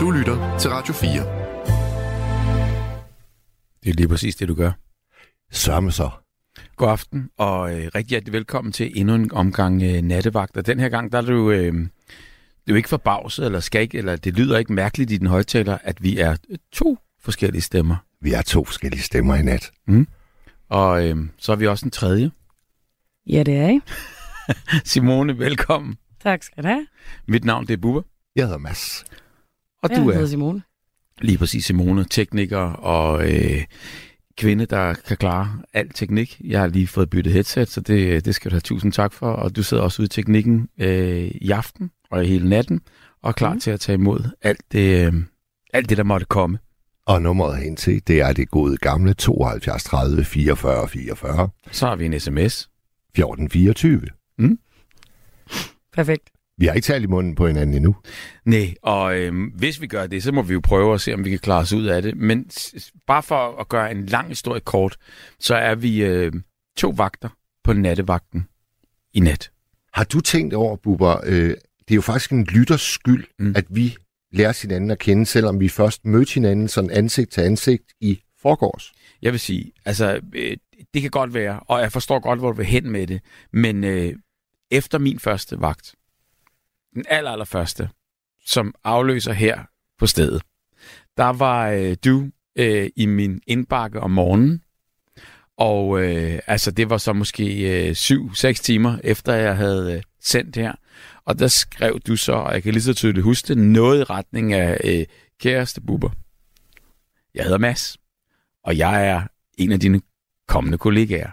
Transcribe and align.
Du 0.00 0.10
lytter 0.10 0.58
til 0.58 0.70
Radio 0.70 0.92
4. 0.94 1.10
Det 3.84 3.90
er 3.90 3.94
lige 3.94 4.08
præcis 4.08 4.36
det, 4.36 4.48
du 4.48 4.54
gør. 4.54 4.72
Sørme 5.50 5.92
så. 5.92 6.10
God 6.76 6.88
aften, 6.88 7.30
og 7.36 7.72
øh, 7.72 7.90
rigtig 7.94 8.08
hjertelig 8.08 8.32
velkommen 8.32 8.72
til 8.72 9.00
endnu 9.00 9.14
en 9.14 9.32
omgang 9.32 9.82
øh, 9.82 10.02
nattevagt. 10.02 10.56
Og 10.56 10.66
den 10.66 10.80
her 10.80 10.88
gang, 10.88 11.12
der 11.12 11.18
er 11.18 11.22
du, 11.22 11.50
øh, 11.50 11.74
du 12.68 12.72
er 12.72 12.76
ikke 12.76 12.88
forbavset, 12.88 13.46
eller 13.46 13.60
skal 13.60 13.82
ikke, 13.82 13.98
eller 13.98 14.16
det 14.16 14.34
lyder 14.34 14.58
ikke 14.58 14.72
mærkeligt 14.72 15.10
i 15.10 15.16
den 15.16 15.26
højtaler, 15.26 15.78
at 15.82 16.02
vi 16.02 16.18
er 16.18 16.36
to 16.72 16.98
forskellige 17.20 17.62
stemmer. 17.62 17.96
Vi 18.20 18.32
er 18.32 18.42
to 18.42 18.64
forskellige 18.64 19.02
stemmer 19.02 19.34
i 19.34 19.42
nat. 19.42 19.70
Og 20.68 21.08
øh, 21.08 21.16
så 21.38 21.52
er 21.52 21.56
vi 21.56 21.66
også 21.66 21.84
en 21.84 21.90
tredje. 21.90 22.30
Ja, 23.26 23.42
det 23.42 23.56
er 23.56 23.68
I. 23.68 23.80
Simone, 24.90 25.38
velkommen. 25.38 25.96
Tak 26.22 26.42
skal 26.42 26.62
du 26.62 26.68
have. 26.68 26.86
Mit 27.28 27.44
navn 27.44 27.66
det 27.66 27.72
er 27.72 27.76
Bubber, 27.76 28.02
Jeg 28.36 28.44
hedder 28.44 28.58
Mads. 28.58 29.04
Og 29.82 29.90
Jeg 29.90 29.98
du 29.98 30.08
er 30.10 30.26
Simone. 30.26 30.62
lige 31.20 31.38
præcis 31.38 31.64
Simone, 31.64 32.04
tekniker 32.04 32.58
og 32.72 33.32
øh, 33.32 33.64
kvinde, 34.38 34.66
der 34.66 34.94
kan 34.94 35.16
klare 35.16 35.60
al 35.72 35.88
teknik. 35.88 36.40
Jeg 36.44 36.60
har 36.60 36.66
lige 36.66 36.86
fået 36.86 37.10
byttet 37.10 37.32
headset, 37.32 37.68
så 37.68 37.80
det, 37.80 38.24
det 38.24 38.34
skal 38.34 38.50
du 38.50 38.54
have 38.54 38.60
tusind 38.60 38.92
tak 38.92 39.12
for. 39.12 39.30
Og 39.30 39.56
du 39.56 39.62
sidder 39.62 39.82
også 39.82 40.02
ude 40.02 40.06
i 40.06 40.08
teknikken 40.08 40.68
øh, 40.78 41.30
i 41.34 41.50
aften 41.50 41.90
og 42.10 42.24
hele 42.24 42.48
natten, 42.48 42.80
og 43.22 43.28
er 43.28 43.32
klar 43.32 43.52
mm. 43.54 43.60
til 43.60 43.70
at 43.70 43.80
tage 43.80 43.94
imod 43.94 44.20
alt 44.42 44.60
det, 44.72 45.06
øh, 45.06 45.12
alt 45.72 45.88
det, 45.88 45.96
der 45.96 46.04
måtte 46.04 46.26
komme. 46.26 46.58
Og 47.06 47.22
nummeret 47.22 47.58
hen 47.58 47.76
til, 47.76 48.02
det 48.06 48.20
er 48.20 48.32
det 48.32 48.50
gode 48.50 48.76
gamle 48.76 49.14
72 49.14 49.84
30 49.84 50.24
44 50.24 50.88
44 50.88 51.48
Så 51.70 51.86
har 51.86 51.96
vi 51.96 52.06
en 52.06 52.20
sms. 52.20 52.70
14 53.16 53.50
24. 53.50 54.02
Perfekt. 55.92 56.28
Vi 56.58 56.66
har 56.66 56.74
ikke 56.74 56.86
talt 56.86 57.04
i 57.04 57.06
munden 57.06 57.34
på 57.34 57.46
hinanden 57.46 57.76
endnu. 57.76 57.96
Nej, 58.44 58.74
og 58.82 59.18
øh, 59.18 59.32
hvis 59.54 59.80
vi 59.80 59.86
gør 59.86 60.06
det, 60.06 60.22
så 60.22 60.32
må 60.32 60.42
vi 60.42 60.52
jo 60.52 60.60
prøve 60.60 60.94
at 60.94 61.00
se, 61.00 61.14
om 61.14 61.24
vi 61.24 61.30
kan 61.30 61.38
klare 61.38 61.60
os 61.60 61.72
ud 61.72 61.86
af 61.86 62.02
det. 62.02 62.16
Men 62.16 62.50
bare 63.06 63.22
for 63.22 63.60
at 63.60 63.68
gøre 63.68 63.90
en 63.90 64.06
lang 64.06 64.28
historie 64.28 64.60
kort, 64.60 64.96
så 65.40 65.54
er 65.54 65.74
vi 65.74 66.04
øh, 66.04 66.32
to 66.76 66.94
vagter 66.96 67.28
på 67.64 67.72
nattevagten 67.72 68.48
i 69.14 69.20
nat. 69.20 69.50
Har 69.92 70.04
du 70.04 70.20
tænkt 70.20 70.54
over, 70.54 70.76
Bubber, 70.76 71.20
øh, 71.24 71.48
det 71.48 71.90
er 71.90 71.94
jo 71.94 72.00
faktisk 72.00 72.30
en 72.30 72.44
lytters 72.44 72.80
skyld, 72.80 73.24
mm. 73.38 73.52
at 73.56 73.64
vi 73.70 73.96
lærer 74.32 74.62
hinanden 74.62 74.90
at 74.90 74.98
kende, 74.98 75.26
selvom 75.26 75.60
vi 75.60 75.68
først 75.68 76.04
mødte 76.04 76.34
hinanden 76.34 76.68
sådan 76.68 76.90
ansigt 76.90 77.30
til 77.30 77.40
ansigt 77.40 77.84
i 78.00 78.20
forgårs. 78.42 78.92
Jeg 79.22 79.32
vil 79.32 79.40
sige, 79.40 79.72
altså, 79.84 80.20
øh, 80.34 80.56
det 80.94 81.02
kan 81.02 81.10
godt 81.10 81.34
være, 81.34 81.60
og 81.60 81.80
jeg 81.80 81.92
forstår 81.92 82.20
godt, 82.20 82.38
hvor 82.38 82.50
du 82.50 82.56
vil 82.56 82.66
hen 82.66 82.90
med 82.90 83.06
det, 83.06 83.20
men 83.52 83.84
øh, 83.84 84.14
efter 84.70 84.98
min 84.98 85.18
første 85.18 85.60
vagt, 85.60 85.94
den 86.94 87.04
aller, 87.08 87.30
aller 87.30 87.44
første, 87.44 87.90
som 88.46 88.74
afløser 88.84 89.32
her 89.32 89.64
på 89.98 90.06
stedet, 90.06 90.42
der 91.16 91.24
var 91.32 91.68
øh, 91.68 91.96
du 92.04 92.30
øh, 92.56 92.90
i 92.96 93.06
min 93.06 93.40
indbakke 93.46 94.00
om 94.00 94.10
morgenen, 94.10 94.62
og 95.56 96.02
øh, 96.02 96.38
altså, 96.46 96.70
det 96.70 96.90
var 96.90 96.98
så 96.98 97.12
måske 97.12 97.44
øh, 97.88 97.94
syv, 97.94 98.34
seks 98.34 98.60
timer 98.60 98.98
efter, 99.04 99.34
jeg 99.34 99.56
havde 99.56 99.94
øh, 99.94 100.02
sendt 100.20 100.56
her, 100.56 100.72
og 101.24 101.38
der 101.38 101.48
skrev 101.48 102.00
du 102.00 102.16
så, 102.16 102.32
og 102.32 102.54
jeg 102.54 102.62
kan 102.62 102.72
lige 102.72 102.82
så 102.82 102.94
tydeligt 102.94 103.24
huske 103.24 103.48
det, 103.48 103.58
noget 103.58 104.00
i 104.00 104.04
retning 104.04 104.52
af 104.52 104.80
øh, 104.84 105.06
kæreste 105.40 105.80
buber. 105.80 106.10
Jeg 107.34 107.44
hedder 107.44 107.58
Mads 107.58 107.98
og 108.68 108.78
jeg 108.78 109.06
er 109.06 109.22
en 109.58 109.72
af 109.72 109.80
dine 109.80 110.00
kommende 110.48 110.78
kollegaer. 110.78 111.30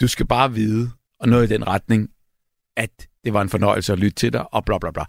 Du 0.00 0.08
skal 0.08 0.26
bare 0.26 0.52
vide, 0.52 0.90
og 1.20 1.28
noget 1.28 1.50
i 1.50 1.54
den 1.54 1.66
retning, 1.66 2.10
at 2.76 3.08
det 3.24 3.32
var 3.32 3.42
en 3.42 3.48
fornøjelse 3.48 3.92
at 3.92 3.98
lytte 3.98 4.14
til 4.14 4.32
dig, 4.32 4.54
og 4.54 4.64
bla 4.64 4.78
bla 4.78 4.90
bla. 4.90 5.04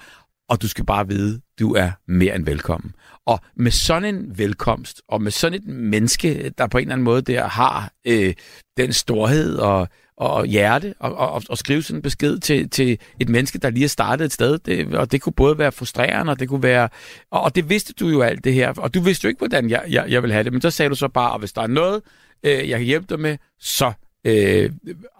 Og 0.49 0.61
du 0.61 0.67
skal 0.67 0.85
bare 0.85 1.07
vide, 1.07 1.41
du 1.59 1.73
er 1.73 1.91
mere 2.07 2.35
end 2.35 2.45
velkommen. 2.45 2.95
Og 3.25 3.39
med 3.55 3.71
sådan 3.71 4.15
en 4.15 4.37
velkomst, 4.37 5.01
og 5.07 5.21
med 5.21 5.31
sådan 5.31 5.59
et 5.59 5.67
menneske, 5.67 6.51
der 6.57 6.67
på 6.67 6.77
en 6.77 6.81
eller 6.81 6.93
anden 6.93 7.03
måde 7.03 7.21
der 7.21 7.47
har 7.47 7.91
øh, 8.05 8.33
den 8.77 8.93
storhed 8.93 9.57
og, 9.57 9.87
og 10.17 10.45
hjerte, 10.45 10.93
og, 10.99 11.15
og, 11.15 11.43
og 11.49 11.57
skrive 11.57 11.83
sådan 11.83 11.97
en 11.97 12.01
besked 12.01 12.37
til, 12.37 12.69
til 12.69 12.99
et 13.19 13.29
menneske, 13.29 13.59
der 13.59 13.69
lige 13.69 13.83
er 13.83 13.87
startet 13.89 14.25
et 14.25 14.33
sted, 14.33 14.57
det, 14.57 14.95
og 14.95 15.11
det 15.11 15.21
kunne 15.21 15.33
både 15.33 15.57
være 15.57 15.71
frustrerende, 15.71 16.31
og 16.31 16.39
det 16.39 16.49
kunne 16.49 16.63
være... 16.63 16.89
Og, 17.31 17.41
og 17.41 17.55
det 17.55 17.69
vidste 17.69 17.93
du 17.93 18.07
jo 18.07 18.21
alt 18.21 18.43
det 18.43 18.53
her, 18.53 18.73
og 18.77 18.93
du 18.93 19.01
vidste 19.01 19.25
jo 19.25 19.29
ikke, 19.29 19.39
hvordan 19.39 19.69
jeg, 19.69 19.83
jeg, 19.89 20.05
jeg 20.09 20.21
ville 20.21 20.33
have 20.33 20.43
det, 20.43 20.51
men 20.53 20.61
så 20.61 20.71
sagde 20.71 20.89
du 20.89 20.95
så 20.95 21.07
bare, 21.07 21.33
at 21.33 21.41
hvis 21.41 21.53
der 21.53 21.61
er 21.61 21.67
noget, 21.67 22.01
øh, 22.43 22.69
jeg 22.69 22.77
kan 22.77 22.85
hjælpe 22.85 23.07
dig 23.09 23.19
med, 23.19 23.37
så 23.59 23.93
øh, 24.25 24.71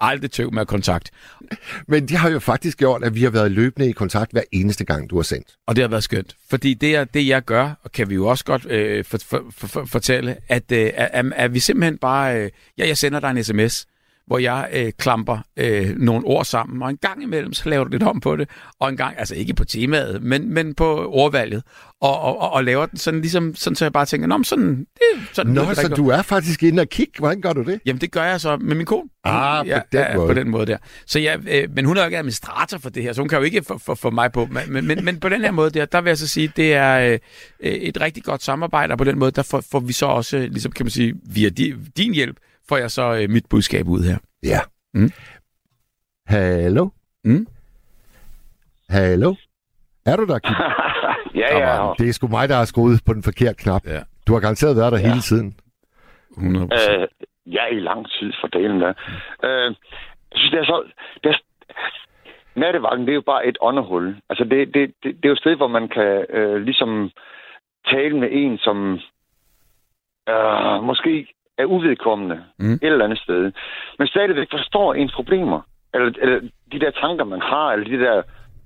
aldrig 0.02 0.32
tøv 0.32 0.54
med 0.54 0.62
at 0.62 0.68
kontakt. 0.68 1.12
Men 1.88 2.08
det 2.08 2.18
har 2.18 2.30
jo 2.30 2.40
faktisk 2.40 2.78
gjort, 2.78 3.04
at 3.04 3.16
vi 3.16 3.24
har 3.24 3.30
været 3.30 3.52
løbende 3.52 3.90
i 3.90 3.92
kontakt 3.92 4.32
hver 4.32 4.42
eneste 4.52 4.86
gang, 4.86 5.10
du 5.10 5.16
har 5.16 5.24
sendt. 5.24 5.48
Og 5.68 5.76
det 5.76 5.82
har 5.82 5.90
været 5.90 6.04
skønt. 6.04 6.36
Fordi 6.50 6.74
det, 6.74 6.96
er, 6.96 7.04
det 7.04 7.28
jeg 7.28 7.46
gør, 7.46 7.80
og 7.84 7.92
kan 7.92 8.10
vi 8.10 8.16
jo 8.16 8.28
også 8.28 8.46
godt 8.46 8.66
øh, 8.66 9.06
for, 9.06 9.18
for, 9.18 9.46
for, 9.52 9.68
for, 9.68 9.86
fortælle, 9.86 10.38
at, 10.48 10.72
øh, 10.72 10.92
at, 10.96 11.26
at 11.36 11.54
vi 11.54 11.60
simpelthen 11.60 11.98
bare... 11.98 12.38
Øh, 12.42 12.50
ja, 12.78 12.88
jeg 12.88 12.98
sender 12.98 13.20
dig 13.20 13.30
en 13.32 13.44
sms, 13.44 13.86
hvor 14.30 14.38
jeg 14.38 14.70
øh, 14.74 14.92
klamper 14.98 15.38
øh, 15.58 15.98
nogle 15.98 16.26
ord 16.26 16.46
sammen, 16.46 16.84
og 16.84 16.90
en 16.90 16.98
gang 16.98 17.24
imellem, 17.24 17.54
så 17.54 17.70
laver 17.70 17.84
du 17.84 17.90
lidt 17.90 18.04
om 18.04 18.20
på 18.20 18.36
det, 18.36 18.50
og 18.80 18.90
en 18.90 18.98
gang, 18.98 19.20
altså 19.20 19.36
ikke 19.36 19.54
på 19.54 19.66
temaet, 19.66 20.24
men, 20.24 20.54
men 20.54 20.74
på 20.74 21.10
ordvalget, 21.12 21.64
og, 22.02 22.20
og, 22.20 22.42
og, 22.42 22.52
og 22.52 22.64
laver 22.64 22.86
den 22.86 22.98
sådan 22.98 23.22
ligesom, 23.22 23.56
sådan 23.56 23.76
så 23.76 23.86
jeg 23.86 23.94
bare 23.94 24.06
tænker, 24.06 24.28
nå, 24.28 24.38
men 24.38 24.44
sådan, 24.44 24.78
det, 24.80 25.30
sådan 25.34 25.54
Nå, 25.54 25.66
det 25.66 25.78
så 25.78 25.88
du 25.88 26.10
er 26.10 26.22
faktisk 26.22 26.64
inde 26.64 26.82
og 26.82 26.90
kigge. 26.90 27.14
Hvordan 27.20 27.42
gør 27.42 27.54
du 27.54 27.64
det? 27.64 27.80
Jamen, 27.86 28.02
det 28.02 28.12
gør 28.12 28.24
jeg 28.24 28.42
så 28.42 28.58
med 28.58 28.76
min 28.76 28.86
kone. 28.86 29.10
Ah, 29.24 29.66
på 29.66 29.72
den 29.92 30.00
ja, 30.00 30.16
måde. 30.16 30.28
på 30.28 30.34
den 30.34 30.50
måde 30.50 30.66
der. 30.66 30.78
Så 31.06 31.20
jeg, 31.20 31.40
øh, 31.50 31.68
men 31.76 31.86
hun 31.86 31.98
er 31.98 32.02
jo 32.02 32.06
ikke 32.06 32.18
administrator 32.18 32.78
for 32.78 32.90
det 32.90 33.04
her, 33.04 33.14
så 33.14 33.22
hun 33.22 33.30
kan 33.30 33.38
jo 33.38 33.44
ikke 33.44 33.64
få, 33.64 33.78
få, 33.78 33.96
få 33.96 34.10
mig 34.10 34.32
på. 34.32 34.48
Men, 34.68 34.88
men, 34.88 35.06
men 35.06 35.20
på 35.20 35.30
den 35.30 35.42
her 35.42 35.52
måde 35.52 35.70
der, 35.70 35.86
der 35.86 36.02
vil 36.02 36.10
jeg 36.10 36.18
så 36.18 36.28
sige, 36.28 36.52
det 36.56 36.74
er 36.74 37.00
øh, 37.00 37.20
et 37.72 38.02
rigtig 38.02 38.24
godt 38.24 38.44
samarbejde, 38.44 38.92
og 38.92 38.98
på 38.98 39.04
den 39.04 39.20
måde, 39.20 39.32
der 39.32 39.44
får, 39.44 39.64
får 39.72 39.80
vi 39.80 39.94
så 39.94 40.06
også, 40.06 40.38
ligesom 40.38 40.72
kan 40.72 40.86
man 40.86 40.92
sige, 40.92 41.14
via 41.24 41.50
di, 41.50 41.76
din 41.98 42.14
hjælp, 42.14 42.38
får 42.70 42.78
jeg 42.78 42.92
så 42.92 43.06
øh, 43.22 43.30
mit 43.30 43.46
budskab 43.50 43.86
ud 43.88 44.02
her. 44.10 44.18
Ja. 44.44 44.60
Mm. 44.94 45.12
Hallo? 46.28 46.90
Mm? 47.24 47.48
Hallo? 48.90 49.36
Er 50.06 50.16
du 50.16 50.26
der, 50.26 50.40
Kim? 50.40 50.56
ja, 51.42 51.50
ja. 51.58 51.94
Det 52.00 52.10
er 52.10 52.14
sgu 52.14 52.28
mig, 52.28 52.50
der 52.50 52.56
har 52.56 52.66
skruet 52.66 53.02
på 53.06 53.14
den 53.14 53.24
forkerte 53.24 53.64
knap. 53.64 53.86
Ja. 53.86 54.02
Du 54.28 54.34
har 54.34 54.40
garanteret 54.40 54.76
været 54.78 54.92
der 54.92 55.00
Ja. 55.00 55.08
hele 55.08 55.22
tiden. 55.22 55.60
100 56.38 56.66
Øh, 56.66 57.08
ja, 57.46 57.66
i 57.72 57.80
lang 57.80 58.10
tid 58.10 58.34
for 58.42 58.48
delen 58.48 58.82
der. 58.82 58.94
Øh, 59.44 59.76
jeg 60.32 60.36
synes, 60.36 60.52
det 60.52 60.60
er 60.60 60.66
så... 60.66 60.84
Det 61.24 61.30
er, 61.30 61.38
nattevagten, 62.56 63.06
det 63.06 63.12
er 63.12 63.16
jo 63.22 63.22
bare 63.34 63.46
et 63.48 63.58
åndehul. 63.62 64.16
Altså, 64.30 64.44
det, 64.44 64.74
det, 64.74 64.94
det, 65.04 65.16
det 65.16 65.26
er 65.26 65.30
jo 65.30 65.34
et 65.34 65.40
sted, 65.40 65.56
hvor 65.56 65.68
man 65.68 65.88
kan 65.88 66.26
øh, 66.30 66.56
ligesom 66.62 67.12
tale 67.92 68.18
med 68.20 68.30
en, 68.32 68.58
som 68.58 68.78
øh, 70.30 70.84
måske 70.84 71.28
er 71.60 71.66
uvedkommende 71.66 72.38
Mm. 72.60 72.74
et 72.74 72.80
eller 72.84 73.06
andet 73.06 73.20
sted, 73.20 73.52
men 74.00 74.08
stadigvæk 74.08 74.48
forstår 74.52 74.94
ens 74.94 75.14
problemer. 75.14 75.62
Eller, 75.94 76.12
eller 76.22 76.40
de 76.72 76.80
der 76.80 76.92
tanker, 76.92 77.24
man 77.26 77.42
har, 77.42 77.68
eller 77.74 77.86
de 77.98 78.04
der 78.06 78.22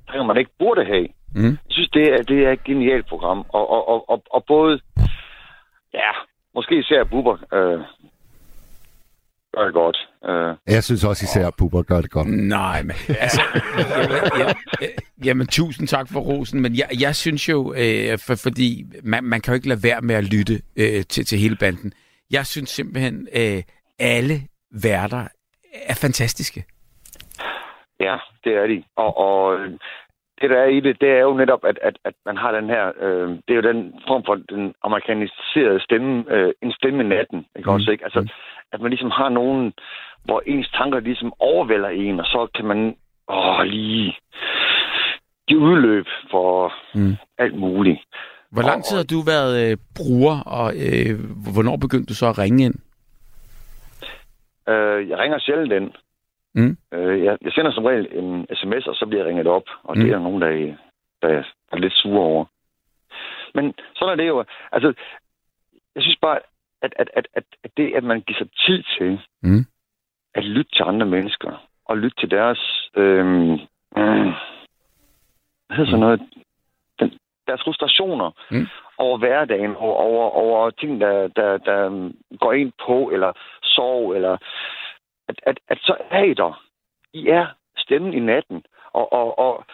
tanker, 0.08 0.24
man 0.26 0.38
ikke 0.38 0.52
burde 0.60 0.86
have. 0.86 1.08
Mm. 1.36 1.44
Jeg 1.44 1.58
synes, 1.76 1.90
det 1.90 2.14
er, 2.14 2.22
det 2.24 2.40
er 2.48 2.52
et 2.52 2.64
genialt 2.64 3.08
program. 3.08 3.46
Og, 3.50 3.70
og, 3.70 3.90
og, 3.90 4.10
og, 4.10 4.24
og 4.32 4.44
både, 4.48 4.80
ja, 5.94 6.12
måske 6.56 6.80
især 6.80 7.04
Bubber 7.04 7.38
øh, 7.54 7.80
gør 9.56 9.64
det 9.66 9.74
godt. 9.74 9.98
Øh, 10.30 10.56
Jeg 10.76 10.84
synes 10.84 11.04
også 11.04 11.24
især, 11.24 11.48
at 11.48 11.54
Bubber 11.58 11.82
gør 11.84 12.02
det 12.02 12.12
godt. 12.12 12.28
Nej, 12.28 12.82
men 12.84 12.96
altså, 13.20 13.42
jamen, 13.98 14.18
jamen, 14.40 14.56
jamen, 15.26 15.48
tusind 15.48 15.88
tak 15.88 16.08
for 16.14 16.20
rosen, 16.20 16.62
men 16.62 16.76
jeg, 16.76 16.88
jeg 17.02 17.16
synes 17.16 17.50
jo, 17.50 17.74
øh, 17.74 18.18
for, 18.28 18.36
fordi 18.44 18.86
man, 19.04 19.24
man 19.24 19.42
kan 19.42 19.52
jo 19.52 19.56
ikke 19.56 19.68
lade 19.68 19.84
være 19.84 20.02
med 20.02 20.16
at 20.16 20.24
lytte 20.24 20.54
øh, 20.76 21.04
til, 21.10 21.26
til 21.26 21.40
hele 21.40 21.56
banden. 21.56 21.94
Jeg 22.34 22.46
synes 22.46 22.70
simpelthen, 22.70 23.28
øh, 23.36 23.64
alle 24.00 24.36
værter 24.84 25.24
er 25.86 25.98
fantastiske. 26.02 26.64
ja, 28.00 28.16
det 28.44 28.54
er 28.54 28.68
de. 28.68 28.84
Og, 28.96 29.18
og 29.18 29.56
øh, 29.60 29.72
det, 30.42 30.50
der 30.50 30.58
er 30.58 30.66
i 30.68 30.80
det, 30.80 31.02
det 31.02 31.10
er 31.10 31.20
jo 31.22 31.34
netop, 31.34 31.64
at, 31.66 31.80
at, 31.82 31.98
at 32.06 32.14
man 32.26 32.38
har 32.38 32.52
den 32.52 32.70
her... 32.70 32.92
Øh, 33.00 33.30
det 33.30 33.50
er 33.50 33.56
jo 33.56 33.62
den 33.74 33.94
form 34.08 34.24
for 34.26 34.36
den 34.36 34.74
amerikaniserede 34.84 35.80
stemme, 35.84 36.24
øh, 36.30 36.54
en 36.62 36.72
stemme 36.72 37.04
i 37.04 37.08
natten. 37.08 37.46
Ikke 37.58 37.70
Mm. 37.70 37.74
også, 37.76 37.92
ikke? 37.92 38.04
Altså, 38.04 38.30
at 38.72 38.82
man 38.82 38.90
ligesom 38.90 39.12
har 39.12 39.30
nogen, 39.30 39.74
hvor 40.26 40.44
ens 40.46 40.70
tanker 40.78 41.00
ligesom 41.00 41.34
overvælder 41.40 41.90
en, 41.90 42.20
og 42.20 42.26
så 42.26 42.48
kan 42.56 42.66
man 42.66 42.96
åh, 43.28 43.62
lige 43.64 44.18
give 45.48 45.60
udløb 45.60 46.06
for 46.32 46.74
Mm. 46.96 47.16
alt 47.38 47.56
muligt. 47.56 48.00
Hvor 48.54 48.62
lang 48.62 48.84
tid 48.84 48.98
har 48.98 49.04
du 49.04 49.20
været 49.34 49.54
øh, 49.72 49.78
bruger, 49.98 50.40
og 50.40 50.68
øh, 50.86 51.14
hvornår 51.54 51.78
begyndte 51.78 52.10
du 52.10 52.16
så 52.16 52.28
at 52.30 52.38
ringe 52.38 52.66
ind? 52.66 52.76
Øh, 54.70 55.10
jeg 55.10 55.18
ringer 55.20 55.40
sjældent 55.40 55.74
ind. 55.74 55.92
Mm. 56.56 56.78
Øh, 56.94 57.24
jeg, 57.24 57.38
jeg 57.42 57.52
sender 57.52 57.72
som 57.72 57.86
regel 57.86 58.08
en 58.12 58.46
sms, 58.56 58.88
og 58.88 58.96
så 58.96 59.06
bliver 59.06 59.22
jeg 59.22 59.28
ringet 59.30 59.48
op. 59.48 59.64
Og 59.84 59.98
mm. 59.98 60.04
det 60.04 60.08
Mm. 60.08 60.14
er 60.14 60.18
der 60.18 60.24
nogen, 60.24 60.42
der, 60.42 60.76
der 61.22 61.44
er 61.72 61.78
lidt 61.78 61.94
sure 61.94 62.20
over. 62.32 62.46
Men 63.56 63.74
sådan 63.96 64.12
er 64.12 64.16
det 64.16 64.28
jo. 64.28 64.44
Altså, 64.72 64.94
jeg 65.96 66.04
synes 66.04 66.18
bare, 66.22 66.40
at, 66.82 66.94
at, 67.00 67.10
at, 67.14 67.28
at, 67.34 67.44
at 67.64 67.72
det, 67.78 67.94
at 67.96 68.04
man 68.04 68.22
giver 68.22 68.38
sig 68.38 68.50
tid 68.66 68.84
til 68.98 69.20
Mm. 69.42 69.66
at 70.36 70.44
lytte 70.46 70.72
til 70.76 70.84
andre 70.84 71.06
mennesker, 71.06 71.68
og 71.86 71.98
lytte 71.98 72.22
til 72.22 72.32
deres... 72.32 72.90
Øh, 72.98 73.52
øh, 73.98 74.28
hvad 75.68 75.78
hedder 75.78 75.92
sådan 75.92 76.00
noget? 76.00 76.22
Deres 77.48 77.62
frustrationer 77.64 78.32
Mm. 78.52 78.68
over 78.98 79.18
hverdagen, 79.18 79.76
over, 79.76 79.96
over, 79.96 80.30
over 80.30 80.70
ting, 80.70 81.02
der, 81.02 81.28
der, 81.28 81.58
der 81.58 82.12
går 82.40 82.54
ind 82.54 82.72
på, 82.86 83.10
eller 83.10 83.32
sorg, 83.64 84.16
eller 84.16 84.38
at, 85.28 85.36
at, 85.44 85.60
at 85.68 85.78
så 85.82 85.96
er 86.10 86.24
I 86.24 86.34
der. 86.34 86.64
I 87.14 87.28
er 87.28 87.48
stemmen 87.78 88.14
i 88.14 88.20
natten. 88.20 88.64
Og, 88.94 89.14
og, 89.14 89.40
og 89.40 89.66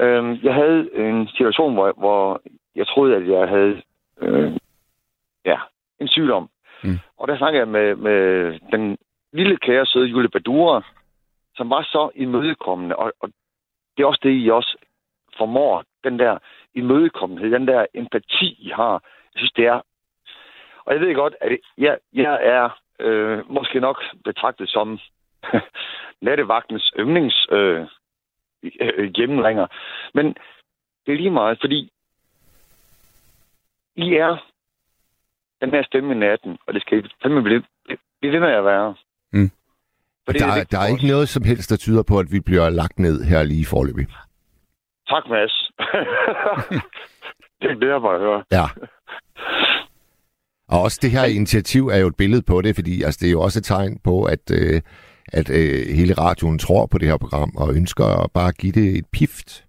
øhm, 0.00 0.38
jeg 0.42 0.54
havde 0.54 0.90
en 0.94 1.28
situation, 1.28 1.74
hvor, 1.74 1.92
hvor 1.96 2.40
jeg 2.74 2.86
troede, 2.86 3.16
at 3.16 3.28
jeg 3.28 3.48
havde 3.48 3.82
øh, 4.20 4.52
ja, 5.44 5.58
en 6.00 6.08
sygdom. 6.08 6.48
Mm. 6.84 6.98
Og 7.18 7.28
der 7.28 7.38
snakkede 7.38 7.60
jeg 7.60 7.68
med, 7.68 7.94
med 7.94 8.20
den 8.72 8.98
lille 9.32 9.56
kære 9.56 9.86
søde 9.86 10.06
Julie 10.06 10.28
Badura, 10.28 10.82
som 11.56 11.70
var 11.70 11.82
så 11.82 12.10
imødekommende. 12.14 12.96
Og, 12.96 13.12
og 13.20 13.28
det 13.96 14.02
er 14.02 14.06
også 14.06 14.20
det, 14.22 14.44
I 14.44 14.50
også 14.50 14.76
formår. 15.38 15.84
Den 16.04 16.18
der 16.18 16.38
imødekommenhed, 16.74 17.50
den 17.50 17.66
der 17.66 17.86
empati, 17.94 18.56
I 18.58 18.70
har. 18.74 18.92
Jeg 19.34 19.36
synes, 19.36 19.52
det 19.52 19.66
er... 19.66 19.80
Og 20.84 20.94
jeg 20.94 21.00
ved 21.00 21.14
godt, 21.14 21.34
at 21.40 21.58
jeg, 21.78 21.98
jeg 22.12 22.38
er 22.42 22.80
øh, 23.00 23.50
måske 23.50 23.80
nok 23.80 24.02
betragtet 24.24 24.68
som 24.68 24.98
nattevagtens 26.26 26.92
yndlings 26.98 27.46
øh, 27.50 27.86
øh. 28.80 29.12
Men 30.14 30.26
det 31.06 31.12
er 31.12 31.16
lige 31.16 31.30
meget, 31.30 31.58
fordi 31.60 31.92
I 33.96 34.14
er 34.14 34.36
den 35.60 35.70
her 35.70 35.82
stemme 35.82 36.14
i 36.14 36.18
natten, 36.18 36.58
og 36.66 36.74
det 36.74 36.82
skal 36.82 37.10
fandme 37.22 37.42
blive, 37.42 37.62
blive 38.20 38.32
ved 38.32 38.40
med 38.40 38.48
at 38.48 38.64
være. 38.64 38.94
Mm. 39.32 39.50
For 40.24 40.32
det 40.32 40.40
Der, 40.40 40.46
er, 40.46 40.64
der 40.64 40.78
er 40.78 40.86
ikke 40.86 41.06
noget 41.06 41.28
som 41.28 41.44
helst, 41.44 41.70
der 41.70 41.76
tyder 41.76 42.02
på, 42.02 42.18
at 42.18 42.32
vi 42.32 42.40
bliver 42.40 42.70
lagt 42.70 42.98
ned 42.98 43.24
her 43.24 43.42
lige 43.42 43.60
i 43.60 43.64
forløbig. 43.64 44.06
Tak, 45.08 45.28
Mads. 45.28 45.70
det 47.62 47.78
glæder 47.78 47.98
mig 47.98 48.14
at 48.14 48.20
høre. 48.20 48.44
Ja. 48.52 48.66
Og 50.68 50.82
også 50.82 50.98
det 51.02 51.10
her 51.10 51.24
initiativ 51.24 51.88
er 51.88 51.96
jo 51.96 52.06
et 52.06 52.16
billede 52.16 52.42
på 52.42 52.62
det, 52.62 52.74
fordi 52.74 53.02
altså, 53.02 53.18
det 53.20 53.28
er 53.28 53.32
jo 53.32 53.42
også 53.42 53.58
et 53.58 53.64
tegn 53.64 53.98
på, 54.04 54.24
at, 54.24 54.50
øh, 54.50 54.80
at 55.32 55.50
øh, 55.50 55.96
hele 55.98 56.14
radioen 56.14 56.58
tror 56.58 56.86
på 56.86 56.98
det 56.98 57.08
her 57.08 57.18
program 57.18 57.50
og 57.56 57.74
ønsker 57.74 58.04
at 58.24 58.30
bare 58.34 58.52
give 58.52 58.72
det 58.72 58.98
et 58.98 59.06
pift. 59.12 59.64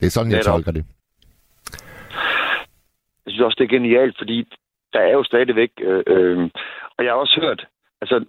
Det 0.00 0.06
er 0.06 0.10
sådan, 0.10 0.30
jeg 0.30 0.38
Netop. 0.38 0.52
tolker 0.52 0.72
det. 0.72 0.84
Jeg 3.24 3.30
synes 3.32 3.44
også, 3.44 3.56
det 3.58 3.64
er 3.64 3.78
genialt, 3.78 4.18
fordi 4.18 4.48
der 4.92 5.00
er 5.00 5.12
jo 5.12 5.24
stadigvæk... 5.24 5.70
Øh, 5.80 6.02
øh, 6.06 6.50
og 6.96 7.04
jeg 7.04 7.12
har 7.12 7.18
også 7.18 7.40
hørt, 7.42 7.66
altså, 8.00 8.24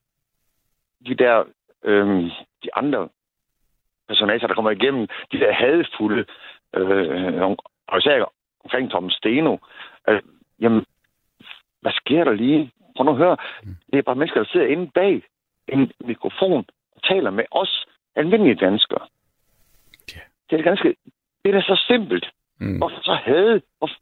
de 1.07 1.15
der... 1.15 1.43
Øh, 1.85 2.31
de 2.63 2.75
andre 2.75 3.09
personager, 4.11 4.47
der 4.47 4.57
kommer 4.57 4.71
igennem, 4.71 5.03
de 5.31 5.37
der 5.43 5.53
hadefulde, 5.63 6.23
øh, 6.77 7.41
og 7.91 7.95
især 7.99 8.15
omkring 8.63 8.91
Tom 8.91 9.09
Steno, 9.09 9.53
øh, 10.09 10.21
jamen, 10.63 10.81
hvad 11.81 11.93
sker 12.01 12.23
der 12.23 12.33
lige? 12.43 12.71
Prøv 12.95 13.03
nu 13.05 13.11
at 13.11 13.17
høre. 13.17 13.37
Det 13.89 13.97
er 13.97 14.07
bare 14.09 14.19
mennesker, 14.19 14.39
der 14.43 14.49
sidder 14.51 14.67
inde 14.73 14.87
bag 14.99 15.13
en 15.73 15.91
mikrofon 16.09 16.63
og 16.95 17.01
taler 17.09 17.31
med 17.39 17.45
os 17.51 17.73
almindelige 18.15 18.61
danskere. 18.65 19.03
Ja. 20.15 20.21
Det 20.49 20.59
er 20.59 20.63
ganske... 20.63 20.95
Det 21.43 21.55
er 21.55 21.61
så 21.61 21.77
simpelt. 21.87 22.25
Mm. 22.59 22.77
Hvorfor 22.77 23.01
så 23.01 23.15
hade? 23.25 23.61
Hvorfor, 23.77 23.97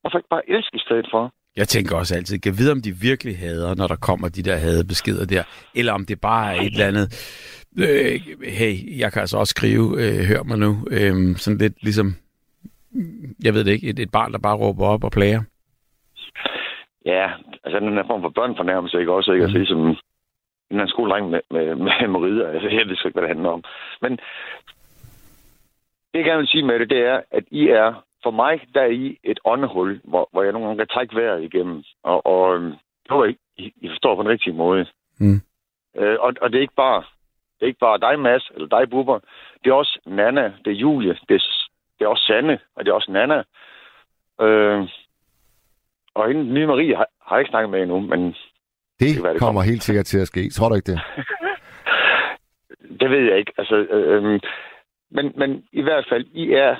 hvorfor 0.00 0.18
ikke 0.18 0.34
bare 0.36 0.50
elske 0.50 0.76
i 0.76 0.84
stedet 0.86 1.06
for? 1.10 1.32
Jeg 1.56 1.68
tænker 1.68 1.96
også 1.96 2.14
altid, 2.14 2.38
kan 2.38 2.58
vide, 2.58 2.72
om 2.72 2.82
de 2.82 2.92
virkelig 3.08 3.38
hader, 3.38 3.74
når 3.74 3.86
der 3.86 3.96
kommer 3.96 4.28
de 4.28 4.42
der 4.42 4.56
hadebeskeder 4.56 5.26
der, 5.26 5.42
eller 5.74 5.92
om 5.92 6.04
det 6.06 6.20
bare 6.20 6.56
er 6.56 6.60
et 6.60 6.72
eller 6.72 6.86
andet, 6.86 7.06
øh, 7.78 8.20
hey, 8.58 8.98
jeg 8.98 9.12
kan 9.12 9.20
altså 9.20 9.38
også 9.38 9.50
skrive, 9.50 9.86
øh, 10.02 10.24
hør 10.28 10.42
mig 10.42 10.58
nu, 10.58 10.72
øh, 10.90 11.36
sådan 11.36 11.58
lidt 11.58 11.82
ligesom, 11.82 12.14
jeg 13.44 13.54
ved 13.54 13.64
det 13.64 13.72
ikke, 13.72 13.88
et, 13.88 13.98
et 13.98 14.10
barn, 14.10 14.32
der 14.32 14.38
bare 14.38 14.56
råber 14.56 14.86
op 14.86 15.04
og 15.04 15.12
plager. 15.12 15.42
Ja, 17.06 17.26
altså 17.64 17.80
den 17.80 17.92
her 17.92 18.06
form 18.06 18.22
for 18.22 18.28
børnefornærmelse, 18.28 19.00
ikke 19.00 19.12
også? 19.12 19.32
Ikke? 19.32 19.44
Altså 19.44 19.58
ligesom 19.58 19.78
en 19.80 19.96
eller 20.70 20.82
anden 20.82 20.88
skoledreng 20.88 21.30
med, 21.30 21.40
med, 21.50 21.74
med 21.74 22.08
morider. 22.08 22.48
Altså, 22.48 22.68
jeg 22.68 22.86
ved 22.86 22.96
ikke, 23.04 23.10
hvad 23.12 23.22
det 23.22 23.34
handler 23.34 23.50
om. 23.50 23.64
Men 24.02 24.12
det, 26.10 26.18
jeg 26.18 26.24
gerne 26.24 26.38
vil 26.38 26.48
sige 26.48 26.66
med 26.66 26.78
det, 26.78 26.90
det 26.90 26.98
er, 26.98 27.20
at 27.30 27.44
I 27.50 27.68
er, 27.68 28.04
for 28.22 28.30
mig, 28.30 28.60
der 28.74 28.80
er 28.80 28.92
I 29.04 29.18
et 29.24 29.40
åndehul, 29.44 30.00
hvor, 30.04 30.28
hvor 30.32 30.42
jeg 30.42 30.52
nogle 30.52 30.66
gange 30.66 30.80
kan 30.80 30.94
trække 30.94 31.16
vejret 31.16 31.44
igennem. 31.44 31.82
Og, 32.02 32.26
og 32.26 32.54
øhm, 32.54 32.70
det 33.02 33.10
håber 33.10 33.24
jeg, 33.24 33.34
I, 33.56 33.72
I 33.80 33.88
forstår 33.88 34.16
på 34.16 34.22
den 34.22 34.30
rigtige 34.30 34.54
måde. 34.54 34.86
Mm. 35.18 35.40
Øh, 35.96 36.16
og, 36.20 36.34
og 36.40 36.50
det 36.50 36.56
er 36.56 36.62
ikke 36.62 36.82
bare 36.86 37.02
det 37.54 37.62
er 37.62 37.66
ikke 37.66 37.78
bare 37.78 37.98
dig, 37.98 38.20
Mads, 38.20 38.50
eller 38.54 38.68
dig, 38.68 38.90
Bubber. 38.90 39.18
Det 39.64 39.70
er 39.70 39.74
også 39.74 40.00
Nana, 40.06 40.52
det 40.64 40.70
er 40.70 40.76
Julie, 40.84 41.16
det 41.28 41.34
er, 41.34 41.44
det 41.98 42.04
er 42.04 42.08
også 42.08 42.24
Sanne, 42.26 42.58
og 42.76 42.84
det 42.84 42.90
er 42.90 42.94
også 42.94 43.12
Nana. 43.12 43.42
Øh, 44.40 44.88
og 46.14 46.28
hende, 46.28 46.44
nye 46.44 46.66
Marie, 46.66 46.96
har, 46.96 47.06
har 47.22 47.36
jeg 47.36 47.40
ikke 47.40 47.50
snakket 47.50 47.70
med 47.70 47.82
endnu, 47.82 48.00
men 48.00 48.20
Det 49.00 49.14
kan 49.14 49.22
være, 49.22 49.32
det 49.32 49.40
kommer 49.40 49.60
kommer. 49.60 49.62
helt 49.62 49.82
sikkert 49.82 50.06
til 50.06 50.18
at 50.18 50.26
ske. 50.26 50.50
Tror 50.50 50.68
du 50.68 50.74
ikke 50.74 50.92
det? 50.92 51.00
det 53.00 53.10
ved 53.10 53.28
jeg 53.28 53.38
ikke. 53.38 53.52
Altså, 53.58 53.76
øh, 53.76 54.24
øh, 54.24 54.40
men, 55.10 55.32
men 55.36 55.64
i 55.72 55.82
hvert 55.82 56.06
fald, 56.08 56.26
I 56.32 56.52
er, 56.52 56.76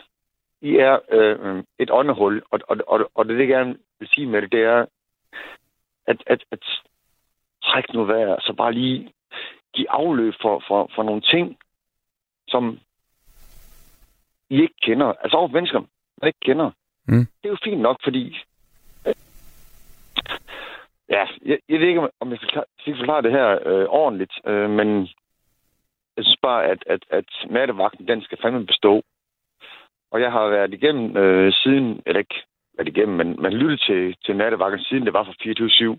I 0.60 0.76
er 0.76 0.98
øh, 1.12 1.62
et 1.78 1.90
åndehul, 1.90 2.42
og, 2.50 2.60
og, 2.68 2.76
og, 2.86 3.10
og 3.14 3.24
det, 3.28 3.38
jeg 3.38 3.48
gerne 3.48 3.76
vil 3.98 4.08
sige 4.08 4.26
med 4.26 4.42
det, 4.42 4.52
det 4.52 4.60
er, 4.62 4.86
at, 6.06 6.16
at, 6.26 6.44
at 6.50 6.58
træk 7.64 7.94
nu 7.94 8.04
vejret, 8.04 8.42
så 8.42 8.52
bare 8.52 8.72
lige 8.72 9.12
give 9.74 9.90
afløb 9.90 10.34
for, 10.42 10.62
for, 10.68 10.90
for 10.94 11.02
nogle 11.02 11.20
ting, 11.20 11.58
som 12.48 12.78
I 14.50 14.60
ikke 14.62 14.74
kender. 14.82 15.06
Altså 15.22 15.36
over 15.36 15.48
mennesker, 15.48 15.80
man 16.20 16.26
ikke 16.26 16.40
kender. 16.42 16.70
Mm. 17.08 17.18
Det 17.42 17.44
er 17.44 17.48
jo 17.48 17.56
fint 17.64 17.80
nok, 17.80 17.96
fordi... 18.04 18.36
øh, 19.06 19.14
Ja, 21.10 21.26
jeg, 21.44 21.58
jeg 21.68 21.80
ved 21.80 21.88
ikke, 21.88 22.00
om- 22.20 22.30
jeg 22.30 22.40
fik 22.40 22.48
klar- 22.48 22.70
fik 22.84 22.94
forklaret 22.96 23.24
det 23.24 23.32
her 23.32 23.68
øh, 23.68 23.86
ordentligt, 23.88 24.32
øh, 24.46 24.70
men 24.70 25.00
jeg 26.16 26.24
synes 26.24 26.38
bare, 26.42 26.64
at, 26.64 26.84
at, 26.86 27.02
at 27.10 27.24
nattevagten, 27.50 28.08
den 28.08 28.22
skal 28.22 28.38
fandme 28.42 28.66
bestå. 28.66 29.02
Og 30.10 30.20
jeg 30.20 30.32
har 30.32 30.46
været 30.48 30.74
igennem 30.74 31.16
øh, 31.16 31.52
siden, 31.52 32.02
eller 32.06 32.18
ikke 32.18 32.42
været 32.78 32.88
igennem, 32.88 33.16
men, 33.16 33.42
men 33.42 33.52
lyttet 33.52 33.80
til, 33.80 34.16
til 34.24 34.36
nattevagten 34.36 34.80
siden 34.84 35.04
det 35.04 35.12
var 35.12 35.24
for 35.24 35.34
24 35.42 35.98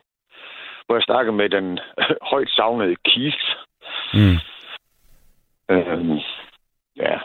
hvor 0.86 0.96
jeg 0.96 1.04
snakkede 1.04 1.36
med 1.36 1.50
den 1.50 1.80
højt 2.32 2.50
savnede 2.50 2.96
Keith. 3.06 3.44
Mm. 4.14 4.38
Øh, 5.70 6.22
ja, 6.96 7.20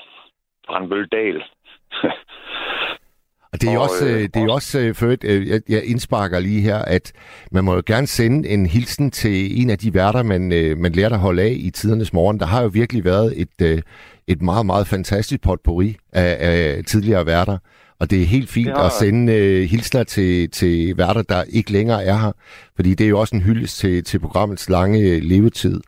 Brandbøl 0.66 1.08
Dahl. 1.08 1.42
Og 3.52 3.60
det 3.60 3.68
er 3.68 3.72
jo 3.72 3.78
Og, 3.78 3.84
også, 3.84 4.06
øh, 4.06 4.14
øh, 4.14 4.22
det 4.22 4.36
er 4.36 4.44
jo 4.44 4.52
også 4.52 4.80
øh, 4.80 4.94
for 4.94 5.04
øvrigt, 5.04 5.24
øh, 5.24 5.48
jeg, 5.48 5.60
jeg 5.68 5.84
indsparker 5.84 6.40
lige 6.40 6.60
her, 6.60 6.78
at 6.78 7.12
man 7.52 7.64
må 7.64 7.74
jo 7.74 7.82
gerne 7.86 8.06
sende 8.06 8.48
en 8.48 8.66
hilsen 8.66 9.10
til 9.10 9.62
en 9.62 9.70
af 9.70 9.78
de 9.78 9.94
værter, 9.94 10.22
man, 10.22 10.52
øh, 10.52 10.78
man 10.78 10.92
lærte 10.92 11.14
at 11.14 11.20
holde 11.20 11.42
af 11.42 11.54
i 11.56 11.70
tidernes 11.70 12.12
morgen. 12.12 12.40
Der 12.40 12.46
har 12.46 12.62
jo 12.62 12.70
virkelig 12.72 13.04
været 13.04 13.40
et, 13.40 13.62
øh, 13.62 13.82
et 14.26 14.42
meget, 14.42 14.66
meget 14.66 14.86
fantastisk 14.86 15.42
potpourri 15.42 15.96
af, 16.12 16.36
af 16.40 16.84
tidligere 16.84 17.26
værter. 17.26 17.58
Og 18.00 18.10
det 18.10 18.22
er 18.22 18.26
helt 18.26 18.50
fint 18.50 18.76
har 18.76 18.86
at 18.86 18.92
sende 18.92 19.32
øh, 19.32 19.62
hilsner 19.72 20.04
til, 20.04 20.50
til 20.50 20.96
værter, 20.98 21.22
der 21.22 21.42
ikke 21.58 21.72
længere 21.72 22.04
er 22.04 22.18
her. 22.24 22.32
Fordi 22.76 22.90
det 22.94 23.04
er 23.04 23.08
jo 23.08 23.20
også 23.20 23.36
en 23.36 23.42
hyldest 23.42 23.78
til, 23.78 24.04
til 24.04 24.18
programmets 24.20 24.70
lange 24.70 24.98
øh, 24.98 25.22
levetid. 25.22 25.80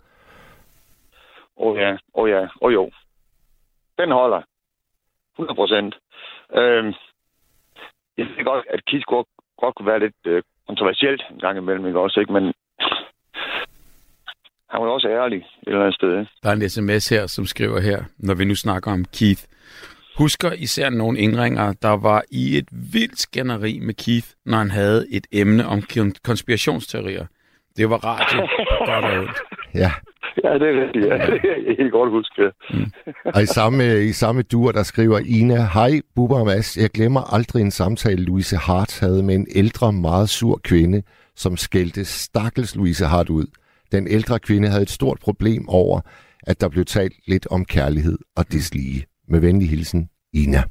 Åh 1.57 1.73
oh, 1.73 1.79
ja, 1.79 1.93
åh 1.93 1.99
oh, 2.15 2.31
ja, 2.31 2.43
åh 2.43 2.49
oh, 2.61 2.73
jo. 2.73 2.91
Den 3.99 4.11
holder. 4.11 4.43
100 5.39 5.55
procent. 5.55 5.95
Øh, 6.59 6.85
jeg 8.19 8.27
ved 8.27 8.45
godt, 8.45 8.65
at 8.75 8.81
Keith 8.85 9.05
godt, 9.07 9.27
godt 9.61 9.75
kunne 9.75 9.87
være 9.87 10.01
lidt 10.01 10.21
øh, 10.27 10.43
kontroversielt 10.67 11.23
en 11.31 11.41
gang 11.41 11.59
imellem, 11.59 11.87
ikke 11.87 12.01
også, 12.01 12.21
ikke? 12.21 12.33
Men 12.33 12.45
han 14.71 14.81
var 14.83 14.89
også 14.89 15.09
ærlig 15.09 15.39
et 15.39 15.67
eller 15.67 15.81
andet 15.81 15.95
sted. 15.95 16.11
ikke? 16.19 16.31
Der 16.43 16.49
er 16.49 16.53
en 16.53 16.69
sms 16.69 17.09
her, 17.09 17.27
som 17.27 17.45
skriver 17.47 17.81
her, 17.81 17.99
når 18.19 18.35
vi 18.35 18.45
nu 18.45 18.55
snakker 18.55 18.93
om 18.93 19.05
Keith. 19.05 19.45
Husker 20.19 20.53
især 20.53 20.91
nogle 20.91 21.19
indringer, 21.19 21.73
der 21.83 21.89
var 21.97 22.23
i 22.31 22.59
et 22.59 22.69
vildt 22.93 23.21
skænderi 23.21 23.79
med 23.83 23.95
Keith, 23.95 24.27
når 24.47 24.59
han 24.59 24.71
havde 24.71 25.07
et 25.11 25.27
emne 25.33 25.67
om 25.67 25.79
kon- 25.93 26.21
konspirationsteorier. 26.25 27.27
Det 27.77 27.91
var 27.91 27.97
radio, 27.97 28.39
godt 28.87 29.05
og 29.05 29.19
ondt. 29.21 29.39
Ja. 29.75 29.93
Ja, 30.45 30.55
det 30.55 30.63
er 30.69 30.85
rigtigt. 30.85 31.07
Ja. 31.07 31.15
Det 31.15 31.41
er 31.45 31.67
jeg 31.67 31.77
helt 31.79 31.93
godt 31.93 32.11
huske. 32.11 32.43
Og 33.25 33.43
i 33.43 33.47
samme, 33.47 34.05
i 34.05 34.13
samme 34.13 34.43
duer, 34.43 34.73
der 34.73 34.83
skriver 34.83 35.19
Ina, 35.19 35.69
Hej, 35.75 36.01
Bubber 36.17 36.39
og 36.39 36.47
Mads. 36.47 36.77
Jeg 36.77 36.91
glemmer 36.91 37.35
aldrig 37.35 37.61
en 37.61 37.71
samtale, 37.71 38.25
Louise 38.25 38.57
Hart 38.57 39.01
havde 39.01 39.23
med 39.23 39.35
en 39.35 39.47
ældre, 39.55 39.93
meget 39.93 40.29
sur 40.29 40.61
kvinde, 40.65 41.03
som 41.37 41.57
skældte 41.57 42.05
stakkels 42.05 42.77
Louise 42.77 43.05
Hart 43.07 43.31
ud. 43.31 43.47
Den 43.93 44.09
ældre 44.09 44.39
kvinde 44.39 44.69
havde 44.69 44.83
et 44.83 44.91
stort 44.91 45.19
problem 45.23 45.69
over, 45.69 46.01
at 46.43 46.61
der 46.61 46.69
blev 46.69 46.85
talt 46.85 47.13
lidt 47.27 47.47
om 47.51 47.65
kærlighed 47.65 48.19
og 48.37 48.53
deslige. 48.53 49.05
Med 49.29 49.41
venlig 49.41 49.71
hilsen, 49.71 50.09
Ina. 50.33 50.63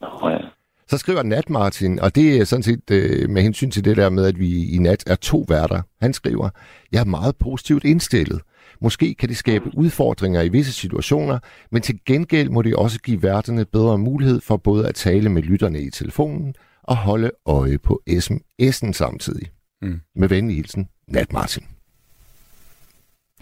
Nå, 0.00 0.28
ja. 0.28 0.38
Så 0.86 0.98
skriver 0.98 1.22
Nat 1.22 1.50
Martin, 1.50 2.00
og 2.00 2.14
det 2.14 2.36
er 2.36 2.44
sådan 2.44 2.62
set 2.62 2.90
øh, 2.90 3.30
med 3.30 3.42
hensyn 3.42 3.70
til 3.70 3.84
det 3.84 3.96
der 3.96 4.10
med, 4.10 4.26
at 4.26 4.38
vi 4.38 4.74
i 4.74 4.78
nat 4.78 5.04
er 5.06 5.14
to 5.14 5.44
værter. 5.48 5.82
Han 6.00 6.12
skriver, 6.12 6.50
jeg 6.92 7.00
er 7.00 7.04
meget 7.04 7.36
positivt 7.36 7.84
indstillet. 7.84 8.40
Måske 8.80 9.14
kan 9.14 9.28
det 9.28 9.36
skabe 9.36 9.70
udfordringer 9.76 10.42
i 10.42 10.48
visse 10.48 10.72
situationer, 10.72 11.38
men 11.70 11.82
til 11.82 12.00
gengæld 12.06 12.48
må 12.48 12.62
det 12.62 12.76
også 12.76 13.00
give 13.00 13.22
værterne 13.22 13.64
bedre 13.64 13.98
mulighed 13.98 14.40
for 14.40 14.56
både 14.56 14.88
at 14.88 14.94
tale 14.94 15.28
med 15.28 15.42
lytterne 15.42 15.80
i 15.80 15.90
telefonen 15.90 16.54
og 16.82 16.96
holde 16.96 17.30
øje 17.46 17.78
på 17.78 18.02
sms'en 18.10 18.92
samtidig. 18.92 19.50
Mm. 19.82 20.00
Med 20.14 20.28
venlig 20.28 20.56
hilsen, 20.56 20.88
Nat 21.08 21.32
Martin. 21.32 21.64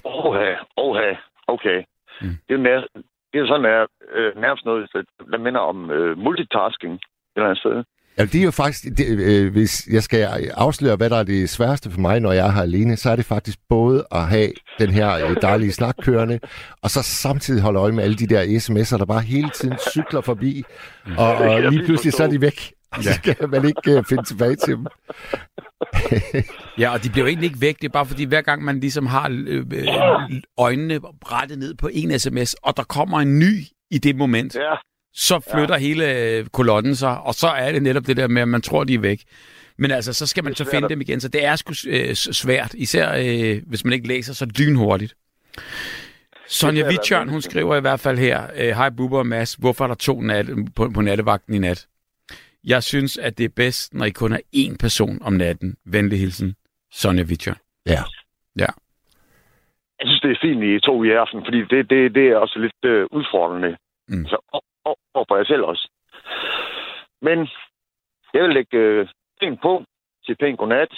Oha, 0.05 0.55
oha, 0.77 1.13
okay. 1.47 1.79
Mm. 2.21 2.27
Mm. 2.29 2.37
Det, 2.49 2.55
er 2.55 2.59
nær, 2.59 2.81
det 3.33 3.41
er 3.41 3.47
sådan, 3.47 3.67
at 3.67 3.89
øh, 4.17 4.31
nærmest 4.45 4.65
noget, 4.65 4.91
der 5.33 5.39
minder 5.39 5.61
om 5.61 5.91
øh, 5.91 6.19
multitasking 6.19 6.95
et 6.95 7.01
eller 7.37 7.49
andet 7.49 7.59
sted. 7.65 7.85
Ja, 8.19 8.23
det 8.23 8.41
er 8.41 8.45
jo 8.45 8.51
faktisk, 8.51 8.85
det, 8.99 9.07
øh, 9.31 9.53
hvis 9.53 9.89
jeg 9.93 10.03
skal 10.03 10.23
afsløre, 10.55 10.97
hvad 10.97 11.11
der 11.11 11.17
er 11.17 11.23
det 11.23 11.51
sværeste 11.51 11.91
for 11.91 12.01
mig, 12.01 12.21
når 12.21 12.33
jeg 12.33 12.47
er 12.47 12.53
her 12.53 12.63
alene, 12.63 12.97
så 12.97 13.11
er 13.11 13.17
det 13.17 13.25
faktisk 13.25 13.59
både 13.69 14.07
at 14.13 14.25
have 14.29 14.51
den 14.79 14.91
her 14.91 15.29
øh, 15.29 15.37
dejlige 15.43 15.73
snak 15.73 15.95
kørende, 16.03 16.41
og 16.83 16.91
så 16.91 17.03
samtidig 17.03 17.63
holde 17.63 17.79
øje 17.79 17.93
med 17.93 18.05
alle 18.05 18.17
de 18.17 18.27
der 18.27 18.43
sms'er, 18.43 18.99
der 18.99 19.05
bare 19.05 19.21
hele 19.21 19.51
tiden 19.51 19.79
cykler 19.79 20.21
forbi, 20.21 20.63
og, 21.25 21.35
og 21.35 21.63
lige 21.63 21.85
pludselig 21.85 22.13
så 22.13 22.23
er 22.23 22.29
de 22.29 22.41
væk. 22.41 22.78
Og 22.97 23.05
så 23.05 23.21
kan 23.23 23.51
man 23.51 23.65
ikke 23.65 23.99
uh, 23.99 24.05
finde 24.05 24.23
tilbage 24.23 24.57
til 24.57 24.75
dem. 24.77 24.87
Ja, 26.79 26.91
og 26.93 27.05
de 27.05 27.11
bliver 27.11 27.25
jo 27.25 27.29
egentlig 27.29 27.47
ikke 27.47 27.61
væk. 27.61 27.77
Det 27.77 27.85
er 27.85 27.93
bare 27.93 28.07
fordi, 28.07 28.25
hver 28.25 28.41
gang 28.41 28.65
man 28.65 28.81
ligesom 28.81 29.07
har 29.07 29.29
øh, 29.47 29.67
øh, 29.73 29.87
øjnene 30.59 31.01
rettet 31.27 31.59
ned 31.59 31.75
på 31.75 31.89
en 31.93 32.19
sms, 32.19 32.55
og 32.55 32.77
der 32.77 32.83
kommer 32.83 33.21
en 33.21 33.39
ny 33.39 33.65
i 33.91 33.99
det 33.99 34.17
moment, 34.17 34.55
Ja, 34.55 34.75
så 35.15 35.41
flytter 35.53 35.75
ja. 35.75 35.81
hele 35.81 36.15
øh, 36.15 36.47
kolonnen 36.47 36.97
sig, 36.97 37.21
og 37.21 37.35
så 37.35 37.49
er 37.49 37.73
det 37.73 37.83
netop 37.83 38.07
det 38.07 38.17
der 38.17 38.29
med, 38.29 38.43
at 38.43 38.49
man 38.49 38.63
tror, 38.63 38.85
de 38.85 38.95
er 38.95 38.99
væk. 38.99 39.23
Men 39.79 39.91
altså, 39.91 40.13
så 40.13 40.27
skal 40.27 40.45
man 40.45 40.55
så 40.55 40.65
finde 40.65 40.89
dem 40.89 41.01
igen, 41.01 41.21
så 41.21 41.29
det 41.29 41.45
er 41.45 41.57
sgu 41.57 41.75
øh, 41.89 42.15
svært, 42.15 42.75
især 42.75 43.15
øh, 43.19 43.63
hvis 43.67 43.85
man 43.85 43.93
ikke 43.93 44.09
læser 44.09 44.33
så 44.33 44.47
lynhurtigt. 44.59 45.15
Sonja 46.49 46.87
vende 46.87 47.31
hun 47.31 47.43
skriver 47.43 47.77
i 47.77 47.81
hvert 47.81 48.01
fald 48.01 48.19
her, 48.19 48.73
Hej 48.75 48.91
Bubber 48.91 49.19
og 49.19 49.27
Mads, 49.27 49.55
hvorfor 49.55 49.85
er 49.85 49.89
der 49.89 49.95
to 49.95 50.21
nat, 50.21 50.47
på, 50.77 50.91
på 50.95 51.01
nattevagten 51.01 51.55
i 51.55 51.59
nat? 51.59 51.87
Jeg 52.65 52.83
synes, 52.83 53.19
at 53.19 53.39
det 53.39 53.45
er 53.45 53.55
bedst, 53.57 53.95
når 53.95 54.05
I 54.05 54.11
kun 54.11 54.33
er 54.33 54.41
én 54.57 54.77
person 54.81 55.23
om 55.23 55.33
natten. 55.33 55.77
Venlig 55.85 56.19
hilsen, 56.19 56.57
Sonja 56.91 57.23
Wittjørn. 57.23 57.59
Ja. 57.87 58.03
jeg 59.99 60.07
synes, 60.07 60.21
det 60.21 60.31
er 60.31 60.39
fint, 60.41 60.65
I 60.65 60.81
to 60.81 61.05
i 61.05 61.11
aften, 61.11 61.45
fordi 61.45 61.59
det, 61.59 61.91
det, 61.91 62.15
det 62.15 62.29
er 62.29 62.37
også 62.37 62.59
lidt 62.59 62.85
øh, 62.85 63.07
udfordrende. 63.11 63.77
Mm. 64.09 64.27
Så 64.27 64.37
og, 64.53 64.63
og, 64.85 64.97
og 65.15 65.25
for 65.29 65.37
jer 65.37 65.45
selv 65.45 65.65
også. 65.65 65.91
Men 67.23 67.39
jeg 68.35 68.43
vil 68.43 68.55
lægge 68.55 68.79
øh, 68.79 69.09
ting 69.41 69.61
på 69.61 69.85
til 70.27 70.37
pænt 70.37 70.59
godnat, 70.59 70.93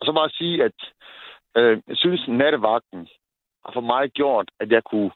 og 0.00 0.06
så 0.06 0.12
bare 0.12 0.30
sige, 0.30 0.64
at 0.64 0.78
øh, 1.56 1.82
jeg 1.88 1.96
synes, 1.96 2.28
nattevagten 2.28 3.08
har 3.64 3.72
for 3.72 3.80
mig 3.80 4.10
gjort, 4.10 4.50
at 4.60 4.70
jeg 4.70 4.82
kunne 4.84 5.10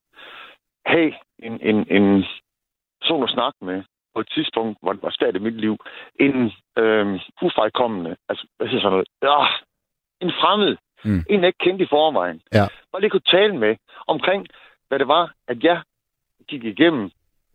have 0.87 1.13
en, 1.39 1.61
en, 1.61 1.77
en 1.97 2.25
person 3.01 3.23
at 3.23 3.31
snakke 3.31 3.59
med 3.65 3.83
på 4.17 4.21
et 4.21 4.31
tidspunkt, 4.35 4.79
hvor 4.83 4.93
det 4.93 5.03
var 5.03 5.15
svært 5.19 5.37
i 5.37 5.47
mit 5.47 5.61
liv. 5.65 5.75
En 6.21 6.53
øh, 6.79 7.21
ufejkommende, 7.43 8.17
altså 8.29 8.45
hvad 8.57 8.69
siger 8.69 8.81
sådan 8.81 8.93
noget, 8.93 9.09
ja, 9.23 9.39
en 10.25 10.33
fremmed, 10.41 10.77
Mm. 11.05 11.25
en 11.31 11.41
jeg 11.41 11.47
ikke 11.47 11.65
kendte 11.65 11.85
i 11.85 11.89
forvejen. 11.91 12.43
Ja. 12.53 12.65
Bare 12.93 13.01
lige 13.01 13.11
kunne 13.11 13.31
tale 13.37 13.57
med 13.57 13.77
omkring, 14.07 14.47
hvad 14.89 14.99
det 14.99 15.09
var, 15.09 15.35
at 15.49 15.65
jeg 15.65 15.83
gik 16.49 16.65
igennem. 16.65 17.11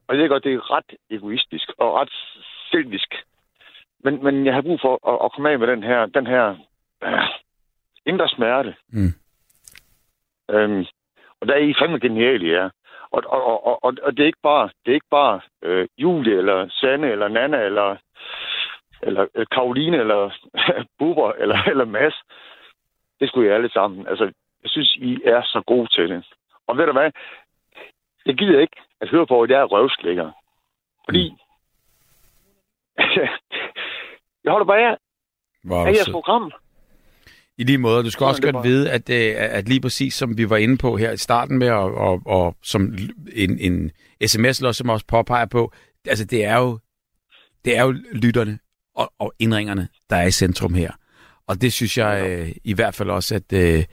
Og 0.08 0.16
jeg 0.16 0.22
ved 0.22 0.30
godt, 0.30 0.44
det 0.44 0.54
er 0.54 0.72
ret 0.76 0.92
egoistisk 1.10 1.72
og 1.78 1.94
ret 1.94 2.14
selvisk. 2.72 3.16
Men, 4.04 4.24
men 4.24 4.46
jeg 4.46 4.54
har 4.54 4.62
brug 4.62 4.80
for 4.82 4.94
at, 5.12 5.26
at 5.26 5.32
komme 5.32 5.50
af 5.50 5.60
med 5.60 5.68
den 5.68 5.84
her, 5.84 6.06
den 6.06 6.28
her 6.28 6.56
øh, 7.04 7.28
indre 8.06 8.30
smerte. 8.30 8.76
Mm. 8.90 9.14
Øhm, 10.52 10.86
og 11.40 11.48
der 11.48 11.54
er 11.54 11.58
I 11.58 11.74
fandme 11.80 12.00
geniale, 12.00 12.48
ja. 12.48 12.70
Og, 13.12 13.24
og, 13.26 13.66
og, 13.68 13.84
og, 13.84 13.94
og 14.04 14.18
det 14.18 14.24
er 14.24 14.28
ikke 14.28 14.44
bare, 14.44 14.70
det 14.86 14.92
er 14.92 14.96
ikke 14.96 15.12
bare 15.12 15.42
øh, 15.62 15.88
Julie, 15.98 16.38
eller 16.38 16.70
Sanne, 16.70 17.12
eller 17.12 17.28
Nana, 17.28 17.58
eller, 17.58 17.96
eller 19.02 19.28
øh, 19.36 19.46
Karoline, 19.52 19.98
eller 19.98 20.32
Bubber, 21.00 21.32
eller, 21.32 21.58
eller 21.68 21.86
Mads. 21.86 22.14
Det 23.20 23.30
skulle 23.30 23.50
I 23.50 23.54
alle 23.54 23.70
sammen. 23.70 24.08
Altså, 24.08 24.24
jeg 24.64 24.70
synes, 24.70 24.96
I 24.96 25.22
er 25.26 25.42
så 25.42 25.64
gode 25.68 25.88
til 25.88 26.10
det. 26.10 26.26
Og 26.68 26.78
ved 26.78 26.86
du 26.86 26.92
hvad? 26.92 27.12
Jeg 28.26 28.36
gider 28.36 28.60
ikke 28.60 28.82
at 29.02 29.10
høre 29.10 29.28
på, 29.28 29.42
at 29.42 29.50
jeg 29.50 29.60
er 29.60 29.66
røvslækker. 29.66 30.32
Fordi... 31.06 31.34
jeg 34.44 34.52
holder 34.52 34.66
bare 34.66 34.92
af, 34.92 34.98
Hvor 35.64 35.86
af 35.86 35.94
jeres 35.94 36.10
program. 36.12 36.52
I 37.58 37.64
lige 37.64 37.78
måde, 37.78 38.04
du 38.04 38.12
skal 38.12 38.26
også 38.26 38.42
godt 38.42 38.64
vide, 38.64 38.92
at, 38.92 39.10
øh, 39.10 39.36
at 39.38 39.70
lige 39.70 39.82
præcis 39.82 40.14
som 40.14 40.38
vi 40.38 40.50
var 40.50 40.58
inde 40.58 40.78
på 40.78 40.98
her 40.98 41.12
i 41.12 41.18
starten 41.18 41.58
med, 41.58 41.70
og, 41.70 41.94
og, 41.96 42.22
og 42.26 42.56
som 42.64 42.94
en, 43.34 43.60
en 43.60 43.92
sms 44.28 44.76
som 44.78 44.90
også 44.90 45.06
påpeger 45.08 45.46
på, 45.46 45.74
altså 46.08 46.26
det 46.26 46.46
er 46.46 46.58
jo, 46.58 46.80
det 47.66 47.78
er 47.78 47.84
jo 47.84 47.92
lytterne 48.14 48.60
og, 48.96 49.14
og 49.20 49.34
indringerne, 49.40 49.88
der 50.10 50.16
er 50.16 50.28
i 50.28 50.32
centrum 50.32 50.74
her. 50.74 50.92
Og 51.48 51.62
det 51.62 51.74
synes 51.74 51.98
jeg 51.98 52.30
øh, 52.30 52.52
i 52.64 52.74
hvert 52.74 52.96
fald 52.96 53.10
også, 53.10 53.36
at, 53.36 53.54
øh, 53.54 53.84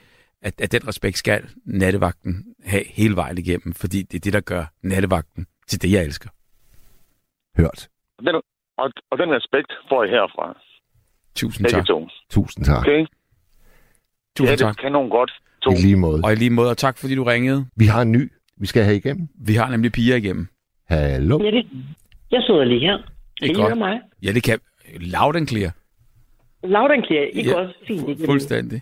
at, 0.43 0.61
at 0.61 0.73
den 0.73 0.89
respekt 0.89 1.19
skal 1.19 1.45
nattevagten 1.65 2.45
have 2.65 2.85
hele 2.87 3.17
vejen 3.17 3.39
igennem, 3.39 3.73
fordi 3.73 4.03
det 4.03 4.15
er 4.15 4.21
det, 4.21 4.33
der 4.33 4.41
gør 4.41 4.65
nattevagten 4.83 5.47
til 5.69 5.83
det, 5.83 5.93
jeg 5.93 6.05
elsker. 6.05 6.31
Hørt. 7.57 7.89
Og 8.19 8.25
den, 8.25 8.35
og, 8.79 8.91
og 9.11 9.19
den 9.19 9.31
respekt 9.31 9.73
får 9.89 10.05
I 10.05 10.09
herfra. 10.09 10.61
Tusind 11.35 11.67
tak. 11.67 11.87
Tusind 12.31 12.65
tak. 12.65 12.79
Okay? 12.79 13.07
Tusind 14.39 14.61
ja, 14.61 14.67
tak. 14.67 14.75
det 14.75 14.81
kan 14.83 14.93
nogen 14.93 15.11
godt. 15.11 15.33
To. 15.63 15.71
I 15.71 15.75
lige 15.75 15.97
måde. 15.97 16.21
Og 16.25 16.33
i 16.33 16.35
lige 16.35 16.51
måde, 16.51 16.71
og 16.71 16.77
tak 16.77 16.99
fordi 16.99 17.15
du 17.15 17.25
ringede. 17.25 17.61
Vi 17.77 17.87
har 17.87 18.03
en 18.03 18.13
ny, 18.13 18.23
vi 18.63 18.67
skal 18.67 18.83
have 18.85 18.97
igennem. 18.97 19.29
Vi 19.49 19.55
har 19.55 19.71
nemlig 19.71 19.93
piger 19.93 20.17
igennem. 20.17 20.47
Hallo. 20.89 21.39
Ja, 21.45 21.51
det, 21.51 21.67
jeg 22.31 22.43
sidder 22.47 22.65
lige 22.65 22.81
her. 22.81 22.97
Det 22.97 23.05
Kan 23.41 23.49
er 23.49 23.53
I 23.53 23.55
godt. 23.55 23.67
høre 23.69 23.77
mig? 23.79 24.01
Ja, 24.23 24.33
det 24.33 24.43
kan 24.43 24.59
loud 25.17 25.35
and 25.37 25.47
clear. 25.49 25.71
Loud 26.77 26.91
and 26.91 27.05
clear. 27.07 27.25
I 27.33 27.43
Ja, 27.49 27.55
også 27.55 27.75
fint 27.87 28.03
igennem. 28.09 28.27
Fuldstændig. 28.27 28.81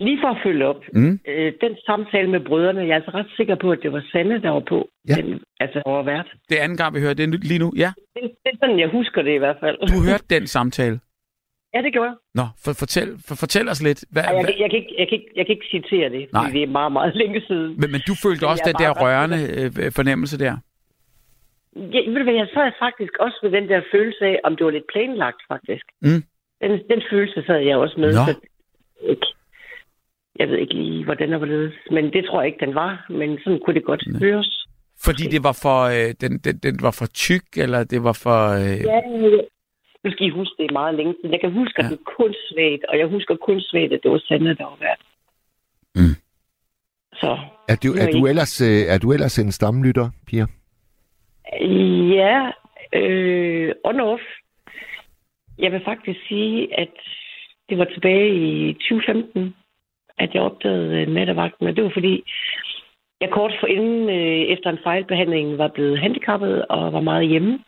Lige 0.00 0.18
for 0.22 0.28
at 0.28 0.38
følge 0.46 0.66
op. 0.66 0.80
Mm. 0.94 1.20
Øh, 1.28 1.52
den 1.60 1.72
samtale 1.86 2.30
med 2.30 2.40
brødrene, 2.48 2.80
jeg 2.80 2.90
er 2.90 2.94
altså 2.94 3.10
ret 3.14 3.26
sikker 3.36 3.56
på, 3.62 3.70
at 3.70 3.78
det 3.82 3.92
var 3.92 4.02
Sanne, 4.12 4.42
der 4.42 4.50
var 4.50 4.62
på. 4.68 4.88
Ja. 5.08 5.14
Den, 5.14 5.40
altså, 5.60 5.82
over 5.86 6.02
vært. 6.02 6.28
Det 6.48 6.58
er 6.58 6.62
anden 6.62 6.78
gang, 6.78 6.94
vi 6.94 7.00
hører 7.00 7.14
det 7.14 7.44
lige 7.44 7.58
nu. 7.58 7.72
Ja, 7.76 7.92
Det, 8.14 8.22
det 8.44 8.50
er 8.52 8.56
sådan, 8.62 8.78
jeg 8.78 8.88
husker 8.88 9.22
det 9.22 9.34
i 9.34 9.38
hvert 9.38 9.56
fald. 9.60 9.76
du 9.94 10.00
hørte 10.10 10.24
den 10.36 10.46
samtale. 10.46 11.00
Ja, 11.74 11.78
det 11.82 11.92
gjorde 11.92 12.08
jeg. 12.10 12.16
Nå, 12.34 12.44
for, 12.64 12.72
fortæl, 12.82 13.08
for, 13.26 13.34
fortæl 13.34 13.68
os 13.68 13.82
lidt. 13.82 14.00
Hvad, 14.12 14.22
Ej, 14.24 14.32
jeg, 14.36 14.44
kan- 14.46 14.58
jeg, 14.62 14.70
kan 14.70 14.78
ikke, 14.82 14.94
jeg, 14.98 15.06
kan 15.08 15.14
ikke, 15.18 15.30
jeg 15.36 15.44
kan 15.46 15.52
ikke 15.56 15.68
citere 15.76 16.08
det, 16.16 16.22
fordi 16.30 16.44
Nej. 16.46 16.50
det 16.56 16.62
er 16.62 16.66
meget, 16.80 16.92
meget 16.98 17.14
længe 17.22 17.40
siden. 17.48 17.70
men, 17.80 17.88
men 17.94 18.00
du 18.08 18.14
følte 18.24 18.44
også 18.50 18.62
jeg 18.66 18.74
den 18.74 18.82
der 18.84 18.90
rørende 19.02 19.40
øh, 19.58 19.92
fornemmelse 19.98 20.38
der? 20.44 20.54
Ja, 21.94 22.00
ved 22.10 22.18
du 22.20 22.26
hvad, 22.28 22.34
jeg 22.42 22.48
sad 22.54 22.72
faktisk 22.86 23.14
også 23.24 23.38
med 23.42 23.50
den 23.56 23.68
der 23.68 23.80
følelse 23.94 24.24
af, 24.24 24.36
om 24.44 24.56
det 24.56 24.64
var 24.66 24.70
lidt 24.76 24.88
planlagt, 24.92 25.40
faktisk. 25.52 25.84
Mm. 26.02 26.22
Den, 26.62 26.70
den 26.92 27.00
følelse 27.10 27.42
sad 27.46 27.58
jeg 27.68 27.76
også 27.76 27.96
med. 28.00 28.10
Nå. 28.14 28.24
Så, 28.28 28.34
ikke, 29.12 29.26
jeg 30.38 30.48
ved 30.48 30.56
ikke 30.58 30.74
lige, 30.74 31.04
hvordan 31.04 31.32
og 31.32 31.38
hvorledes. 31.38 31.74
Men 31.90 32.04
det 32.12 32.24
tror 32.24 32.40
jeg 32.42 32.46
ikke, 32.50 32.66
den 32.66 32.74
var. 32.74 33.06
Men 33.10 33.38
sådan 33.44 33.60
kunne 33.64 33.74
det 33.74 33.84
godt 33.84 34.02
Nej. 34.06 34.20
høres. 34.20 34.66
Fordi 35.04 35.22
det 35.22 35.42
var 35.44 35.58
for, 35.62 35.78
øh, 35.94 36.14
den, 36.20 36.32
den, 36.38 36.56
den 36.66 36.74
var 36.82 36.90
for 36.98 37.06
tyk, 37.06 37.46
eller 37.56 37.84
det 37.84 38.04
var 38.04 38.12
for... 38.24 38.38
Øh, 38.62 38.78
Ja, 38.92 39.00
skal 40.10 40.26
I 40.26 40.30
huske, 40.30 40.54
det 40.58 40.66
er 40.68 40.72
meget 40.72 40.94
længe 40.94 41.14
siden. 41.18 41.32
Jeg 41.32 41.40
kan 41.40 41.52
huske, 41.52 41.78
at 41.78 41.84
Ja. 41.84 41.88
det 41.90 41.98
er 42.00 42.10
kun 42.16 42.34
svagt, 42.48 42.84
og 42.88 42.98
jeg 42.98 43.06
husker 43.06 43.36
kun 43.36 43.60
svagt, 43.60 43.92
at 43.92 44.00
det 44.02 44.10
var 44.10 44.18
Sande, 44.18 44.54
der 44.54 44.64
var 44.64 44.78
vært. 44.80 45.02
Mm. 45.94 46.14
Så 47.14 47.38
Er 47.68 47.76
du, 47.84 47.88
er, 48.02 48.06
du 48.12 48.26
ellers, 48.26 48.60
øh, 48.60 48.82
er 48.94 48.98
du 48.98 49.12
ellers 49.12 49.38
en 49.38 49.52
stamlytter, 49.52 50.10
Pia? 50.26 50.46
ja, 52.20 52.50
øh, 52.92 53.72
on 53.84 54.00
off. 54.00 54.22
Jeg 55.58 55.72
vil 55.72 55.80
faktisk 55.84 56.20
sige, 56.28 56.78
at 56.80 56.94
det 57.68 57.78
var 57.78 57.84
tilbage 57.84 58.28
i 58.34 58.72
2015, 58.72 59.54
at 60.18 60.34
jeg 60.34 60.42
opdagede 60.42 61.00
øh, 61.00 61.08
nattevagten, 61.08 61.66
og 61.66 61.76
det 61.76 61.84
var 61.84 61.90
fordi, 61.94 62.22
jeg 63.20 63.30
kort 63.30 63.52
for 63.60 63.66
inden 63.66 64.08
øh, 64.08 64.42
efter 64.54 64.70
en 64.70 64.78
fejlbehandling 64.82 65.58
var 65.58 65.68
blevet 65.68 65.98
handicappet 65.98 66.64
og 66.66 66.92
var 66.92 67.00
meget 67.00 67.28
hjemme. 67.28 67.58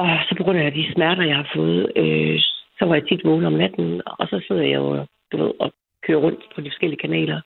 Og 0.00 0.08
så 0.28 0.32
på 0.38 0.42
grund 0.44 0.58
af 0.58 0.72
de 0.72 0.92
smerter, 0.94 1.22
jeg 1.30 1.36
har 1.36 1.48
fået, 1.56 1.82
øh, 2.02 2.36
så 2.78 2.82
var 2.88 2.94
jeg 2.94 3.04
tit 3.08 3.24
vågen 3.24 3.44
om 3.44 3.52
natten, 3.62 4.02
og 4.20 4.26
så 4.30 4.36
sidder 4.46 4.62
jeg 4.62 4.74
jo, 4.74 5.06
du 5.32 5.36
ved, 5.42 5.50
og 5.60 5.68
kører 6.06 6.18
rundt 6.26 6.40
på 6.54 6.60
de 6.60 6.70
forskellige 6.70 7.00
kanaler. 7.06 7.40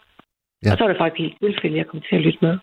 Ja. 0.65 0.71
Og 0.73 0.77
så 0.79 0.85
var 0.85 0.89
det 0.93 0.99
faktisk 1.03 1.21
helt 1.23 1.39
tilfælde, 1.45 1.77
jeg 1.77 1.87
kom 1.87 2.01
til 2.09 2.17
at 2.17 2.23
lytte 2.27 2.39
med. 2.43 2.59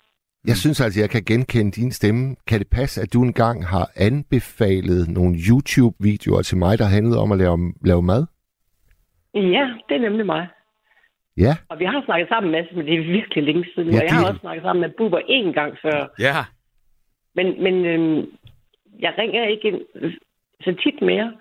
Jeg 0.47 0.55
synes 0.57 0.81
altså, 0.81 0.99
jeg 1.01 1.09
kan 1.09 1.23
genkende 1.31 1.71
din 1.71 1.91
stemme. 1.91 2.35
Kan 2.47 2.59
det 2.59 2.67
passe, 2.71 3.01
at 3.01 3.13
du 3.13 3.21
engang 3.23 3.67
har 3.67 3.85
anbefalet 3.95 5.01
nogle 5.17 5.33
YouTube-videoer 5.49 6.41
til 6.41 6.57
mig, 6.57 6.77
der 6.77 6.85
handlede 6.85 7.19
om 7.23 7.31
at 7.31 7.37
lave, 7.37 7.57
lave 7.85 8.01
mad? 8.01 8.25
Ja, 9.33 9.65
det 9.89 9.95
er 9.97 10.01
nemlig 10.07 10.25
mig. 10.25 10.47
Ja, 11.37 11.53
Og 11.69 11.79
vi 11.79 11.85
har 11.85 12.01
snakket 12.05 12.27
sammen, 12.29 12.51
Mads, 12.51 12.67
men 12.75 12.85
det 12.85 12.93
er 12.95 13.03
virkelig 13.17 13.43
længe 13.43 13.65
siden. 13.75 13.89
Ja, 13.93 13.97
og 13.99 14.03
jeg 14.03 14.13
har 14.13 14.19
det- 14.21 14.29
også 14.29 14.39
snakket 14.39 14.63
sammen 14.63 14.81
med 14.81 14.89
Bubber 14.97 15.19
én 15.19 15.51
gang 15.59 15.71
før. 15.81 15.99
ja. 16.19 16.35
Men, 17.35 17.63
men 17.63 17.85
øhm, 17.85 18.25
jeg 19.01 19.13
ringer 19.17 19.47
ikke 19.47 19.67
ind 19.67 19.81
så 20.63 20.75
tit 20.83 21.01
mere, 21.01 21.33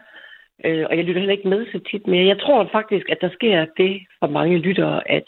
øh, 0.64 0.86
og 0.90 0.96
jeg 0.96 1.04
lytter 1.04 1.20
heller 1.20 1.36
ikke 1.38 1.48
med 1.48 1.66
så 1.72 1.80
tit 1.90 2.06
mere. 2.06 2.26
Jeg 2.26 2.40
tror 2.40 2.68
faktisk, 2.72 3.06
at 3.08 3.18
der 3.20 3.30
sker 3.32 3.66
det 3.76 4.06
for 4.18 4.26
mange 4.26 4.58
lyttere, 4.58 5.10
at, 5.10 5.24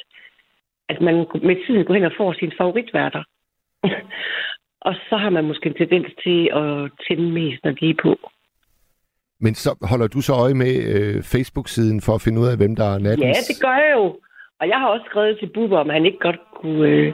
at 0.89 1.01
man 1.01 1.15
med 1.43 1.67
tiden 1.67 1.85
går 1.85 1.95
hen 1.95 2.05
og 2.05 2.13
får 2.17 2.33
sine 2.33 2.53
favoritværter. 2.59 3.23
og 4.89 4.95
så 5.09 5.17
har 5.17 5.31
man 5.31 5.45
måske 5.45 5.67
en 5.67 5.75
tendens 5.75 6.09
til 6.25 6.51
at 6.53 6.91
tænde 7.09 7.33
mest, 7.33 7.65
når 7.65 7.73
de 7.73 7.91
er 7.91 7.95
på. 8.03 8.31
Men 9.41 9.55
så 9.55 9.71
holder 9.91 10.07
du 10.07 10.21
så 10.21 10.33
øje 10.33 10.55
med 10.55 10.75
øh, 10.95 11.23
Facebook-siden 11.23 12.01
for 12.01 12.15
at 12.15 12.23
finde 12.25 12.41
ud 12.41 12.47
af, 12.47 12.57
hvem 12.57 12.77
der 12.77 12.85
er 12.95 12.99
nattens? 12.99 13.37
Ja, 13.37 13.41
det 13.51 13.63
gør 13.63 13.77
jeg 13.85 13.93
jo. 13.95 14.05
Og 14.61 14.69
jeg 14.69 14.79
har 14.79 14.89
også 14.89 15.07
skrevet 15.11 15.39
til 15.39 15.51
Bubber, 15.55 15.79
om 15.79 15.89
han 15.89 16.07
ikke 16.07 16.19
godt 16.19 16.41
kunne 16.61 16.89
øh, 16.89 17.13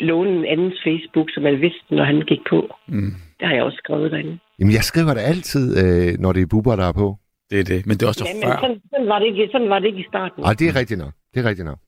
låne 0.00 0.30
en 0.30 0.44
andens 0.44 0.80
Facebook, 0.84 1.28
som 1.30 1.46
jeg 1.46 1.60
vidste, 1.60 1.94
når 1.94 2.04
han 2.04 2.20
gik 2.20 2.40
på. 2.50 2.76
Mm. 2.86 3.14
Det 3.38 3.48
har 3.48 3.54
jeg 3.54 3.62
også 3.68 3.78
skrevet 3.84 4.10
derinde. 4.12 4.38
Jamen, 4.58 4.72
jeg 4.78 4.84
skriver 4.90 5.14
det 5.14 5.20
altid, 5.32 5.64
øh, 5.82 6.18
når 6.18 6.32
det 6.32 6.42
er 6.42 6.46
buber, 6.46 6.76
der 6.76 6.84
er 6.92 6.92
på. 6.92 7.16
Det 7.50 7.60
er 7.60 7.64
det. 7.64 7.86
Men 7.86 7.94
det 7.96 8.02
er 8.02 8.08
også 8.08 8.24
Ja, 8.28 8.34
men 8.34 8.42
før. 8.42 8.56
sådan, 8.64 8.80
sådan, 8.92 9.08
var 9.12 9.18
det 9.18 9.26
ikke, 9.26 9.48
sådan 9.52 9.68
var 9.72 9.78
det 9.78 9.86
ikke 9.86 10.00
i 10.00 10.08
starten. 10.12 10.44
Ej, 10.44 10.52
det 10.58 10.68
er 10.70 10.74
rigtigt 10.80 10.98
nok. 11.04 11.12
Det 11.34 11.38
er 11.44 11.48
rigtigt 11.50 11.66
nok. 11.66 11.78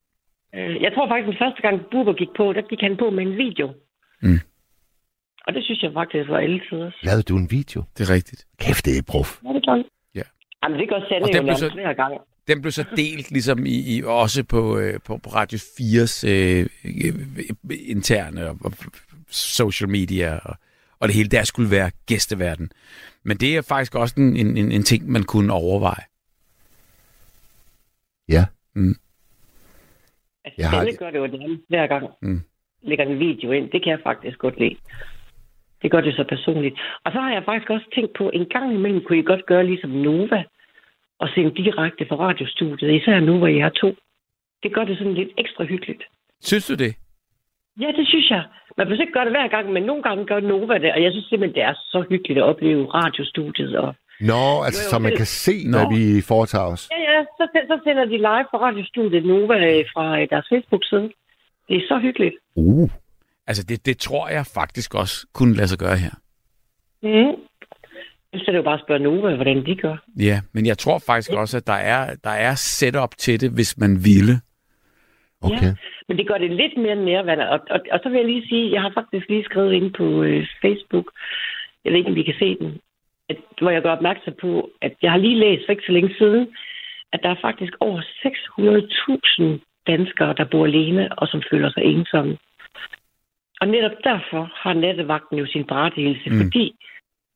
Øh, 0.56 0.82
Jeg 0.84 0.90
tror 0.94 1.08
faktisk, 1.10 1.26
den 1.32 1.38
første 1.44 1.60
gang 1.66 1.76
Bubber 1.92 2.12
gik 2.22 2.32
på, 2.36 2.44
der 2.56 2.62
gik 2.70 2.80
han 2.86 2.96
på 3.02 3.10
med 3.16 3.22
en 3.28 3.36
video. 3.44 3.66
Mm. 4.22 4.40
Og 5.46 5.50
det 5.54 5.62
synes 5.64 5.82
jeg 5.82 5.92
faktisk 6.00 6.28
var 6.28 6.38
alle 6.38 6.60
tider. 6.70 6.90
Lavede 7.02 7.22
du 7.22 7.36
en 7.36 7.50
video? 7.50 7.78
Det 7.98 8.02
er 8.10 8.14
rigtigt. 8.14 8.40
Kæft, 8.62 8.84
det 8.86 8.92
er 8.98 9.02
prof. 9.12 9.30
Ja, 9.44 9.48
det 9.56 9.62
gør 9.66 9.76
Ja. 10.14 10.26
Jamen, 10.62 10.76
det 10.80 10.88
gør 10.88 11.00
Sande 11.08 11.50
jo 11.52 11.56
så- 11.56 11.74
hver 11.74 11.92
gang. 12.02 12.12
Den 12.48 12.60
blev 12.62 12.72
så 12.72 12.84
delt 12.96 13.30
ligesom 13.30 13.66
i, 13.66 13.76
i 13.96 14.02
også 14.04 14.44
på, 14.44 14.78
øh, 14.78 14.94
på, 15.06 15.16
på 15.24 15.28
Radio 15.38 15.58
4's 15.58 16.28
øh, 16.28 16.66
øh, 16.84 17.14
interne 17.88 18.48
og, 18.48 18.56
og 18.64 18.72
social 19.30 19.90
media 19.90 20.38
og, 20.44 20.54
og 21.00 21.08
det 21.08 21.14
hele 21.16 21.28
der 21.28 21.44
skulle 21.44 21.70
være 21.70 21.90
gæsteverden. 22.06 22.70
Men 23.22 23.36
det 23.36 23.56
er 23.56 23.62
faktisk 23.62 23.94
også 23.94 24.14
en, 24.18 24.36
en, 24.36 24.56
en, 24.56 24.72
en 24.72 24.82
ting, 24.82 25.08
man 25.10 25.22
kunne 25.22 25.52
overveje. 25.52 26.04
Ja. 28.28 28.44
Altså, 30.44 30.54
Jeg 30.58 30.70
har 30.70 30.76
Sande 30.78 30.90
det- 30.90 30.98
gør 30.98 31.10
det 31.10 31.18
jo 31.18 31.26
nærmest 31.26 31.62
hver 31.68 31.86
gang. 31.86 32.06
Mm. 32.22 32.40
Lægger 32.82 33.04
en 33.04 33.18
video 33.18 33.52
ind. 33.52 33.70
Det 33.70 33.82
kan 33.82 33.90
jeg 33.90 34.00
faktisk 34.02 34.38
godt 34.38 34.58
lide. 34.58 34.76
Det 35.82 35.90
gør 35.90 36.00
det 36.00 36.14
så 36.14 36.24
personligt. 36.28 36.74
Og 37.04 37.12
så 37.12 37.20
har 37.20 37.32
jeg 37.32 37.42
faktisk 37.44 37.70
også 37.70 37.86
tænkt 37.94 38.12
på, 38.18 38.30
en 38.34 38.46
gang 38.46 38.74
imellem 38.74 39.04
kunne 39.04 39.18
I 39.18 39.22
godt 39.22 39.46
gøre 39.46 39.66
ligesom 39.66 39.90
Nova 39.90 40.44
og 41.18 41.28
sende 41.34 41.54
direkte 41.54 42.06
fra 42.08 42.16
radiostudiet. 42.16 42.94
Især 43.02 43.20
nu, 43.20 43.38
hvor 43.38 43.46
I 43.46 43.58
har 43.58 43.68
to. 43.68 43.96
Det 44.62 44.74
gør 44.74 44.84
det 44.84 44.98
sådan 44.98 45.14
lidt 45.14 45.28
ekstra 45.38 45.64
hyggeligt. 45.64 46.02
Synes 46.40 46.66
du 46.66 46.74
det? 46.74 46.94
Ja, 47.80 47.86
det 47.98 48.06
synes 48.08 48.30
jeg. 48.30 48.44
Man 48.76 48.86
behøver 48.86 49.00
ikke 49.02 49.12
gøre 49.12 49.24
det 49.24 49.32
hver 49.32 49.48
gang, 49.48 49.72
men 49.72 49.82
nogle 49.82 50.02
gange 50.02 50.26
gør 50.26 50.40
Nova 50.40 50.74
det, 50.78 50.92
og 50.92 51.02
jeg 51.02 51.10
synes 51.12 51.26
simpelthen, 51.28 51.54
det 51.54 51.62
er 51.62 51.74
så 51.74 52.04
hyggeligt 52.10 52.38
at 52.38 52.44
opleve 52.44 52.86
radiostudiet. 52.94 53.76
Og... 53.76 53.94
Nå, 54.20 54.62
altså, 54.66 54.82
Jo, 54.84 54.90
så 54.90 54.98
man 54.98 55.10
det- 55.10 55.16
kan 55.16 55.26
se, 55.26 55.54
Nå. 55.66 55.76
hvad 55.78 55.86
vi 55.96 56.20
foretager 56.22 56.64
os. 56.64 56.88
Ja, 56.92 57.00
ja, 57.12 57.24
så, 57.38 57.44
så 57.70 57.80
sender 57.84 58.04
de 58.04 58.16
live 58.16 58.46
fra 58.50 58.58
radiostudiet 58.66 59.24
Nova 59.26 59.54
øh, 59.54 59.84
fra 59.94 60.20
øh, 60.20 60.28
deres 60.30 60.46
Facebook-side. 60.52 61.10
Det 61.68 61.76
er 61.76 61.84
så 61.88 61.98
hyggeligt. 62.02 62.34
Uh. 62.56 62.90
Altså, 63.46 63.62
det, 63.68 63.86
det 63.86 63.98
tror 63.98 64.28
jeg 64.28 64.46
faktisk 64.54 64.94
også 64.94 65.26
kunne 65.34 65.54
lade 65.56 65.68
sig 65.68 65.78
gøre 65.78 65.96
her. 65.96 66.14
Mm. 67.02 67.36
Så 68.34 68.44
er 68.46 68.50
det 68.52 68.58
jo 68.58 68.62
bare 68.62 68.74
at 68.74 68.84
spørge 68.86 69.00
Nova, 69.02 69.34
hvordan 69.34 69.66
de 69.66 69.74
gør. 69.76 69.96
Ja, 70.18 70.40
men 70.52 70.66
jeg 70.66 70.78
tror 70.78 70.98
faktisk 70.98 71.32
også, 71.32 71.56
at 71.56 71.66
der 71.66 71.72
er, 71.94 72.14
der 72.24 72.30
er 72.30 72.54
setup 72.54 73.10
til 73.18 73.40
det, 73.40 73.50
hvis 73.50 73.78
man 73.78 74.04
ville. 74.04 74.40
Okay. 75.42 75.66
Ja. 75.66 75.74
Men 76.08 76.18
det 76.18 76.28
gør 76.28 76.38
det 76.38 76.50
lidt 76.50 76.76
mere 76.76 76.96
nærværende. 76.96 77.50
Og, 77.50 77.60
og, 77.70 77.80
og 77.92 78.00
så 78.02 78.08
vil 78.08 78.16
jeg 78.16 78.26
lige 78.26 78.48
sige, 78.48 78.72
jeg 78.72 78.82
har 78.82 78.90
faktisk 78.94 79.28
lige 79.28 79.44
skrevet 79.44 79.72
ind 79.72 79.92
på 79.92 80.22
øh, 80.22 80.46
Facebook, 80.62 81.12
jeg 81.84 81.92
ved 81.92 81.98
ikke, 81.98 82.10
om 82.10 82.14
vi 82.14 82.22
kan 82.22 82.34
se 82.38 82.56
den, 82.58 82.80
at, 83.28 83.36
hvor 83.60 83.70
jeg 83.70 83.82
gør 83.82 83.92
opmærksom 83.92 84.34
på, 84.40 84.70
at 84.80 84.92
jeg 85.02 85.10
har 85.10 85.18
lige 85.18 85.38
læst 85.38 85.62
for 85.66 85.72
ikke 85.72 85.86
så 85.86 85.92
længe 85.92 86.14
siden, 86.18 86.48
at 87.12 87.20
der 87.22 87.28
er 87.28 87.40
faktisk 87.40 87.72
over 87.80 88.00
600.000 88.00 89.44
danskere, 89.86 90.34
der 90.36 90.44
bor 90.44 90.64
alene 90.66 91.12
og 91.18 91.28
som 91.28 91.42
føler 91.50 91.70
sig 91.70 91.82
ensomme. 91.84 92.38
Og 93.60 93.68
netop 93.68 93.96
derfor 94.04 94.52
har 94.54 94.74
nattevagten 94.74 95.38
jo 95.38 95.46
sin 95.46 95.64
berettigelse, 95.64 96.30
Mm. 96.30 96.38
fordi 96.42 96.74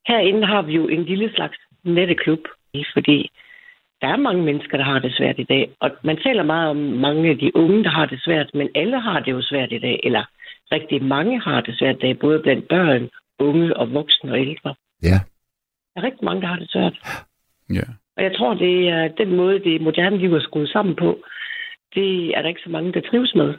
herinde 0.07 0.47
har 0.47 0.61
vi 0.61 0.73
jo 0.73 0.87
en 0.87 1.03
lille 1.03 1.31
slags 1.35 1.57
netteklub, 1.83 2.39
fordi 2.93 3.29
der 4.01 4.07
er 4.07 4.17
mange 4.17 4.43
mennesker, 4.43 4.77
der 4.77 4.83
har 4.83 4.99
det 4.99 5.13
svært 5.17 5.39
i 5.39 5.43
dag. 5.43 5.69
Og 5.79 5.91
man 6.03 6.17
taler 6.17 6.43
meget 6.43 6.69
om 6.69 6.77
mange 6.77 7.29
af 7.29 7.37
de 7.37 7.55
unge, 7.55 7.83
der 7.83 7.89
har 7.89 8.05
det 8.05 8.21
svært, 8.23 8.49
men 8.53 8.69
alle 8.75 8.99
har 8.99 9.19
det 9.19 9.31
jo 9.31 9.41
svært 9.41 9.71
i 9.71 9.79
dag. 9.79 9.99
Eller 10.03 10.23
rigtig 10.71 11.03
mange 11.03 11.41
har 11.41 11.61
det 11.61 11.77
svært 11.77 11.95
i 11.95 11.99
dag, 11.99 12.19
både 12.19 12.39
blandt 12.39 12.67
børn, 12.67 13.09
unge 13.39 13.77
og 13.77 13.93
voksne 13.93 14.31
og 14.31 14.39
ældre. 14.39 14.75
Ja. 15.03 15.19
Der 15.93 16.01
er 16.01 16.03
rigtig 16.03 16.25
mange, 16.25 16.41
der 16.41 16.47
har 16.47 16.59
det 16.59 16.71
svært. 16.71 16.93
Ja. 17.69 17.87
Og 18.17 18.23
jeg 18.23 18.35
tror, 18.37 18.53
det 18.53 18.89
er 18.89 19.07
den 19.07 19.35
måde, 19.35 19.59
det 19.59 19.81
moderne 19.81 20.17
liv 20.17 20.33
er 20.33 20.39
skruet 20.39 20.69
sammen 20.69 20.95
på. 20.95 21.19
Det 21.95 22.37
er 22.37 22.41
der 22.41 22.49
ikke 22.49 22.61
så 22.63 22.69
mange, 22.69 22.93
der 22.93 23.01
trives 23.01 23.35
med. 23.35 23.53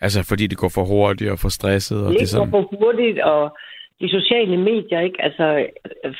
Altså, 0.00 0.26
fordi 0.28 0.46
det 0.46 0.58
går 0.58 0.70
for 0.74 0.84
hurtigt 0.84 1.30
og 1.30 1.38
for 1.38 1.48
stresset. 1.48 1.98
Og 1.98 2.04
Det 2.04 2.12
det 2.12 2.16
er 2.16 2.20
ikke 2.20 2.36
går 2.36 2.44
sådan, 2.44 2.50
for 2.50 2.84
hurtigt, 2.84 3.18
og 3.20 3.58
de 4.00 4.08
sociale 4.08 4.56
medier, 4.56 5.00
ikke? 5.00 5.22
Altså, 5.22 5.66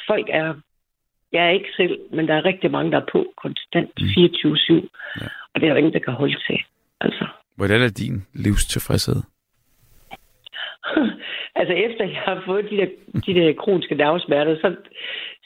folk 0.07 0.26
er... 0.31 0.54
Jeg 1.32 1.46
er 1.46 1.50
ikke 1.50 1.68
selv, 1.76 1.98
men 2.10 2.28
der 2.28 2.34
er 2.34 2.44
rigtig 2.44 2.70
mange, 2.70 2.92
der 2.92 3.00
er 3.00 3.06
på 3.12 3.32
konstant 3.42 3.90
24-7. 4.00 4.72
Ja. 5.20 5.26
Og 5.54 5.60
det 5.60 5.66
er 5.66 5.70
jo 5.70 5.76
ingen, 5.76 5.92
der 5.92 5.98
kan 5.98 6.14
holde 6.14 6.38
til. 6.46 6.58
Altså. 7.00 7.26
hvordan 7.56 7.82
er 7.82 7.88
din 7.88 8.26
livstilfredshed? 8.34 9.22
altså 11.60 11.74
efter 11.74 12.04
jeg 12.04 12.22
har 12.24 12.42
fået 12.46 12.70
de 12.70 12.76
der, 12.76 12.88
de 13.26 13.34
der 13.34 13.52
kroniske 13.52 13.94
nervesmerter, 13.94 14.56
så, 14.56 14.76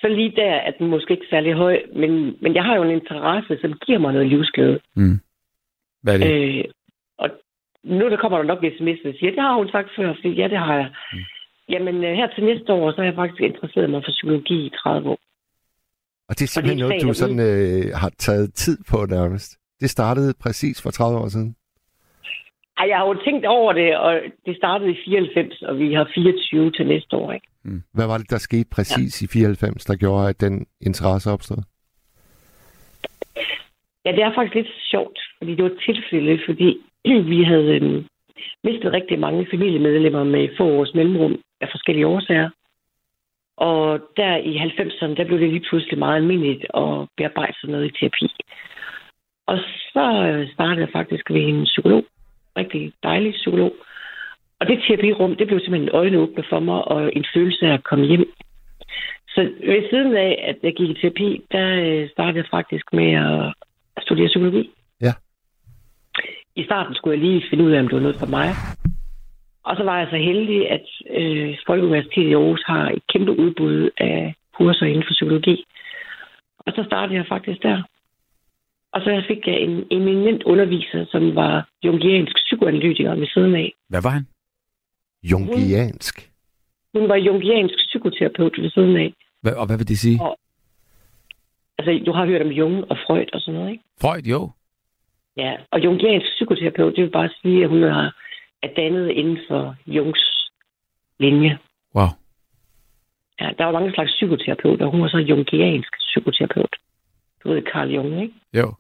så 0.01 0.09
lige 0.09 0.33
der 0.37 0.53
er 0.53 0.71
den 0.71 0.87
måske 0.87 1.11
ikke 1.11 1.27
særlig 1.31 1.55
høj, 1.55 1.83
men, 1.97 2.37
men 2.41 2.55
jeg 2.55 2.65
har 2.65 2.77
jo 2.77 2.83
en 2.83 2.91
interesse, 2.91 3.59
som 3.61 3.73
giver 3.87 3.99
mig 3.99 4.13
noget 4.13 4.29
livsglæde. 4.29 4.81
Mm. 4.97 5.21
Hvad 6.03 6.15
er 6.15 6.19
det? 6.19 6.59
Øh, 6.59 6.65
og 7.19 7.31
nu 7.85 8.11
der 8.11 8.17
kommer 8.17 8.39
der 8.39 8.45
nok 8.45 8.65
en 8.65 8.73
sms, 8.79 8.99
der 9.05 9.13
siger, 9.19 9.31
det 9.31 9.43
har 9.43 9.55
hun 9.55 9.71
sagt 9.71 9.89
før, 9.97 10.15
fordi 10.15 10.31
ja, 10.35 10.49
det 10.49 10.59
har 10.59 10.75
jeg. 10.75 10.91
Mm. 11.13 11.19
Jamen 11.69 12.05
øh, 12.05 12.13
her 12.13 12.27
til 12.27 12.45
næste 12.45 12.73
år, 12.73 12.91
så 12.91 12.97
har 12.97 13.05
jeg 13.05 13.15
faktisk 13.15 13.41
interesseret 13.43 13.91
mig 13.91 14.03
for 14.05 14.11
psykologi 14.11 14.67
i 14.67 14.73
30 14.83 15.11
år. 15.11 15.19
Og 16.33 16.39
det 16.39 16.45
er 16.45 16.53
simpelthen 16.55 16.79
noget, 16.79 17.03
du 17.03 17.13
sådan, 17.13 17.41
øh, 17.51 17.85
har 18.03 18.11
taget 18.19 18.55
tid 18.55 18.79
på 18.91 19.07
nærmest. 19.17 19.51
Det 19.81 19.91
startede 19.91 20.35
præcis 20.45 20.83
for 20.83 20.91
30 20.91 21.19
år 21.19 21.29
siden. 21.29 21.57
Ej, 22.79 22.87
jeg 22.89 22.97
har 22.99 23.07
jo 23.07 23.17
tænkt 23.25 23.47
over 23.47 23.73
det, 23.73 23.97
og 23.97 24.13
det 24.47 24.57
startede 24.57 24.91
i 24.91 24.97
94, 25.05 25.63
og 25.63 25.79
vi 25.79 25.95
har 25.95 26.11
24 26.15 26.71
til 26.71 26.87
næste 26.87 27.17
år, 27.17 27.33
ikke? 27.33 27.47
Hvad 27.95 28.07
var 28.07 28.19
det, 28.19 28.31
der 28.31 28.39
skete 28.39 28.69
præcis 28.73 29.23
ja. 29.23 29.25
i 29.25 29.29
94, 29.29 29.85
der 29.85 29.97
gjorde, 29.97 30.29
at 30.29 30.41
den 30.41 30.67
interesse 30.81 31.31
opstod? 31.31 31.61
Ja, 34.05 34.11
det 34.13 34.23
er 34.23 34.35
faktisk 34.35 34.55
lidt 34.55 34.73
sjovt, 34.93 35.19
fordi 35.39 35.55
det 35.55 35.65
var 35.65 35.71
et 35.71 35.83
tilfælde, 35.89 36.39
fordi 36.49 36.69
vi 37.33 37.43
havde 37.43 37.71
øhm, 37.77 38.05
mistet 38.65 38.93
rigtig 38.93 39.19
mange 39.19 39.47
familiemedlemmer 39.53 40.25
med 40.25 40.49
få 40.59 40.65
års 40.65 40.95
mellemrum 40.95 41.35
af 41.61 41.69
forskellige 41.73 42.07
årsager. 42.07 42.51
Og 43.57 44.01
der 44.17 44.37
i 44.37 44.57
90'erne, 44.57 45.15
der 45.15 45.25
blev 45.25 45.41
det 45.41 45.49
lige 45.49 45.67
pludselig 45.69 45.99
meget 45.99 46.17
almindeligt 46.17 46.65
at 46.75 47.09
bearbejde 47.17 47.55
sådan 47.61 47.73
noget 47.73 47.87
i 47.87 47.99
terapi. 47.99 48.29
Og 49.47 49.59
så 49.93 50.07
øh, 50.27 50.49
startede 50.53 50.81
jeg 50.81 50.93
faktisk 50.93 51.31
ved 51.31 51.41
en 51.41 51.65
psykolog, 51.65 52.05
rigtig 52.57 52.93
dejlig 53.03 53.33
psykolog. 53.33 53.73
Og 54.61 54.67
det 54.67 54.83
terapirum, 54.89 55.37
det 55.37 55.47
blev 55.47 55.61
simpelthen 55.61 55.89
en 55.89 55.95
øjenåbner 55.95 56.45
for 56.49 56.61
mig, 56.61 56.85
og 56.85 57.17
en 57.17 57.25
følelse 57.35 57.67
af 57.67 57.73
at 57.73 57.85
komme 57.85 58.05
hjem. 58.05 58.33
Så 59.29 59.41
ved 59.41 59.91
siden 59.91 60.17
af, 60.17 60.45
at 60.49 60.57
jeg 60.63 60.75
gik 60.75 60.91
i 60.91 61.01
terapi, 61.01 61.43
der 61.53 61.67
øh, 61.83 62.11
startede 62.11 62.39
jeg 62.39 62.47
faktisk 62.51 62.93
med 62.93 63.11
at 63.97 64.03
studere 64.03 64.27
psykologi. 64.27 64.71
Ja. 65.01 65.13
I 66.57 66.65
starten 66.65 66.95
skulle 66.95 67.19
jeg 67.19 67.25
lige 67.27 67.45
finde 67.51 67.65
ud 67.65 67.71
af, 67.71 67.81
om 67.81 67.89
det 67.89 67.95
var 67.95 68.03
noget 68.03 68.17
for 68.17 68.27
mig. 68.27 68.49
Og 69.65 69.77
så 69.77 69.83
var 69.83 69.99
jeg 69.99 70.09
så 70.11 70.17
heldig, 70.17 70.71
at 70.71 70.87
øh, 71.11 71.57
Folkeuniversitetet 71.67 72.31
i 72.31 72.35
Aarhus 72.35 72.63
har 72.67 72.91
et 72.91 73.03
kæmpe 73.13 73.33
udbud 73.39 73.91
af 73.99 74.35
kurser 74.57 74.87
inden 74.87 75.05
for 75.07 75.13
psykologi. 75.13 75.65
Og 76.59 76.73
så 76.77 76.83
startede 76.87 77.17
jeg 77.19 77.27
faktisk 77.29 77.63
der. 77.63 77.83
Og 78.93 79.01
så 79.01 79.23
fik 79.29 79.47
jeg 79.47 79.61
en 79.61 79.85
eminent 79.91 80.43
underviser, 80.43 81.07
som 81.11 81.35
var 81.35 81.69
jungiansk 81.85 82.37
psykoanalytiker 82.37 83.15
ved 83.15 83.27
siden 83.27 83.55
af. 83.55 83.73
Hvad 83.89 84.03
var 84.03 84.11
han? 84.11 84.27
Jungiansk. 85.23 86.31
Hun 86.95 87.09
var 87.09 87.17
jungiansk 87.17 87.75
psykoterapeut 87.75 88.55
ved 88.59 88.71
siden 88.71 88.97
af. 88.97 89.15
Hvad, 89.43 89.53
og 89.53 89.67
hvad 89.67 89.79
vil 89.79 89.89
det 89.89 89.99
sige? 89.99 90.21
Altså, 91.79 92.05
du 92.07 92.13
har 92.13 92.27
hørt 92.27 92.43
om 92.43 92.49
Jung 92.49 92.91
og 92.91 92.97
Freud 93.07 93.27
og 93.33 93.41
sådan 93.41 93.61
noget, 93.61 93.73
ikke? 93.73 93.85
Freud, 94.01 94.23
jo. 94.23 94.51
Ja, 95.37 95.53
og 95.71 95.85
jungiansk 95.85 96.27
psykoterapeut, 96.27 96.97
det 96.97 97.05
vil 97.05 97.11
bare 97.11 97.31
sige, 97.43 97.63
at 97.65 97.69
hun 97.69 97.83
er, 97.83 98.11
er 98.63 98.69
dannet 98.77 99.09
inden 99.11 99.39
for 99.49 99.77
Jungs 99.87 100.51
linje. 101.21 101.59
Wow. 101.95 102.09
Ja, 103.41 103.49
der 103.59 103.65
var 103.65 103.73
mange 103.73 103.93
slags 103.93 104.13
psykoterapeuter, 104.13 104.85
og 104.87 104.91
hun 104.93 105.03
var 105.03 105.09
så 105.09 105.19
jungiansk 105.19 105.93
psykoterapeut. 105.99 106.77
Du 107.45 107.49
ved, 107.49 107.63
Carl 107.73 107.91
Jung, 107.91 108.23
ikke? 108.23 108.35
Jo. 108.55 108.75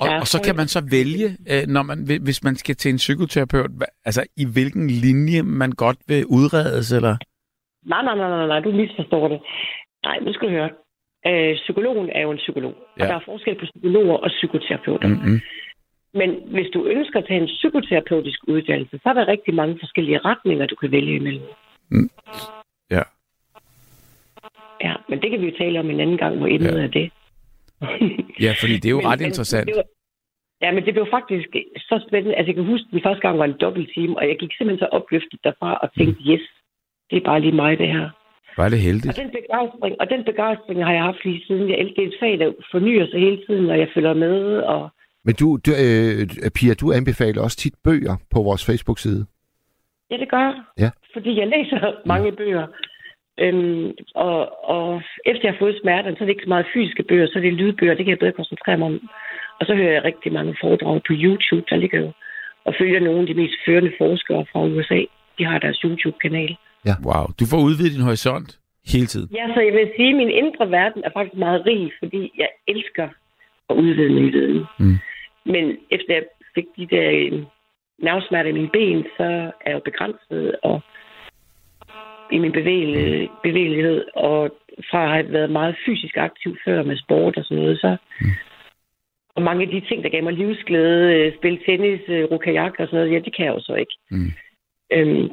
Og, 0.00 0.06
Ja, 0.06 0.20
og 0.20 0.26
så 0.26 0.42
kan 0.46 0.56
man 0.56 0.66
så 0.66 0.80
vælge, 0.90 1.28
øh, 1.52 1.62
når 1.74 1.82
man, 1.82 1.98
hvis 2.22 2.44
man 2.44 2.56
skal 2.56 2.74
til 2.76 2.88
en 2.88 2.96
psykoterapeut, 2.96 3.70
altså 4.04 4.22
i 4.36 4.46
hvilken 4.52 4.90
linje 4.90 5.42
man 5.42 5.70
godt 5.72 5.98
vil 6.08 6.26
udredes, 6.26 6.92
eller? 6.92 7.16
Nej, 7.92 8.02
nej, 8.02 8.16
nej, 8.16 8.28
nej, 8.28 8.46
nej, 8.46 8.60
du 8.60 8.70
misforstår 8.72 9.28
det. 9.28 9.40
Nej, 10.04 10.18
nu 10.18 10.32
skal 10.32 10.48
du 10.48 10.52
høre. 10.52 10.70
Øh, 11.26 11.54
psykologen 11.56 12.10
er 12.10 12.22
jo 12.22 12.30
en 12.30 12.42
psykolog. 12.44 12.74
Ja. 12.98 13.02
og 13.02 13.08
der 13.08 13.14
er 13.14 13.24
forskel 13.24 13.54
på 13.58 13.64
psykologer 13.72 14.16
og 14.16 14.30
psykoterapeuter. 14.38 15.08
Mm-hmm. 15.08 15.40
Men 16.14 16.30
hvis 16.46 16.66
du 16.74 16.84
ønsker 16.86 17.18
at 17.18 17.26
tage 17.28 17.40
en 17.40 17.46
psykoterapeutisk 17.46 18.40
uddannelse, 18.48 18.98
så 19.02 19.08
er 19.08 19.12
der 19.12 19.28
rigtig 19.28 19.54
mange 19.54 19.78
forskellige 19.80 20.18
retninger, 20.18 20.66
du 20.66 20.74
kan 20.74 20.90
vælge 20.90 21.14
imellem. 21.16 21.42
Ja. 22.90 23.02
Ja, 24.80 24.94
men 25.08 25.22
det 25.22 25.30
kan 25.30 25.40
vi 25.40 25.46
jo 25.46 25.56
tale 25.58 25.80
om 25.80 25.90
en 25.90 26.00
anden 26.00 26.18
gang, 26.18 26.38
hvor 26.38 26.46
emnet 26.46 26.76
Ja. 26.78 26.82
er 26.82 26.86
det. 26.86 27.10
Ja, 28.44 28.52
fordi 28.60 28.74
det 28.76 28.86
er 28.86 28.90
jo 28.90 28.96
Men- 29.02 29.06
ret 29.10 29.20
men 29.20 29.26
interessant. 29.26 29.70
var- 29.76 29.82
Ja, 30.62 30.72
men 30.72 30.84
det 30.86 30.94
blev 30.94 31.06
faktisk 31.10 31.48
så 31.78 32.04
spændende. 32.08 32.34
Altså, 32.36 32.48
jeg 32.48 32.54
kan 32.54 32.64
huske, 32.64 32.84
at 32.88 32.92
den 32.92 33.02
første 33.02 33.20
gang 33.20 33.38
var 33.38 33.44
en 33.44 33.56
dobbelt 33.60 33.90
time, 33.94 34.18
og 34.18 34.28
jeg 34.28 34.36
gik 34.38 34.52
simpelthen 34.56 34.78
så 34.84 34.88
opløftet 34.92 35.40
derfra 35.44 35.74
og 35.74 35.88
tænkte, 35.98 36.22
yes, 36.30 36.40
det 37.10 37.16
er 37.16 37.24
bare 37.24 37.40
lige 37.40 37.52
mig, 37.62 37.78
det 37.78 37.88
her. 37.88 38.10
Var 38.56 38.68
det 38.68 38.78
Og 38.78 38.82
heldigt? 38.82 39.16
den 39.16 39.30
begejstring, 39.30 39.94
og 40.00 40.10
den 40.10 40.24
begejstring 40.24 40.84
har 40.84 40.92
jeg 40.92 41.02
haft 41.02 41.24
lige 41.24 41.44
siden. 41.46 41.70
Jeg 41.70 41.78
elsker 41.78 42.02
et 42.02 42.14
fag, 42.20 42.38
der 42.38 42.52
fornyer 42.70 43.06
sig 43.06 43.20
hele 43.20 43.40
tiden, 43.46 43.70
og 43.70 43.78
jeg 43.78 43.88
følger 43.94 44.14
med. 44.14 44.36
Og 44.74 44.90
Men 45.26 45.34
du, 45.40 45.46
du 45.66 45.70
øh, 45.84 46.50
Pia, 46.56 46.74
du 46.74 46.86
anbefaler 46.98 47.42
også 47.42 47.56
tit 47.56 47.76
bøger 47.84 48.16
på 48.32 48.38
vores 48.48 48.62
Facebook-side. 48.68 49.26
ja, 50.10 50.16
det 50.22 50.28
gør 50.30 50.42
jeg. 50.48 50.54
Ja. 50.78 50.90
Fordi 51.14 51.30
jeg 51.40 51.46
læser 51.54 51.80
mange 52.12 52.32
bøger. 52.32 52.66
Øhm, 53.38 53.90
og, 54.14 54.40
og 54.74 55.02
efter 55.26 55.42
jeg 55.44 55.52
har 55.52 55.64
fået 55.64 55.80
smerterne, 55.82 56.16
så 56.16 56.20
er 56.22 56.26
det 56.26 56.34
ikke 56.34 56.48
så 56.48 56.54
meget 56.54 56.72
fysiske 56.74 57.02
bøger, 57.02 57.26
så 57.26 57.38
er 57.38 57.42
det 57.42 57.52
lydbøger. 57.52 57.94
Det 57.94 58.04
kan 58.04 58.14
jeg 58.14 58.18
bedre 58.18 58.40
koncentrere 58.40 58.78
mig 58.78 58.86
om. 58.86 59.08
Og 59.60 59.66
så 59.66 59.74
hører 59.74 59.92
jeg 59.92 60.04
rigtig 60.04 60.32
mange 60.32 60.56
foredrag 60.62 61.00
på 61.08 61.12
YouTube, 61.24 61.66
der 61.70 61.76
ligger 61.76 61.98
jo 62.00 62.12
og 62.66 62.74
følger 62.80 63.00
nogle 63.00 63.20
af 63.20 63.26
de 63.26 63.34
mest 63.34 63.56
førende 63.66 63.92
forskere 63.98 64.46
fra 64.52 64.60
USA. 64.64 65.00
De 65.38 65.44
har 65.44 65.58
deres 65.58 65.78
YouTube-kanal. 65.84 66.56
Wow. 67.08 67.26
Du 67.40 67.44
får 67.50 67.60
udvidet 67.68 67.92
din 67.96 68.08
horisont 68.08 68.50
hele 68.92 69.06
tiden. 69.06 69.28
Ja, 69.38 69.44
så 69.54 69.60
jeg 69.60 69.72
vil 69.72 69.92
sige, 69.96 70.10
at 70.14 70.16
min 70.22 70.32
indre 70.40 70.70
verden 70.70 71.02
er 71.04 71.10
faktisk 71.16 71.38
meget 71.46 71.66
rig, 71.66 71.92
fordi 72.00 72.20
jeg 72.42 72.48
elsker 72.68 73.08
at 73.70 73.74
udvide 73.76 74.12
min 74.14 74.32
viden. 74.32 74.64
Mm. 74.78 74.98
Men 75.46 75.78
efter 75.90 76.14
jeg 76.14 76.24
fik 76.54 76.64
de 76.76 76.86
der 76.86 77.10
øh, 77.10 77.42
nervesmerter 77.98 78.50
i 78.50 78.52
mine 78.52 78.70
ben, 78.72 79.02
så 79.16 79.24
er 79.60 79.70
jeg 79.70 79.74
jo 79.74 79.80
begrænset 79.84 80.56
og 80.62 80.80
i 82.32 82.38
min 82.38 82.52
bevægelig, 82.52 83.30
bevægelighed. 83.42 84.04
Og 84.14 84.50
fra 84.90 85.04
at 85.04 85.10
have 85.10 85.32
været 85.32 85.50
meget 85.50 85.76
fysisk 85.86 86.16
aktiv 86.16 86.56
før 86.64 86.82
med 86.82 86.96
sport 86.96 87.36
og 87.36 87.44
sådan 87.44 87.62
noget, 87.62 87.78
så... 87.80 87.96
Og 89.36 89.42
mange 89.42 89.62
af 89.62 89.68
de 89.68 89.88
ting, 89.88 90.04
der 90.04 90.10
gav 90.10 90.22
mig 90.22 90.32
livsglæde, 90.32 91.14
øh, 91.14 91.36
spille 91.36 91.58
tennis, 91.66 92.00
øh, 92.08 92.24
ro 92.24 92.38
kajak 92.38 92.74
og 92.78 92.86
sådan 92.86 92.96
noget, 92.96 93.12
ja, 93.12 93.18
det 93.24 93.36
kan 93.36 93.46
jeg 93.46 93.54
jo 93.54 93.60
så 93.60 93.74
ikke. 93.74 93.96
Mm. 94.10 94.32
Øhm, 94.92 95.30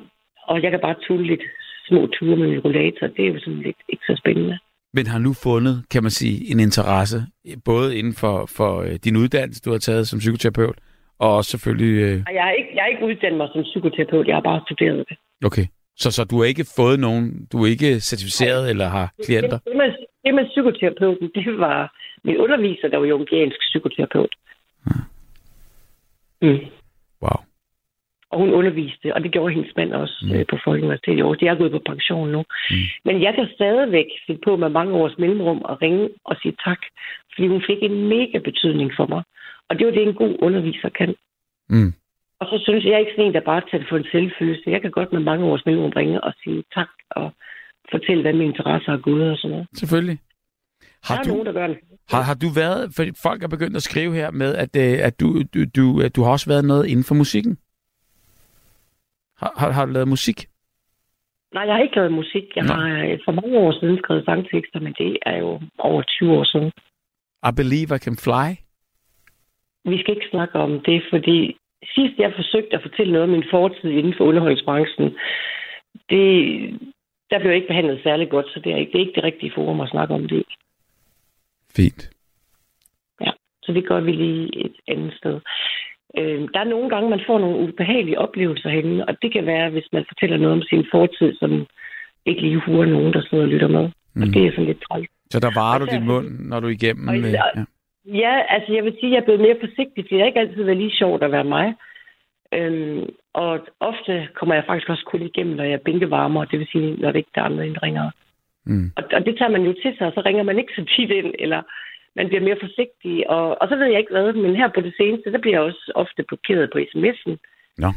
og 0.47 0.63
jeg 0.63 0.71
kan 0.71 0.79
bare 0.79 0.95
tulle 1.07 1.27
lidt 1.27 1.43
små 1.87 2.07
ture 2.07 2.35
med 2.35 2.47
min 2.47 2.59
rollator. 2.59 3.07
Det 3.07 3.25
er 3.25 3.33
jo 3.33 3.39
sådan 3.39 3.61
lidt 3.61 3.77
ikke 3.89 4.03
så 4.07 4.15
spændende. 4.15 4.59
Men 4.93 5.07
har 5.07 5.19
nu 5.19 5.33
fundet, 5.33 5.83
kan 5.91 6.03
man 6.03 6.11
sige, 6.11 6.51
en 6.51 6.59
interesse, 6.59 7.25
både 7.65 7.97
inden 7.97 8.13
for, 8.13 8.45
for 8.57 8.81
øh, 8.81 8.95
din 9.03 9.15
uddannelse, 9.17 9.61
du 9.61 9.71
har 9.71 9.77
taget 9.77 10.07
som 10.07 10.19
psykoterapeut, 10.19 10.77
og 11.19 11.35
også 11.37 11.51
selvfølgelig... 11.51 11.93
Øh, 12.01 12.23
Jeg 12.33 12.43
har 12.43 12.51
ikke, 12.51 12.69
jeg 12.75 12.81
har 12.83 12.87
ikke 12.87 13.05
uddannet 13.05 13.37
mig 13.37 13.47
som 13.53 13.61
psykoterapeut, 13.63 14.27
jeg 14.27 14.35
har 14.35 14.41
bare 14.41 14.61
studeret 14.67 15.05
det. 15.09 15.17
okay. 15.45 15.65
Så, 15.97 16.11
så 16.11 16.23
du 16.23 16.37
har 16.37 16.45
ikke 16.45 16.65
fået 16.75 16.99
nogen, 16.99 17.47
du 17.51 17.63
er 17.63 17.67
ikke 17.67 17.99
certificeret 17.99 18.69
eller 18.69 18.87
har 18.87 19.13
klienter? 19.25 19.57
Det, 19.57 19.65
det, 19.67 19.75
med, 19.77 19.89
det 20.25 20.33
med 20.35 20.45
psykoterapeuten, 20.53 21.31
det 21.35 21.57
var 21.59 21.77
min 22.23 22.37
underviser, 22.37 22.87
der 22.87 22.97
var 22.97 23.05
jungiansk 23.05 23.57
psykoterapeut. 23.59 24.33
Mm. 26.41 26.59
Og 28.33 28.39
hun 28.39 28.51
underviste, 28.59 29.07
og 29.15 29.19
det 29.23 29.31
gjorde 29.31 29.53
hendes 29.57 29.73
mand 29.79 29.91
også 29.93 30.17
Mm. 30.25 30.33
øh, 30.35 30.45
på 30.51 30.57
Folkeuniversitetet 30.65 31.17
i 31.17 31.21
Aarhus. 31.21 31.37
De 31.41 31.47
er 31.47 31.55
gået 31.61 31.71
på 31.77 31.81
pension 31.91 32.27
nu. 32.35 32.41
Mm. 32.71 32.75
Men 33.07 33.15
jeg 33.25 33.33
kan 33.37 33.47
stadigvæk 33.57 34.09
finde 34.25 34.41
på 34.47 34.51
med 34.63 34.69
mange 34.79 34.93
års 35.01 35.17
mellemrum 35.21 35.61
at 35.71 35.81
ringe 35.81 36.09
og 36.29 36.35
sige 36.41 36.55
tak, 36.65 36.81
fordi 37.33 37.47
hun 37.53 37.61
fik 37.69 37.79
en 37.81 37.95
mega 38.13 38.37
betydning 38.49 38.89
for 38.97 39.05
mig. 39.13 39.23
Og 39.69 39.71
det 39.75 39.81
er 39.81 39.89
jo 39.89 39.95
det, 39.97 40.03
en 40.07 40.19
god 40.23 40.33
underviser 40.47 40.89
kan. 40.99 41.15
Mm. 41.69 41.93
Og 42.39 42.45
så 42.51 42.55
synes 42.65 42.83
jeg, 42.83 42.89
jeg 42.89 42.95
er 42.95 43.03
ikke 43.03 43.11
sådan 43.15 43.25
en, 43.27 43.33
der 43.33 43.49
bare 43.51 43.61
tager 43.61 43.81
det 43.81 43.89
for 43.89 43.97
en 43.97 44.07
selvfølge. 44.11 44.71
Jeg 44.75 44.81
kan 44.81 44.91
godt 44.91 45.13
med 45.13 45.21
mange 45.21 45.45
års 45.45 45.65
mellemrum 45.65 45.91
ringe 46.01 46.23
og 46.23 46.33
sige 46.43 46.63
tak 46.77 46.89
og 47.11 47.27
fortælle, 47.91 48.21
hvad 48.21 48.33
mine 48.33 48.45
interesser 48.53 48.91
er 48.93 48.97
gået 49.09 49.31
og 49.31 49.37
sådan 49.37 49.51
noget. 49.51 49.67
Selvfølgelig. 49.73 50.17
Der 50.81 51.13
Har 51.13 51.19
er 51.19 51.23
du, 51.23 51.29
nogen, 51.29 51.45
der 51.45 51.51
gør 51.53 51.67
det. 51.67 51.77
har, 52.11 52.21
har 52.21 52.33
du 52.43 52.47
været, 52.61 52.81
for 52.95 53.03
folk 53.23 53.43
er 53.43 53.47
begyndt 53.47 53.75
at 53.75 53.83
skrive 53.83 54.13
her 54.13 54.31
med, 54.31 54.55
at, 54.55 54.75
øh, 54.75 55.05
at, 55.07 55.19
du, 55.19 55.27
du, 55.53 55.59
du, 55.77 56.07
du 56.15 56.23
har 56.23 56.31
også 56.31 56.49
været 56.49 56.65
noget 56.65 56.85
inden 56.87 57.03
for 57.03 57.15
musikken? 57.15 57.57
Har, 59.43 59.53
har, 59.57 59.71
har 59.71 59.85
du 59.85 59.91
lavet 59.91 60.07
musik? 60.07 60.37
Nej, 61.53 61.63
jeg 61.63 61.75
har 61.75 61.83
ikke 61.83 61.95
lavet 61.95 62.11
musik. 62.11 62.45
Jeg 62.55 62.63
Nå. 62.63 62.73
har 62.73 63.05
øh, 63.05 63.19
for 63.25 63.31
mange 63.31 63.57
år 63.57 63.71
siden 63.79 63.97
skrevet 63.97 64.25
sangtekster, 64.25 64.79
men 64.79 64.93
det 64.97 65.17
er 65.25 65.37
jo 65.37 65.61
over 65.77 66.01
20 66.01 66.31
år 66.37 66.43
siden. 66.43 66.71
I 67.49 67.51
Believe 67.59 67.95
I 67.95 67.99
Can 68.05 68.17
Fly? 68.25 68.47
Vi 69.91 69.97
skal 70.01 70.15
ikke 70.15 70.31
snakke 70.31 70.55
om 70.59 70.71
det, 70.79 71.03
fordi 71.09 71.57
sidst 71.95 72.15
jeg 72.19 72.33
forsøgte 72.35 72.75
at 72.75 72.81
fortælle 72.81 73.13
noget 73.13 73.23
om 73.23 73.29
min 73.29 73.49
fortid 73.51 73.89
inden 73.89 74.13
for 74.17 74.23
underholdningsbranchen, 74.25 75.07
det, 76.09 76.27
der 77.29 77.39
blev 77.39 77.49
jeg 77.49 77.55
ikke 77.55 77.67
behandlet 77.73 78.03
særlig 78.03 78.29
godt, 78.29 78.45
så 78.53 78.59
det 78.63 78.71
er 78.73 78.77
ikke 78.77 78.91
det, 78.91 78.99
er 78.99 79.05
ikke 79.05 79.15
det 79.15 79.23
rigtige 79.23 79.51
forum 79.55 79.81
at 79.81 79.89
snakke 79.89 80.13
om 80.13 80.27
det. 80.27 80.43
Fint. 81.75 82.13
Så 83.63 83.73
det 83.73 83.87
gør 83.87 83.99
vi 83.99 84.11
lige 84.11 84.65
et 84.65 84.75
andet 84.87 85.13
sted. 85.13 85.39
Øh, 86.19 86.41
der 86.53 86.59
er 86.59 86.71
nogle 86.73 86.89
gange, 86.89 87.09
man 87.09 87.21
får 87.27 87.39
nogle 87.39 87.57
ubehagelige 87.67 88.19
oplevelser 88.19 88.69
henne, 88.69 89.05
og 89.07 89.21
det 89.21 89.33
kan 89.33 89.45
være, 89.45 89.69
hvis 89.69 89.87
man 89.93 90.05
fortæller 90.07 90.37
noget 90.37 90.53
om 90.57 90.61
sin 90.61 90.85
fortid, 90.91 91.33
som 91.35 91.65
ikke 92.25 92.41
lige 92.41 92.59
huer 92.65 92.85
nogen, 92.85 93.13
der 93.13 93.21
sidder 93.21 93.43
og 93.43 93.49
lytter 93.49 93.67
med. 93.67 93.89
Mm. 94.13 94.21
Og 94.21 94.27
det 94.33 94.45
er 94.45 94.51
sådan 94.51 94.65
lidt 94.65 94.81
træls. 94.91 95.09
Så 95.29 95.39
der 95.39 95.51
varer 95.61 95.77
du 95.79 95.83
Og 95.85 95.89
så- 95.89 95.95
din 95.95 96.05
mund, 96.07 96.27
når 96.49 96.59
du 96.59 96.67
er 96.67 96.71
igennem? 96.71 97.07
Og 97.07 97.17
øh, 97.17 97.31
ja. 97.31 97.43
Ja, 98.05 98.33
altså 98.49 98.73
jeg 98.73 98.83
vil 98.83 98.93
sige, 98.99 99.05
at 99.09 99.11
jeg 99.11 99.19
er 99.21 99.23
blevet 99.25 99.41
mere 99.41 99.57
forsigtig, 99.59 100.03
fordi 100.03 100.09
det 100.15 100.19
har 100.19 100.25
ikke 100.27 100.39
altid 100.39 100.63
været 100.63 100.77
lige 100.77 100.91
sjovt 101.01 101.23
at 101.23 101.31
være 101.31 101.43
mig. 101.43 101.73
Øhm, 102.53 103.05
og 103.33 103.51
ofte 103.79 104.27
kommer 104.33 104.55
jeg 104.55 104.63
faktisk 104.67 104.89
også 104.89 105.05
kun 105.05 105.21
igennem, 105.21 105.55
når 105.55 105.63
jeg 105.63 105.73
er 105.73 105.85
bænkevarmer, 105.85 106.45
det 106.45 106.59
vil 106.59 106.67
sige, 106.71 106.95
når 107.01 107.11
det 107.11 107.17
ikke 107.19 107.29
er 107.35 107.43
andre 107.43 107.67
indringer. 107.67 108.11
Mm. 108.65 108.91
Og, 108.97 109.03
og 109.13 109.25
det 109.25 109.37
tager 109.37 109.51
man 109.51 109.61
jo 109.63 109.73
til 109.81 109.93
sig, 109.97 110.07
og 110.07 110.13
så 110.13 110.21
ringer 110.25 110.43
man 110.43 110.59
ikke 110.59 110.73
så 110.75 110.85
tit 110.95 111.09
ind, 111.11 111.33
eller 111.39 111.61
man 112.15 112.27
bliver 112.27 112.43
mere 112.47 112.63
forsigtig. 112.65 113.29
Og, 113.29 113.61
og 113.61 113.67
så 113.69 113.75
ved 113.75 113.87
jeg 113.87 113.99
ikke 113.99 114.11
hvad, 114.11 114.33
men 114.33 114.55
her 114.55 114.67
på 114.67 114.81
det 114.81 114.93
seneste, 114.97 115.31
der 115.31 115.37
bliver 115.37 115.55
jeg 115.57 115.67
også 115.69 115.91
ofte 115.95 116.23
blokeret 116.23 116.69
på 116.73 116.77
sms'en. 116.91 117.35
Nå. 117.77 117.89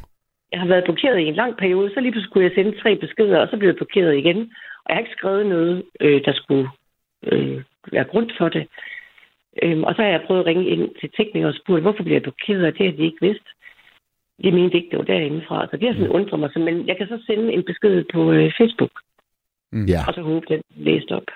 Jeg 0.53 0.61
har 0.61 0.67
været 0.67 0.85
blokeret 0.85 1.19
i 1.19 1.25
en 1.25 1.35
lang 1.35 1.57
periode, 1.57 1.91
så 1.95 2.01
lige 2.01 2.13
pludselig 2.13 2.33
kunne 2.33 2.45
jeg 2.45 2.53
sende 2.55 2.81
tre 2.83 2.97
beskeder, 2.97 3.39
og 3.39 3.49
så 3.49 3.57
blev 3.57 3.69
jeg 3.69 3.77
blokeret 3.77 4.17
igen. 4.17 4.39
Og 4.83 4.89
jeg 4.89 4.95
har 4.97 5.01
ikke 5.01 5.17
skrevet 5.19 5.47
noget, 5.47 5.83
øh, 6.01 6.25
der 6.25 6.33
skulle 6.33 6.69
øh, 7.27 7.63
være 7.93 8.05
grund 8.05 8.31
for 8.39 8.49
det. 8.49 8.69
Øhm, 9.63 9.85
og 9.85 9.95
så 9.95 10.03
har 10.03 10.09
jeg 10.09 10.25
prøvet 10.27 10.41
at 10.41 10.47
ringe 10.47 10.67
ind 10.67 10.85
til 11.01 11.11
teknikere 11.17 11.49
og 11.49 11.55
spurgt, 11.55 11.83
hvorfor 11.83 12.03
bliver 12.03 12.17
jeg 12.17 12.23
blokeret, 12.23 12.65
og 12.67 12.79
det 12.79 12.87
har 12.87 12.97
de 12.97 13.05
ikke 13.05 13.27
vidst. 13.27 13.47
De 14.43 14.53
mente 14.53 14.77
ikke, 14.77 14.91
det 14.91 14.99
var 14.99 15.05
derindefra. 15.05 15.67
Så 15.71 15.77
det 15.77 15.89
har 15.89 15.95
sådan 15.95 16.17
undret 16.19 16.41
mig. 16.41 16.51
Så, 16.53 16.59
men 16.59 16.87
jeg 16.89 16.97
kan 16.97 17.07
så 17.09 17.19
sende 17.27 17.53
en 17.53 17.65
besked 17.65 18.05
på 18.13 18.33
øh, 18.33 18.53
Facebook, 18.59 18.91
Mm. 19.73 19.85
Ja, 19.85 20.01
og 20.09 20.15
så 20.15 20.23
håbe, 20.23 20.47
den 20.49 20.63
læst 20.77 21.11
op. 21.11 21.29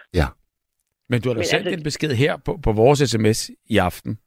Men 1.11 1.20
du 1.20 1.29
har 1.29 1.37
da 1.37 1.42
sendt 1.42 1.66
altså- 1.66 1.79
en 1.79 1.83
besked 1.83 2.12
her 2.25 2.35
på, 2.46 2.53
på 2.66 2.73
vores 2.73 2.99
sms 3.11 3.51
i 3.75 3.77
aften. 3.79 4.18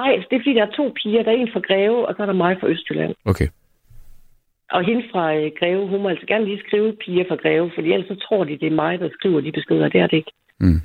Nej, 0.00 0.10
det 0.28 0.36
er 0.36 0.40
fordi, 0.44 0.54
der 0.54 0.66
er 0.66 0.74
to 0.80 0.92
piger. 1.02 1.22
Der 1.22 1.30
er 1.30 1.36
en 1.36 1.50
fra 1.52 1.60
Greve, 1.68 2.08
og 2.08 2.14
så 2.16 2.22
er 2.22 2.26
der 2.26 2.32
mig 2.44 2.56
fra 2.60 2.68
Østjylland. 2.68 3.14
Okay. 3.24 3.48
Og 4.76 4.84
hende 4.84 5.02
fra 5.12 5.34
øh, 5.34 5.50
Greve, 5.58 5.88
hun 5.88 6.02
må 6.02 6.08
altså 6.08 6.26
gerne 6.26 6.44
lige 6.44 6.60
skrive 6.66 6.92
piger 7.04 7.24
fra 7.28 7.36
Greve, 7.36 7.70
fordi 7.74 7.92
ellers 7.92 8.08
så 8.08 8.16
tror 8.28 8.44
de, 8.44 8.58
det 8.62 8.66
er 8.66 8.76
mig, 8.84 8.98
der 8.98 9.08
skriver 9.12 9.40
de 9.40 9.52
beskeder. 9.52 9.88
Det 9.88 10.00
er 10.00 10.06
det 10.06 10.16
ikke. 10.16 10.32
Mm. 10.60 10.80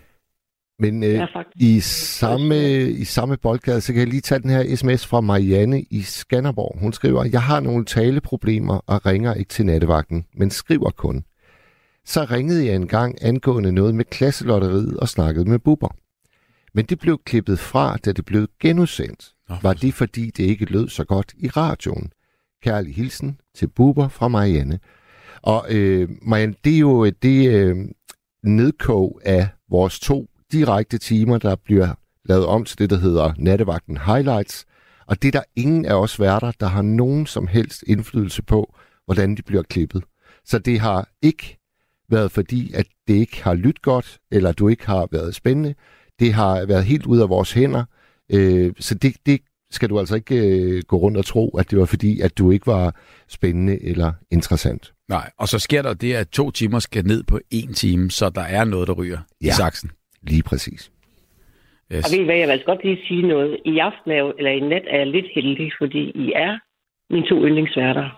men 0.80 1.04
øh, 1.04 1.28
i, 1.56 1.80
samme, 1.80 2.56
i 3.04 3.04
samme 3.04 3.38
boldgade, 3.38 3.82
så 3.82 3.94
kan 3.94 4.00
jeg 4.00 4.08
lige 4.08 4.22
tage 4.22 4.42
den 4.42 4.50
her 4.50 4.76
sms 4.76 5.08
fra 5.08 5.22
Marianne 5.22 5.80
i 5.92 6.02
Skanderborg. 6.02 6.80
Hun 6.82 6.94
skriver, 6.94 7.30
jeg 7.32 7.42
har 7.42 7.60
nogle 7.60 7.86
taleproblemer 7.86 8.78
og 8.88 9.06
ringer 9.06 9.34
ikke 9.34 9.50
til 9.50 9.66
nattevagten, 9.66 10.26
men 10.34 10.50
skriver 10.50 10.90
kun. 10.90 11.24
Så 12.06 12.26
ringede 12.32 12.66
jeg 12.66 12.76
en 12.76 12.88
gang 12.88 13.18
angående 13.22 13.72
noget 13.72 13.96
med 13.96 14.06
klasselotteriet 14.06 14.98
og 14.98 15.10
snakkede 15.10 15.50
med 15.50 15.60
Bubber. 15.60 15.96
Men 16.74 16.86
det 16.86 17.00
blev 17.00 17.22
klippet 17.26 17.60
fra, 17.60 17.98
da 17.98 18.12
det 18.12 18.26
blev 18.26 18.48
genudsendt. 18.60 19.34
Var 19.62 19.74
det 19.74 19.94
fordi, 19.94 20.32
det 20.38 20.44
ikke 20.44 20.66
lød 20.66 20.90
så 20.90 21.04
godt 21.04 21.34
i 21.38 21.48
radioen? 21.48 22.12
Kærlig 22.64 22.96
hilsen 22.96 23.40
til 23.56 23.68
Bubber 23.68 24.08
fra 24.08 24.28
Marianne. 24.28 24.80
Og 25.42 25.66
øh, 25.70 26.10
Marianne, 26.22 26.56
det 26.64 26.76
er 26.76 26.80
jo 26.80 27.10
det 27.10 27.50
øh, 27.50 27.78
nedkog 28.44 29.22
af 29.26 29.48
vores 29.70 30.00
to 30.00 30.30
direkte 30.52 30.98
timer, 30.98 31.38
der 31.38 31.56
bliver 31.56 31.94
lavet 32.26 32.46
om 32.46 32.66
til 32.66 32.80
det, 32.80 32.90
der 32.90 32.98
hedder 32.98 33.34
Nattevagten 33.38 33.98
Highlights. 33.98 34.66
Og 35.06 35.22
det 35.22 35.28
er 35.28 35.32
der 35.40 35.44
ingen 35.56 35.86
af 35.86 35.94
os 35.94 36.20
værter, 36.20 36.52
der 36.60 36.68
har 36.68 36.82
nogen 36.82 37.26
som 37.26 37.48
helst 37.48 37.84
indflydelse 37.88 38.44
på, 38.44 38.76
hvordan 39.06 39.36
de 39.36 39.42
bliver 39.42 39.64
klippet. 39.64 40.04
Så 40.46 40.60
det 40.60 40.80
har 40.80 41.10
ikke 41.22 41.59
været 42.10 42.32
fordi, 42.32 42.74
at 42.74 42.88
det 43.08 43.14
ikke 43.14 43.44
har 43.44 43.54
lyttet 43.54 43.82
godt, 43.82 44.18
eller 44.32 44.52
du 44.52 44.68
ikke 44.68 44.86
har 44.86 45.08
været 45.12 45.36
spændende. 45.36 45.76
Det 46.20 46.34
har 46.34 46.66
været 46.66 46.84
helt 46.86 47.06
ud 47.06 47.20
af 47.20 47.30
vores 47.30 47.54
hænder. 47.54 47.84
Øh, 48.34 48.74
så 48.80 48.96
det, 48.96 49.16
det 49.26 49.42
skal 49.72 49.90
du 49.90 50.00
altså 50.00 50.16
ikke 50.16 50.36
øh, 50.36 50.82
gå 50.88 50.98
rundt 50.98 51.18
og 51.18 51.26
tro, 51.26 51.58
at 51.58 51.72
det 51.72 51.80
var 51.80 51.86
fordi, 51.86 52.22
at 52.22 52.38
du 52.38 52.52
ikke 52.52 52.68
var 52.68 52.96
spændende 53.28 53.84
eller 53.84 54.12
interessant. 54.32 54.94
Nej, 55.10 55.32
og 55.38 55.48
så 55.48 55.60
sker 55.60 55.82
der 55.82 55.94
det, 55.94 56.14
at 56.14 56.28
to 56.30 56.52
timer 56.52 56.80
skal 56.80 57.06
ned 57.06 57.24
på 57.24 57.40
en 57.52 57.74
time, 57.74 58.12
så 58.12 58.30
der 58.30 58.42
er 58.42 58.64
noget, 58.64 58.88
der 58.88 58.94
ryger 58.94 59.20
ja. 59.42 59.48
i 59.48 59.52
saksen. 59.52 59.92
Lige 60.22 60.44
præcis. 60.44 60.92
Yes. 61.92 62.06
Og 62.06 62.12
ved 62.12 62.20
I 62.20 62.26
hvad, 62.26 62.36
jeg 62.36 62.48
vil 62.48 62.52
altså 62.52 62.66
godt 62.66 62.84
lige 62.84 63.00
sige 63.08 63.28
noget. 63.28 63.58
I 63.66 63.78
aften 63.78 64.12
er 64.12 64.18
jo, 64.18 64.34
eller 64.38 64.52
i 64.52 64.60
nat 64.60 64.84
er 64.88 64.98
jeg 64.98 65.08
lidt 65.08 65.26
heldig, 65.36 65.72
fordi 65.82 66.00
I 66.00 66.32
er 66.36 66.60
mine 67.14 67.28
to 67.30 67.36
yndlingsværter. 67.46 68.10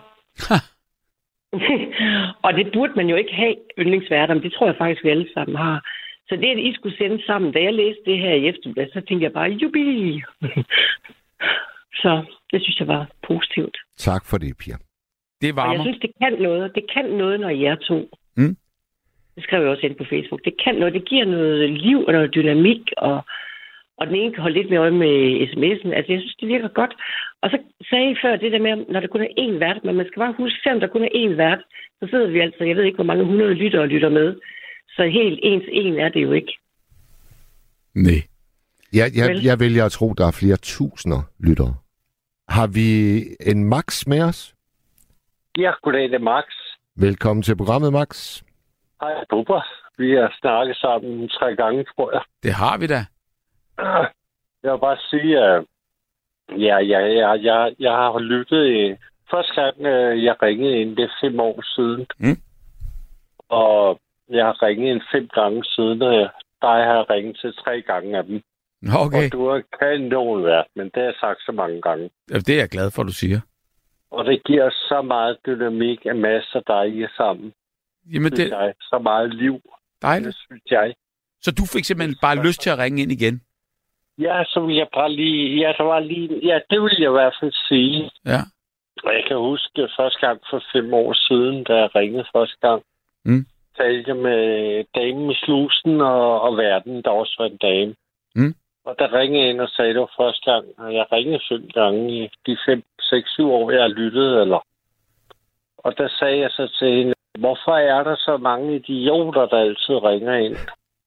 Og 2.44 2.54
det 2.54 2.72
burde 2.72 2.92
man 2.96 3.08
jo 3.08 3.16
ikke 3.16 3.34
have, 3.34 3.56
yndlingsværter, 3.78 4.34
men 4.34 4.42
det 4.42 4.52
tror 4.52 4.66
jeg 4.66 4.76
faktisk, 4.78 5.04
vi 5.04 5.10
alle 5.10 5.28
sammen 5.34 5.56
har. 5.56 5.88
Så 6.28 6.36
det, 6.36 6.50
at 6.50 6.58
I 6.58 6.74
skulle 6.74 6.96
sende 6.96 7.26
sammen, 7.26 7.52
da 7.52 7.62
jeg 7.62 7.74
læste 7.74 8.02
det 8.06 8.18
her 8.18 8.34
i 8.34 8.48
eftermiddag, 8.48 8.88
så 8.92 9.00
tænkte 9.00 9.24
jeg 9.24 9.32
bare, 9.32 9.50
jubi! 9.50 10.22
så 12.02 12.24
det 12.52 12.62
synes 12.62 12.80
jeg 12.80 12.88
var 12.88 13.08
positivt. 13.26 13.76
Tak 13.96 14.26
for 14.26 14.38
det, 14.38 14.56
Pia. 14.58 14.76
Det 15.40 15.58
Og 15.58 15.72
jeg 15.74 15.80
synes, 15.80 15.98
det 16.00 16.10
kan 16.22 16.32
noget. 16.32 16.74
Det 16.74 16.84
kan 16.94 17.04
noget, 17.04 17.40
når 17.40 17.48
I 17.48 17.64
er 17.64 17.74
to. 17.74 18.08
Mm. 18.36 18.56
Det 19.34 19.42
skrev 19.42 19.60
jeg 19.62 19.70
også 19.70 19.86
ind 19.86 19.96
på 19.96 20.04
Facebook. 20.04 20.44
Det 20.44 20.54
kan 20.64 20.74
noget. 20.74 20.94
Det 20.94 21.08
giver 21.08 21.24
noget 21.24 21.70
liv 21.70 22.04
og 22.06 22.12
noget 22.12 22.34
dynamik, 22.34 22.82
og, 22.96 23.24
og 23.98 24.06
den 24.06 24.14
ene 24.14 24.32
kan 24.32 24.42
holde 24.42 24.58
lidt 24.58 24.70
mere 24.70 24.80
øje 24.80 25.00
med 25.04 25.16
sms'en. 25.52 25.90
Altså, 25.96 26.12
jeg 26.12 26.20
synes, 26.20 26.36
det 26.40 26.48
virker 26.48 26.68
godt. 26.68 26.94
Og 27.42 27.50
så 27.50 27.58
sagde 27.88 28.10
I 28.10 28.16
før 28.22 28.36
det 28.36 28.52
der 28.52 28.62
med, 28.66 28.74
når 28.92 29.00
der 29.00 29.08
kun 29.08 29.20
er 29.20 29.34
én 29.44 29.58
vært, 29.58 29.84
men 29.84 29.96
man 29.96 30.06
skal 30.06 30.20
bare 30.20 30.40
huske, 30.42 30.58
selvom 30.62 30.80
der 30.80 30.94
kun 30.94 31.04
er 31.04 31.14
én 31.22 31.34
vært, 31.36 31.62
så 32.00 32.04
sidder 32.10 32.30
vi 32.30 32.40
altså, 32.40 32.64
jeg 32.64 32.76
ved 32.76 32.84
ikke, 32.84 32.96
hvor 32.96 33.10
mange 33.12 33.24
hundrede 33.24 33.54
lyttere 33.54 33.86
lytter 33.86 34.08
med. 34.08 34.28
Så 34.96 35.02
helt 35.02 35.40
ens 35.42 35.64
en 35.68 35.98
er 35.98 36.08
det 36.08 36.22
jo 36.22 36.32
ikke. 36.32 36.52
Nej. 37.94 38.20
Jeg, 38.92 39.06
jeg, 39.16 39.28
Vel? 39.28 39.42
jeg 39.44 39.60
vælger 39.60 39.84
at 39.84 39.92
tro, 39.92 40.12
der 40.12 40.26
er 40.26 40.38
flere 40.40 40.56
tusinder 40.56 41.22
lyttere. 41.38 41.74
Har 42.48 42.66
vi 42.66 42.88
en 43.50 43.64
Max 43.64 44.06
med 44.06 44.22
os? 44.22 44.54
Ja, 45.58 45.72
goddag, 45.82 46.02
det 46.02 46.14
er 46.14 46.18
Max. 46.18 46.44
Velkommen 46.96 47.42
til 47.42 47.56
programmet, 47.56 47.92
Max. 47.92 48.42
Hej, 49.00 49.14
Bubber. 49.30 49.62
Vi 49.98 50.10
har 50.10 50.36
snakket 50.40 50.76
sammen 50.76 51.28
tre 51.28 51.56
gange, 51.56 51.84
tror 51.84 52.12
jeg. 52.12 52.22
Det 52.42 52.52
har 52.52 52.78
vi 52.78 52.86
da. 52.86 53.04
Jeg 54.62 54.72
vil 54.72 54.78
bare 54.80 54.98
sige, 55.10 55.38
at 55.38 55.64
ja, 56.50 56.78
ja, 56.78 56.98
ja, 56.98 57.30
jeg, 57.30 57.74
jeg 57.78 57.92
har 57.92 58.18
lyttet 58.18 58.66
i... 58.66 58.96
Første 59.30 59.54
gang, 59.54 59.80
øh, 59.86 60.24
jeg 60.24 60.42
ringede 60.42 60.80
ind, 60.80 60.96
det 60.96 61.04
er 61.04 61.16
fem 61.20 61.40
år 61.40 61.62
siden. 61.74 62.06
Mm. 62.18 62.38
Og 63.48 64.00
jeg 64.28 64.44
har 64.44 64.62
ringet 64.62 64.90
ind 64.90 65.02
fem 65.12 65.28
gange 65.28 65.64
siden, 65.64 66.02
og 66.02 66.14
jeg, 66.14 66.30
dig 66.62 66.84
har 66.84 67.10
ringet 67.10 67.36
til 67.40 67.54
tre 67.64 67.82
gange 67.82 68.18
af 68.18 68.24
dem. 68.24 68.42
Okay, 69.04 69.26
Og 69.26 69.32
du 69.32 69.48
har 69.48 69.62
kanon 69.80 70.44
været, 70.44 70.66
men 70.76 70.84
det 70.84 70.96
har 70.96 71.02
jeg 71.02 71.14
sagt 71.20 71.40
så 71.46 71.52
mange 71.52 71.80
gange. 71.82 72.10
det 72.28 72.48
er 72.48 72.58
jeg 72.58 72.68
glad 72.68 72.90
for, 72.90 73.02
du 73.02 73.12
siger. 73.12 73.40
Og 74.10 74.24
det 74.24 74.44
giver 74.44 74.70
så 74.70 75.02
meget 75.02 75.36
dynamik 75.46 76.06
af 76.06 76.14
masser, 76.14 76.60
der 76.66 76.74
er 76.74 76.82
i 76.84 77.06
sammen. 77.16 77.52
Jamen, 78.12 78.32
det 78.32 78.52
er 78.52 78.60
jeg. 78.60 78.74
Så 78.80 78.98
meget 78.98 79.34
liv, 79.34 79.52
det 79.52 79.62
dejligt. 80.02 80.36
synes 80.36 80.62
jeg. 80.70 80.94
Så 81.40 81.50
du 81.50 81.62
fik 81.72 81.84
simpelthen 81.84 82.16
bare 82.22 82.46
lyst 82.46 82.60
til 82.60 82.70
at 82.70 82.78
ringe 82.78 83.02
ind 83.02 83.12
igen? 83.12 83.40
Ja, 84.18 84.44
så 84.44 84.60
vil 84.60 84.76
jeg 84.76 84.88
bare 84.94 85.12
lige... 85.12 85.58
Ja, 85.60 85.72
der 85.78 85.84
var 85.84 86.00
lige... 86.00 86.46
Ja, 86.46 86.60
det 86.70 86.82
vil 86.82 86.96
jeg 86.98 87.10
i 87.10 87.18
hvert 87.18 87.36
fald 87.40 87.52
sige. 87.68 88.10
Ja. 88.26 88.40
Og 89.04 89.12
jeg 89.14 89.24
kan 89.28 89.36
huske 89.36 89.88
første 89.96 90.26
gang 90.26 90.40
for 90.50 90.62
fem 90.72 90.94
år 90.94 91.12
siden, 91.12 91.64
da 91.64 91.74
jeg 91.76 91.94
ringede 91.94 92.24
første 92.36 92.56
gang. 92.60 92.82
Mm. 93.24 93.46
Talte 93.76 94.08
jeg 94.10 94.16
med 94.16 94.40
damen 94.94 95.30
i 95.30 95.34
slusen 95.34 96.00
og, 96.00 96.40
og 96.40 96.56
verden, 96.56 97.02
der 97.02 97.10
også 97.10 97.34
var 97.38 97.46
en 97.46 97.56
dame. 97.56 97.94
Mm. 98.34 98.54
Og 98.84 98.94
der 98.98 99.12
ringede 99.12 99.42
jeg 99.42 99.50
ind 99.50 99.60
og 99.60 99.68
sagde, 99.68 99.92
det 99.92 100.00
var 100.00 100.14
første 100.16 100.52
gang. 100.52 100.66
Og 100.78 100.94
jeg 100.94 101.06
ringede 101.12 101.40
fem 101.48 101.68
gange 101.74 102.24
i 102.24 102.30
de 102.46 102.56
fem, 102.66 102.82
seks, 103.00 103.30
syv 103.30 103.50
år, 103.52 103.70
jeg 103.70 103.90
lyttet. 103.90 104.40
Eller. 104.40 104.66
Og 105.78 105.98
der 105.98 106.08
sagde 106.18 106.38
jeg 106.38 106.50
så 106.50 106.72
til 106.78 106.88
hende, 106.96 107.14
hvorfor 107.38 107.76
er 107.76 108.02
der 108.02 108.16
så 108.16 108.36
mange 108.36 108.76
idioter, 108.76 109.46
der 109.46 109.58
altid 109.58 109.94
ringer 109.94 110.34
ind? 110.34 110.56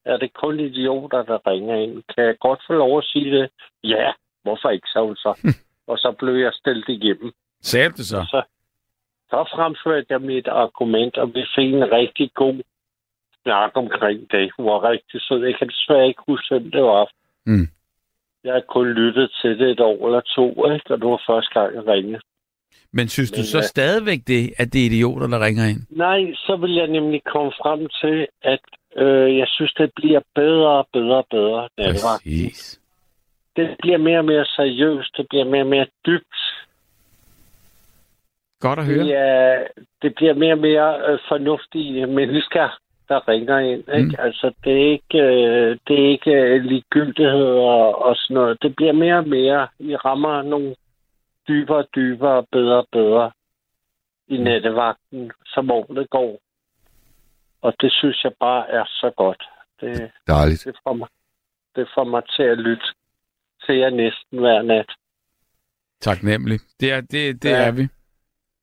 Er 0.05 0.17
det 0.17 0.33
kun 0.33 0.59
idioter, 0.59 1.23
der 1.23 1.47
ringer 1.47 1.75
ind? 1.75 2.03
Kan 2.15 2.25
jeg 2.25 2.35
godt 2.39 2.61
få 2.67 2.73
lov 2.73 2.97
at 2.97 3.03
sige 3.03 3.31
det? 3.37 3.49
Ja, 3.83 4.11
hvorfor 4.43 4.69
ikke, 4.69 4.87
så 4.87 4.99
hun 5.05 5.15
så. 5.15 5.31
og 5.91 5.97
så 5.97 6.11
blev 6.19 6.35
jeg 6.35 6.51
stillet 6.53 6.89
igennem. 6.89 7.31
Sagde 7.61 7.89
du 7.89 7.95
det 7.97 8.05
så? 8.05 8.21
Så, 8.33 8.41
så 9.29 9.49
fremførte 9.55 10.07
jeg 10.09 10.21
mit 10.21 10.47
argument, 10.47 11.17
og 11.17 11.27
vi 11.35 11.43
fik 11.55 11.73
en 11.73 11.91
rigtig 11.91 12.31
god 12.33 12.61
snak 13.43 13.71
omkring 13.75 14.31
det. 14.31 14.51
Hun 14.57 14.65
var 14.65 14.89
rigtig 14.91 15.21
sød. 15.21 15.45
Jeg 15.45 15.55
kan 15.59 15.67
desværre 15.67 16.07
ikke 16.07 16.23
huske, 16.27 16.47
hvem 16.49 16.71
det 16.71 16.83
var. 16.83 17.11
Mm. 17.45 17.67
Jeg 18.43 18.53
har 18.53 18.63
kun 18.75 18.87
lyttet 18.87 19.31
til 19.41 19.59
det 19.59 19.69
et 19.71 19.79
år 19.79 20.05
eller 20.07 20.21
to, 20.35 20.47
ikke? 20.73 20.93
og 20.93 20.97
det 21.01 21.07
var 21.07 21.21
første 21.29 21.59
gang, 21.59 21.75
jeg 21.75 21.87
ringede. 21.87 22.19
Men 22.97 23.07
synes 23.07 23.31
du 23.31 23.41
Men, 23.41 23.45
så 23.53 23.57
øh, 23.57 23.63
stadigvæk 23.63 24.19
det, 24.27 24.41
at 24.57 24.73
det 24.73 24.81
er 24.81 24.85
idioter, 24.85 25.27
der 25.27 25.45
ringer 25.45 25.65
ind? 25.71 25.81
Nej, 25.89 26.19
så 26.45 26.57
vil 26.61 26.73
jeg 26.81 26.87
nemlig 26.87 27.21
komme 27.33 27.51
frem 27.61 27.81
til, 28.01 28.27
at 28.41 28.59
øh, 28.95 29.37
jeg 29.37 29.47
synes, 29.47 29.73
det 29.73 29.91
bliver 29.95 30.21
bedre 30.35 30.69
og 30.69 30.87
bedre 30.93 31.17
og 31.17 31.27
bedre. 31.31 31.69
nattevagt. 31.77 32.23
Præcis. 32.23 32.79
Det 33.55 33.75
bliver 33.79 33.97
mere 33.97 34.17
og 34.17 34.25
mere 34.25 34.45
seriøst. 34.45 35.17
Det 35.17 35.25
bliver 35.29 35.45
mere 35.45 35.61
og 35.61 35.67
mere 35.67 35.87
dybt. 36.05 36.35
Godt 38.59 38.79
at 38.79 38.85
høre. 38.85 39.03
Det, 39.03 39.15
er, 39.15 39.63
det 40.01 40.15
bliver 40.15 40.33
mere 40.33 40.53
og 40.53 40.59
mere 40.59 41.11
øh, 41.11 41.19
fornuftige 41.27 42.05
mennesker, 42.05 42.79
der 43.09 43.27
ringer 43.27 43.59
ind. 43.59 43.79
Ikke? 43.79 44.01
Mm. 44.01 44.05
Mm. 44.05 44.15
Altså, 44.19 44.51
det 44.63 44.73
er 44.73 44.91
ikke, 44.91 45.19
øh, 45.19 45.77
det 45.87 46.05
er 46.05 46.09
ikke 46.09 46.31
øh, 46.31 46.61
ligegyldighed 46.63 47.51
og, 47.73 48.05
og 48.05 48.15
sådan 48.15 48.33
noget. 48.33 48.61
Det 48.61 48.75
bliver 48.75 48.93
mere 48.93 49.17
og 49.17 49.27
mere. 49.27 49.67
I 49.79 49.95
rammer 49.95 50.41
nogle 50.41 50.75
dybere 51.47 51.77
og 51.77 51.87
dybere 51.95 52.37
og 52.37 52.47
bedre 52.51 52.77
og 52.77 52.87
bedre 52.91 53.31
i 54.27 54.37
nattevagten, 54.37 55.31
som 55.45 55.71
året 55.71 56.09
går. 56.09 56.39
Og 57.61 57.73
det 57.81 57.91
synes 57.93 58.23
jeg 58.23 58.31
bare 58.39 58.69
er 58.69 58.85
så 58.85 59.11
godt. 59.17 59.43
Det, 59.81 60.11
Dejligt. 60.27 60.63
det, 60.65 60.75
får 60.83 60.93
mig, 60.93 61.07
det 61.75 61.87
får 61.95 62.03
mig 62.03 62.23
til 62.35 62.43
at 62.43 62.57
lytte 62.57 62.85
til 63.65 63.75
jer 63.75 63.89
næsten 63.89 64.39
hver 64.39 64.61
nat. 64.61 64.91
Taknemmelig. 66.01 66.59
Det 66.79 66.91
er, 66.91 67.01
det, 67.01 67.43
det 67.43 67.49
Ja. 67.49 67.67
er 67.67 67.71
vi. 67.71 67.87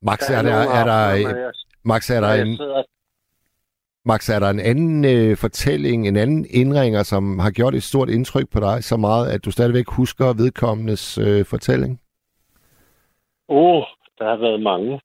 Max, 0.03 0.19
Der 0.19 0.37
er 0.39 0.43
der, 0.43 0.53
nogle 0.53 0.79
er 0.79 0.85
der, 0.85 1.53
Max, 1.85 2.11
er 2.11 2.21
der 2.21 2.33
en, 2.35 2.59
Max, 4.05 4.29
er 4.29 4.39
der 4.39 4.51
en 4.51 4.61
anden 4.61 5.05
øh, 5.05 5.37
fortælling, 5.37 6.09
en 6.09 6.17
anden 6.17 6.47
indringer, 6.51 7.03
som 7.03 7.39
har 7.39 7.51
gjort 7.51 7.75
et 7.75 7.83
stort 7.83 8.09
indtryk 8.09 8.49
på 8.53 8.61
dig, 8.61 8.85
så 8.85 8.97
meget, 8.97 9.31
at 9.31 9.45
du 9.45 9.51
stadigvæk 9.51 9.89
husker 9.89 10.27
vedkommendes 10.33 11.19
øh, 11.19 11.45
fortælling? 11.45 12.01
Åh, 13.49 13.77
oh, 13.77 13.85
der 14.19 14.29
har 14.29 14.37
været 14.37 14.63
mange. 14.63 15.01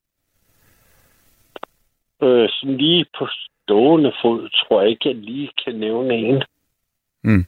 Øh, 2.23 2.49
sådan 2.51 2.77
lige 2.77 3.05
på 3.19 3.27
stående 3.67 4.13
fod, 4.21 4.49
tror 4.49 4.81
jeg 4.81 4.89
ikke, 4.89 5.09
jeg 5.09 5.15
lige 5.15 5.49
kan 5.65 5.75
nævne 5.75 6.13
en. 6.13 6.43
Mm. 7.23 7.45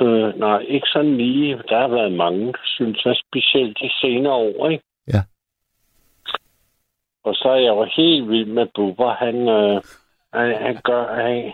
Øh, 0.00 0.38
nej, 0.38 0.58
ikke 0.58 0.88
sådan 0.92 1.16
lige. 1.16 1.62
Der 1.68 1.80
har 1.80 1.88
været 1.88 2.12
mange, 2.12 2.54
synes 2.64 3.04
jeg, 3.04 3.16
specielt 3.26 3.78
de 3.82 3.90
senere 4.00 4.32
år, 4.32 4.68
ikke? 4.68 4.84
Ja. 5.08 5.22
Og 7.24 7.34
så 7.34 7.48
er 7.48 7.60
jeg 7.60 7.68
jo 7.68 7.84
helt 7.96 8.28
vild 8.28 8.46
med 8.46 8.66
Bubber. 8.74 9.12
Han, 9.14 9.48
øh, 9.48 9.82
han, 10.32 10.62
han 10.62 10.76
gør... 10.84 11.14
Han, 11.14 11.52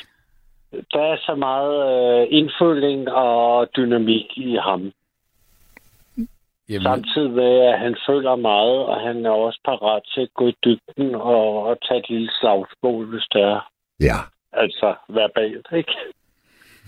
der 0.92 1.02
er 1.02 1.16
så 1.16 1.34
meget 1.34 1.74
øh, 1.90 2.26
indføling 2.30 3.10
og 3.10 3.68
dynamik 3.76 4.38
i 4.38 4.56
ham. 4.56 4.92
Jamen, 6.68 6.82
Samtidig 6.82 7.30
med, 7.30 7.60
at 7.70 7.78
han 7.78 7.96
føler 8.08 8.36
meget, 8.36 8.78
og 8.90 9.00
han 9.00 9.26
er 9.26 9.30
også 9.30 9.60
parat 9.64 10.02
til 10.14 10.20
at 10.20 10.34
gå 10.34 10.48
i 10.48 10.54
dybden 10.64 11.14
og, 11.14 11.62
og 11.62 11.76
tage 11.88 12.00
et 12.00 12.08
lille 12.10 12.30
slagsmål, 12.40 13.10
hvis 13.10 13.26
det 13.32 13.42
er. 13.42 13.70
Ja. 14.00 14.18
Altså 14.52 14.94
verbalt, 15.08 15.66
ikke? 15.76 15.92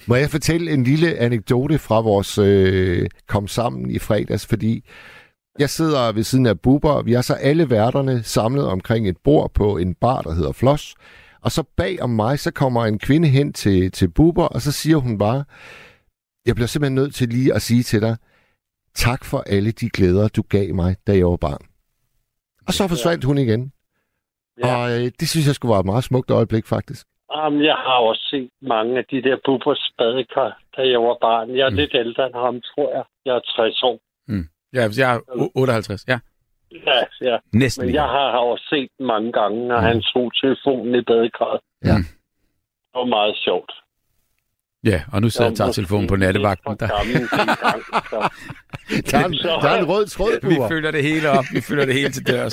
Må 0.08 0.14
jeg 0.14 0.28
fortælle 0.30 0.72
en 0.72 0.84
lille 0.84 1.18
anekdote 1.18 1.78
fra 1.78 2.00
vores 2.00 2.38
øh, 2.38 3.08
kom 3.28 3.46
sammen 3.46 3.90
i 3.90 3.98
fredags, 3.98 4.46
fordi 4.48 4.84
jeg 5.58 5.70
sidder 5.70 6.12
ved 6.12 6.22
siden 6.22 6.46
af 6.46 6.60
Bubber, 6.60 6.90
og 6.90 7.06
vi 7.06 7.12
har 7.12 7.22
så 7.22 7.34
alle 7.34 7.70
værterne 7.70 8.22
samlet 8.22 8.66
omkring 8.68 9.08
et 9.08 9.16
bord 9.24 9.50
på 9.54 9.76
en 9.76 9.94
bar, 9.94 10.22
der 10.22 10.34
hedder 10.34 10.52
Floss. 10.52 10.94
Og 11.40 11.50
så 11.50 11.62
bag 11.76 12.02
om 12.02 12.10
mig, 12.10 12.38
så 12.38 12.52
kommer 12.52 12.84
en 12.84 12.98
kvinde 12.98 13.28
hen 13.28 13.52
til, 13.52 13.90
til 13.92 14.08
Bubber, 14.10 14.44
og 14.44 14.60
så 14.60 14.72
siger 14.72 14.96
hun 14.96 15.18
bare, 15.18 15.44
jeg 16.46 16.54
bliver 16.54 16.66
simpelthen 16.66 16.94
nødt 16.94 17.14
til 17.14 17.28
lige 17.28 17.54
at 17.54 17.62
sige 17.62 17.82
til 17.82 18.02
dig, 18.02 18.16
tak 18.96 19.24
for 19.30 19.38
alle 19.54 19.70
de 19.72 19.88
glæder, 19.90 20.28
du 20.28 20.42
gav 20.42 20.74
mig, 20.74 20.96
da 21.06 21.12
jeg 21.16 21.26
var 21.26 21.36
barn. 21.36 21.62
Og 22.66 22.72
så 22.72 22.88
forsvandt 22.88 23.24
hun 23.24 23.38
igen. 23.38 23.72
Ja. 24.64 24.76
Og 24.76 24.82
øh, 24.94 25.04
det 25.20 25.28
synes 25.28 25.46
jeg 25.46 25.54
skulle 25.54 25.72
være 25.74 25.80
et 25.80 25.86
meget 25.92 26.04
smukt 26.04 26.30
øjeblik, 26.30 26.66
faktisk. 26.66 27.06
Jamen, 27.36 27.64
jeg 27.64 27.74
har 27.86 27.98
også 28.10 28.22
set 28.30 28.50
mange 28.62 28.98
af 28.98 29.04
de 29.10 29.22
der 29.22 29.36
Bubbers 29.46 29.84
badekar, 29.98 30.50
da 30.76 30.80
jeg 30.92 31.00
var 31.08 31.16
barn. 31.20 31.56
Jeg 31.56 31.64
er 31.66 31.70
Mm. 31.70 31.74
mm. 31.74 31.80
lidt 31.80 31.94
ældre 31.94 32.26
end 32.26 32.34
ham, 32.34 32.60
tror 32.70 32.88
jeg. 32.96 33.04
Jeg 33.26 33.34
er 33.36 33.40
60 33.56 33.82
år. 33.82 33.98
ja, 34.76 34.82
jeg 34.98 35.14
er 35.14 35.18
o- 35.42 35.52
58. 35.54 36.04
Ja, 36.08 36.18
Ja, 36.86 37.00
ja. 37.30 37.36
næsten. 37.52 37.86
Men 37.86 37.94
jeg 37.94 38.02
har 38.02 38.28
også 38.52 38.64
set 38.70 38.90
mange 39.00 39.32
gange, 39.32 39.68
når 39.68 39.78
Mm. 39.80 39.86
han 39.86 40.02
tog 40.12 40.32
telefonen 40.42 40.94
i 40.94 41.02
badekarret. 41.02 41.60
Ja. 41.84 41.96
Mm. 41.98 42.04
Det 42.90 42.98
var 43.00 43.04
meget 43.04 43.36
sjovt. 43.44 43.72
Ja, 44.86 45.00
og 45.12 45.22
nu 45.22 45.30
sidder 45.30 45.44
jeg 45.44 45.52
og 45.52 45.56
tager 45.56 45.72
telefonen 45.72 46.06
på 46.06 46.16
nattevagten. 46.16 46.76
Der. 46.80 46.88
Der 49.10 49.18
er 49.18 49.24
en, 49.24 49.32
der 49.32 49.68
er 49.68 49.78
en 49.78 49.84
rød 49.84 50.06
tråd, 50.06 50.48
Vi 50.48 50.56
følger 50.68 50.90
det 50.90 51.02
hele 51.02 51.30
op. 51.30 51.44
Vi 51.52 51.60
følger 51.60 51.84
det 51.84 51.94
hele 51.94 52.10
til 52.10 52.26
dørs. 52.26 52.52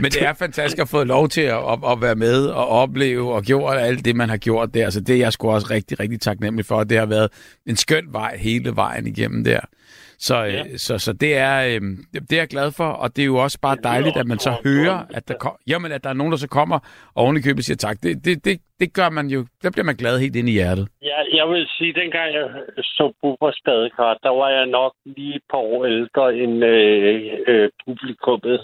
Men 0.00 0.12
det 0.12 0.22
er 0.22 0.32
fantastisk 0.32 0.78
at 0.78 0.88
få 0.88 1.04
lov 1.04 1.28
til 1.28 1.40
at, 1.40 1.56
at, 1.56 1.78
at 1.92 2.00
være 2.00 2.14
med 2.14 2.46
og 2.46 2.68
opleve 2.68 3.34
og 3.34 3.42
gjort 3.42 3.76
alt 3.78 4.04
det, 4.04 4.16
man 4.16 4.28
har 4.28 4.36
gjort 4.36 4.74
der. 4.74 4.90
Så 4.90 5.00
det 5.00 5.14
er 5.14 5.18
jeg 5.18 5.32
sgu 5.32 5.50
også 5.50 5.66
rigtig, 5.70 6.00
rigtig 6.00 6.20
taknemmelig 6.20 6.66
for. 6.66 6.84
Det 6.84 6.98
har 6.98 7.06
været 7.06 7.28
en 7.66 7.76
skøn 7.76 8.04
vej 8.12 8.36
hele 8.36 8.76
vejen 8.76 9.06
igennem 9.06 9.44
der. 9.44 9.60
Så, 10.18 10.36
ja. 10.36 10.50
Ja. 10.50 10.76
så, 10.76 10.98
så 10.98 11.12
det, 11.12 11.36
er, 11.36 11.56
øh, 11.70 11.80
det 12.12 12.32
er 12.32 12.36
jeg 12.36 12.48
glad 12.48 12.72
for, 12.72 12.84
og 12.84 13.16
det 13.16 13.22
er 13.22 13.26
jo 13.26 13.36
også 13.36 13.58
bare 13.60 13.76
dejligt, 13.82 14.16
at 14.16 14.26
man 14.26 14.38
så 14.38 14.52
hører, 14.64 14.98
at 15.16 15.28
der, 15.28 15.34
kom, 15.34 15.52
jamen, 15.66 15.92
at 15.92 16.04
der 16.04 16.10
er 16.10 16.14
nogen, 16.20 16.32
der 16.32 16.38
så 16.38 16.48
kommer 16.48 16.78
og 17.14 17.24
oven 17.24 17.36
i 17.36 17.40
købet 17.40 17.64
siger 17.64 17.76
tak. 17.76 17.96
Det, 18.02 18.24
det, 18.24 18.44
det, 18.44 18.60
det 18.80 18.94
gør 18.94 19.10
man 19.10 19.26
jo, 19.26 19.46
der 19.62 19.70
bliver 19.70 19.84
man 19.84 19.96
glad 19.96 20.18
helt 20.18 20.36
ind 20.36 20.48
i 20.48 20.52
hjertet. 20.52 20.88
Ja, 21.02 21.18
jeg 21.38 21.48
vil 21.48 21.66
sige, 21.78 21.92
dengang 21.92 22.34
jeg 22.34 22.46
så 22.82 23.12
Bubbers 23.22 23.60
badekar, 23.64 24.18
der 24.22 24.32
var 24.40 24.48
jeg 24.50 24.66
nok 24.66 24.92
lige 25.04 25.36
et 25.36 25.42
par 25.50 25.58
år 25.58 25.84
ældre 25.86 26.36
end 26.36 26.64
øh, 26.64 27.32
øh, 27.48 27.70
publikummet. 27.84 28.60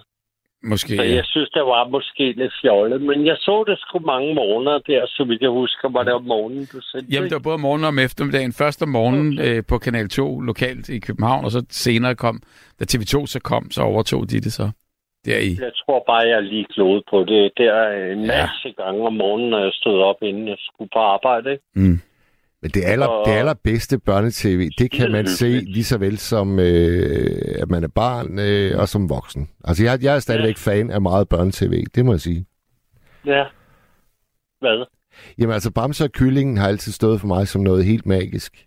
Måske, 0.72 0.96
Så 0.96 1.02
ja. 1.02 1.14
jeg 1.14 1.24
synes, 1.24 1.50
det 1.50 1.62
var 1.62 1.88
måske 1.88 2.32
lidt 2.32 2.52
fjollet. 2.62 3.00
Men 3.02 3.26
jeg 3.26 3.36
så 3.36 3.64
det 3.68 3.78
sgu 3.78 3.98
mange 3.98 4.34
måneder 4.34 4.78
der, 4.78 5.06
så 5.06 5.24
vidt 5.24 5.42
jeg 5.42 5.50
husker, 5.50 5.88
var 5.88 6.02
det 6.02 6.12
om 6.12 6.22
morgenen, 6.24 6.64
du 6.72 6.80
sendte 6.80 7.12
Jamen, 7.12 7.28
det 7.30 7.34
var 7.34 7.46
både 7.48 7.54
om 7.54 7.60
morgenen 7.60 7.84
og 7.84 7.88
om 7.88 7.98
eftermiddagen. 7.98 8.52
Først 8.52 8.82
om 8.82 8.88
morgenen 8.88 9.38
Okay. 9.38 9.56
øh, 9.56 9.62
på 9.68 9.78
Kanal 9.78 10.08
2 10.08 10.40
lokalt 10.40 10.88
i 10.88 10.98
København, 10.98 11.44
og 11.44 11.50
så 11.50 11.60
senere 11.70 12.14
kom, 12.14 12.40
da 12.80 12.84
TV2 12.92 13.26
så 13.26 13.40
kom, 13.44 13.70
så 13.70 13.82
overtog 13.82 14.30
de 14.30 14.40
det 14.40 14.52
så. 14.52 14.70
Der 15.26 15.38
i. 15.38 15.50
Jeg 15.60 15.72
tror 15.86 16.02
bare, 16.06 16.22
jeg 16.28 16.42
lige 16.42 16.66
klodet 16.74 17.02
på 17.10 17.24
det. 17.24 17.52
Der 17.56 17.72
en 18.12 18.24
Ja. 18.24 18.40
masse 18.42 18.68
gange 18.82 19.06
om 19.06 19.12
morgenen, 19.12 19.50
når 19.50 19.58
jeg 19.58 19.72
stod 19.72 19.98
op, 20.02 20.16
inden 20.22 20.48
jeg 20.48 20.56
skulle 20.58 20.90
på 20.92 20.98
arbejde. 20.98 21.52
Ikke? 21.52 21.64
Mm. 21.74 22.00
Men 22.64 22.70
det, 22.70 22.84
aller, 22.84 23.06
Og- 23.06 23.28
det 23.28 23.32
allerbedste 23.32 23.98
børnetv, 23.98 24.68
det 24.78 24.90
kan 24.90 25.12
man 25.12 25.26
se 25.28 25.46
lige 25.48 25.84
så 25.84 25.98
vel 25.98 26.18
som, 26.18 26.58
øh, 26.58 27.54
at 27.62 27.70
man 27.70 27.84
er 27.84 27.88
barn 27.88 28.38
øh, 28.38 28.78
og 28.80 28.88
som 28.88 29.08
voksen. 29.08 29.48
Altså, 29.64 29.84
jeg, 29.84 30.02
jeg 30.02 30.14
er 30.14 30.18
stadigvæk 30.18 30.56
fan 30.56 30.90
af 30.90 31.00
meget 31.00 31.28
børnetv, 31.28 31.84
det 31.94 32.04
må 32.04 32.12
jeg 32.12 32.20
sige. 32.20 32.46
Ja. 33.26 33.44
Hvad? 34.60 34.86
Jamen 35.38 35.52
altså, 35.54 35.70
Bamse 35.70 36.04
og 36.04 36.12
Kyllingen 36.12 36.56
har 36.56 36.68
altid 36.68 36.92
stået 36.92 37.20
for 37.20 37.26
mig 37.26 37.48
som 37.48 37.62
noget 37.62 37.84
helt 37.84 38.06
magisk. 38.06 38.66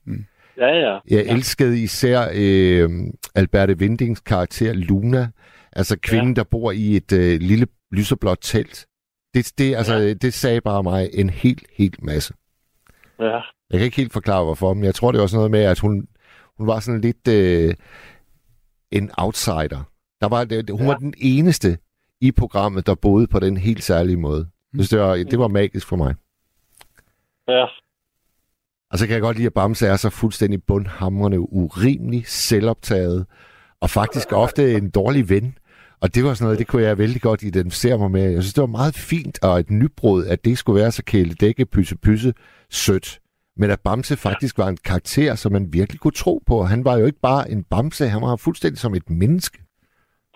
Ja, 0.58 0.68
ja. 0.68 0.92
Jeg 1.10 1.26
Ja. 1.26 1.34
elskede 1.34 1.84
især 1.84 2.28
øh, 2.34 2.90
Alberte 3.36 3.80
Vindings 3.80 4.20
karakter 4.20 4.74
Luna, 4.74 5.30
altså 5.72 5.98
kvinden, 6.02 6.30
ja. 6.30 6.34
der 6.34 6.44
bor 6.44 6.72
i 6.72 6.96
et 6.96 7.14
øh, 7.14 7.40
lille 7.42 7.68
lyserblåt 7.92 8.38
telt. 8.42 8.86
Det, 9.34 9.52
det, 9.58 9.76
altså, 9.76 9.94
Ja. 9.96 10.14
det 10.14 10.34
sagde 10.34 10.62
bare 10.62 10.84
mig 10.84 11.10
en 11.14 11.30
helt, 11.30 11.64
helt 11.74 12.04
masse. 12.04 12.34
Ja. 13.20 13.40
Jeg 13.70 13.80
kan 13.80 13.86
ikke 13.86 13.98
helt 13.98 14.14
forklare, 14.14 14.44
hvorfor, 14.44 14.74
men 14.74 14.84
jeg 14.84 14.96
tror, 14.96 15.12
det 15.12 15.22
var 15.22 15.28
sådan 15.28 15.38
noget 15.38 15.52
med, 15.52 15.60
at 15.60 15.80
hun, 15.80 16.08
hun 16.58 16.68
var 16.68 16.80
sådan 16.80 17.02
lidt 17.02 17.28
øh, 17.28 17.74
en 18.92 19.12
outsider. 19.18 19.84
Der 20.22 20.28
var, 20.28 20.44
det, 20.44 20.70
hun 20.70 20.82
ja. 20.82 20.86
Var 20.86 20.98
den 20.98 21.14
eneste 21.18 21.78
i 22.22 22.32
programmet, 22.32 22.88
der 22.88 22.96
boede 22.96 23.28
på 23.28 23.40
den 23.40 23.58
helt 23.58 23.84
særlige 23.84 24.18
måde. 24.18 24.48
Synes, 24.74 24.90
det 24.90 25.00
var, 25.00 25.16
det 25.16 25.40
var 25.40 25.48
magisk 25.48 25.88
for 25.88 25.96
mig. 25.96 26.16
Ja. 27.48 27.66
Og 28.92 28.98
så 29.00 29.08
kan 29.08 29.14
jeg 29.14 29.22
godt 29.22 29.38
lide, 29.38 29.48
at 29.48 29.54
Bamse 29.54 29.88
er 29.88 29.96
så 29.96 30.10
fuldstændig 30.10 30.64
bundhamrende, 30.64 31.40
urimelig, 31.40 32.28
selvoptaget, 32.28 33.26
og 33.82 33.90
faktisk 33.90 34.34
ofte 34.44 34.74
en 34.74 34.90
dårlig 34.90 35.30
ven. 35.30 35.58
Og 36.00 36.16
det 36.16 36.24
var 36.24 36.34
sådan 36.34 36.46
noget, 36.46 36.60
det 36.60 36.68
kunne 36.68 36.84
jeg 36.84 36.98
vældig 36.98 37.22
godt 37.22 37.44
identificere 37.44 37.98
mig 37.98 38.12
med. 38.12 38.24
Jeg 38.32 38.44
synes, 38.44 38.54
det 38.54 38.62
var 38.62 38.68
meget 38.68 38.96
fint 38.96 39.44
og 39.44 39.60
et 39.60 39.70
nybrud, 39.70 40.26
at 40.26 40.46
det 40.46 40.58
skulle 40.58 40.82
være 40.82 40.92
så 40.92 41.04
kæledække, 41.04 41.66
pysse, 41.66 41.98
pysse, 41.98 42.34
sødt. 42.70 43.20
Men 43.58 43.72
at 43.72 43.80
Bamse 43.80 44.18
faktisk 44.18 44.58
var 44.58 44.68
en 44.68 44.78
karakter, 44.86 45.36
som 45.36 45.52
man 45.52 45.74
virkelig 45.74 46.00
kunne 46.00 46.12
tro 46.12 46.44
på. 46.48 46.64
Han 46.64 46.86
var 46.86 46.98
jo 46.98 47.06
ikke 47.06 47.20
bare 47.22 47.52
en 47.52 47.64
Bamse, 47.64 48.08
han 48.08 48.22
var 48.22 48.36
fuldstændig 48.36 48.80
som 48.80 48.94
et 48.96 49.10
menneske. 49.10 49.58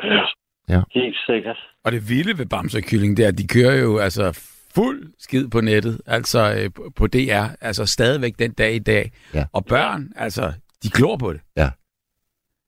Ja. 0.04 0.22
Ja. 0.70 0.82
Helt 0.92 1.18
sikkert. 1.26 1.58
Og 1.84 1.92
det 1.92 2.10
vilde 2.10 2.38
ved 2.38 2.46
Bamse 2.46 2.78
og 2.78 2.82
Kylling, 2.84 3.18
det 3.18 3.24
er, 3.24 3.28
at 3.28 3.38
de 3.38 3.48
kører 3.48 3.76
jo 3.82 3.98
altså 3.98 4.40
fuld 4.76 5.14
skid 5.20 5.48
på 5.48 5.62
nettet, 5.62 6.02
altså 6.06 6.40
øh, 6.64 6.70
på- 6.96 7.08
DR, 7.08 7.46
altså 7.62 7.86
stadigvæk 7.86 8.40
den 8.40 8.52
dag 8.54 8.74
i 8.76 8.80
dag. 8.80 9.12
Ja. 9.34 9.46
Og 9.54 9.66
børn, 9.66 10.12
altså, 10.16 10.54
de 10.84 10.90
glor 10.90 11.18
på 11.18 11.34
det. 11.34 11.42
Ja. 11.58 11.70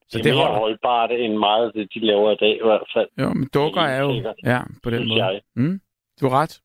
Så 0.10 0.18
det 0.18 0.26
er 0.26 0.34
mere 0.34 0.44
holder. 0.46 0.60
holdbart 0.60 1.10
end 1.12 1.38
meget, 1.38 1.72
det 1.76 1.88
de 1.94 2.00
laver 2.06 2.32
i 2.32 2.36
dag 2.40 2.56
i 2.56 2.66
hvert 2.66 2.88
fald. 2.96 3.08
Jo, 3.22 3.34
men 3.34 3.50
dukker 3.54 3.82
er 3.82 4.00
jo, 4.02 4.14
Sikkert. 4.14 4.36
ja, 4.44 4.62
på 4.84 4.90
den 4.90 5.08
måde. 5.08 5.26
jeg. 5.26 5.42
Mm, 5.56 5.82
du 6.22 6.30
har 6.30 6.42
ret. 6.42 6.60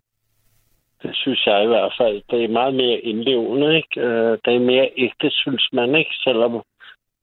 Det 1.02 1.10
synes 1.16 1.46
jeg 1.46 1.64
i 1.64 1.66
hvert 1.66 1.92
fald. 1.98 2.22
Det 2.30 2.44
er 2.44 2.48
meget 2.48 2.74
mere 2.74 2.98
indlevende, 2.98 3.76
ikke? 3.76 4.00
Øh, 4.00 4.38
Det 4.44 4.54
er 4.54 4.58
mere 4.60 4.90
ægte, 4.96 5.30
synes 5.30 5.68
man, 5.72 5.94
ikke? 5.94 6.10
Selvom 6.24 6.62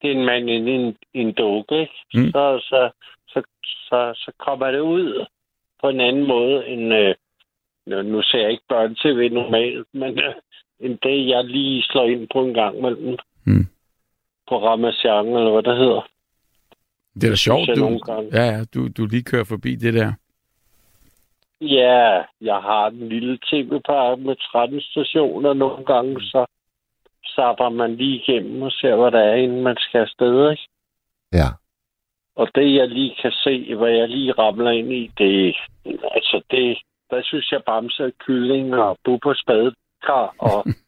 det 0.02 0.12
er 0.12 0.16
en 0.16 0.26
mand 0.26 0.50
inde 0.50 0.72
i 0.72 0.76
en, 0.76 0.98
en 1.14 1.32
dukke, 1.34 1.82
ikke? 1.82 1.94
Mm. 2.14 2.32
Så, 2.32 2.60
så, 2.70 2.90
så, 3.28 3.42
så, 3.64 4.14
så 4.16 4.32
kommer 4.40 4.72
det 4.72 4.80
ud 4.80 5.26
på 5.82 5.90
en 5.90 6.00
anden 6.00 6.28
måde 6.28 6.68
end... 6.68 6.94
Øh, 6.94 7.16
nu, 7.88 8.22
ser 8.22 8.40
jeg 8.40 8.52
ikke 8.52 8.64
børn-tv 8.70 9.34
normalt, 9.34 9.88
men 9.94 10.20
øh, 10.20 10.34
end 10.80 10.98
det, 11.04 11.28
jeg 11.28 11.46
lige 11.46 11.84
slår 11.84 12.06
ind 12.06 12.28
på 12.34 12.46
en 12.46 12.54
gang 12.54 12.82
mellem. 12.82 13.18
Mm. 13.46 13.68
På 14.50 14.68
Ramazan, 14.68 15.26
eller 15.28 15.52
hvad 15.52 15.64
det 15.64 15.78
hedder. 15.78 16.08
Det 17.16 17.24
er 17.24 17.30
da 17.30 17.36
sjovt, 17.36 17.70
du, 17.76 18.00
ja, 18.34 18.44
ja, 18.44 18.64
du, 18.74 18.88
du 18.98 19.06
lige 19.06 19.24
kører 19.24 19.44
forbi 19.44 19.76
det 19.76 19.94
der. 19.94 20.14
Ja, 21.62 22.24
jeg 22.42 22.56
har 22.56 22.88
en 22.88 23.10
lille 23.10 23.40
tv-park 23.50 24.20
med 24.20 24.36
13 24.52 24.82
stationer. 24.82 25.54
Nogle 25.54 25.86
gange 25.86 26.22
så 26.22 26.46
sapper 27.26 27.70
man 27.70 27.96
lige 27.96 28.16
igennem 28.22 28.62
og 28.62 28.72
ser, 28.72 28.96
hvad 28.96 29.12
der 29.12 29.20
er, 29.20 29.36
inden 29.36 29.64
man 29.64 29.78
skal 29.80 30.02
afsted. 30.02 30.52
Ikke? 30.52 30.68
Ja. 31.34 31.50
Og 32.36 32.48
det, 32.56 32.76
jeg 32.76 32.88
lige 32.88 33.16
kan 33.22 33.32
se, 33.32 33.76
hvad 33.76 33.92
jeg 33.92 34.10
lige 34.10 34.32
ramler 34.32 34.72
ind 34.72 34.94
i, 34.94 35.12
det 35.18 35.56
altså 35.86 36.42
det, 36.52 36.78
der 37.10 37.22
synes 37.24 37.52
jeg 37.52 37.64
Bamse 37.64 38.06
og 38.06 38.12
Kylling 38.20 38.76
og 38.76 38.98
Bubbers 39.04 39.44
badekar 39.48 40.36
og, 40.40 40.66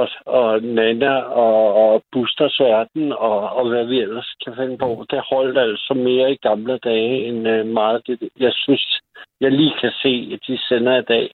og, 0.00 0.08
og 0.26 0.62
Nana 0.62 1.14
og, 1.44 1.74
og 1.84 2.02
Busters 2.12 2.60
Verden 2.60 3.12
og, 3.12 3.38
og 3.56 3.68
hvad 3.68 3.84
vi 3.84 4.00
ellers 4.00 4.34
kan 4.44 4.52
finde 4.56 4.78
på, 4.78 5.06
det 5.10 5.20
holdt 5.32 5.58
altså 5.58 5.94
mere 5.94 6.32
i 6.32 6.36
gamle 6.36 6.78
dage 6.78 7.28
end 7.28 7.48
uh, 7.48 7.66
meget 7.66 8.02
det, 8.06 8.28
jeg 8.40 8.52
synes, 8.54 9.00
jeg 9.40 9.50
lige 9.52 9.74
kan 9.80 9.92
se, 10.02 10.30
at 10.34 10.40
de 10.48 10.58
sender 10.68 10.98
i 10.98 11.02
dag. 11.02 11.30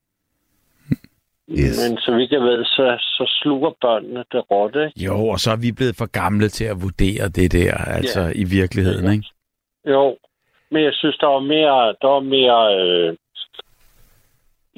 Yes. 1.58 1.76
Men 1.82 1.98
så 1.98 2.10
vidt 2.16 2.32
jeg 2.32 2.40
ved, 2.40 2.64
så, 2.64 2.96
så 3.00 3.24
sluger 3.42 3.70
børnene 3.80 4.24
det 4.32 4.50
rotte. 4.50 4.92
Jo, 4.96 5.28
og 5.28 5.38
så 5.38 5.50
er 5.50 5.60
vi 5.66 5.72
blevet 5.72 5.96
for 5.98 6.10
gamle 6.20 6.48
til 6.48 6.64
at 6.64 6.82
vurdere 6.82 7.28
det 7.28 7.52
der, 7.52 7.74
altså 7.96 8.32
i 8.34 8.44
virkeligheden, 8.44 9.04
Ja. 9.04 9.12
ikke? 9.12 9.26
Jo, 9.88 10.16
men 10.70 10.84
jeg 10.84 10.94
synes, 10.94 11.16
der 11.16 11.26
var 11.26 11.40
mere, 11.40 11.94
der 12.02 12.08
var 12.08 12.20
mere 12.20 12.60
øh, 12.80 13.16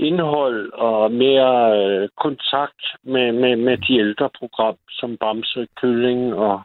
indhold 0.02 0.72
og 0.72 1.12
mere 1.12 1.52
øh, 1.80 2.08
kontakt 2.24 2.82
med, 3.02 3.32
med, 3.32 3.56
med 3.56 3.76
de 3.76 3.98
ældre 3.98 4.30
program, 4.38 4.76
som 4.88 5.16
Bamse, 5.16 5.66
Kylling 5.76 6.34
og 6.34 6.62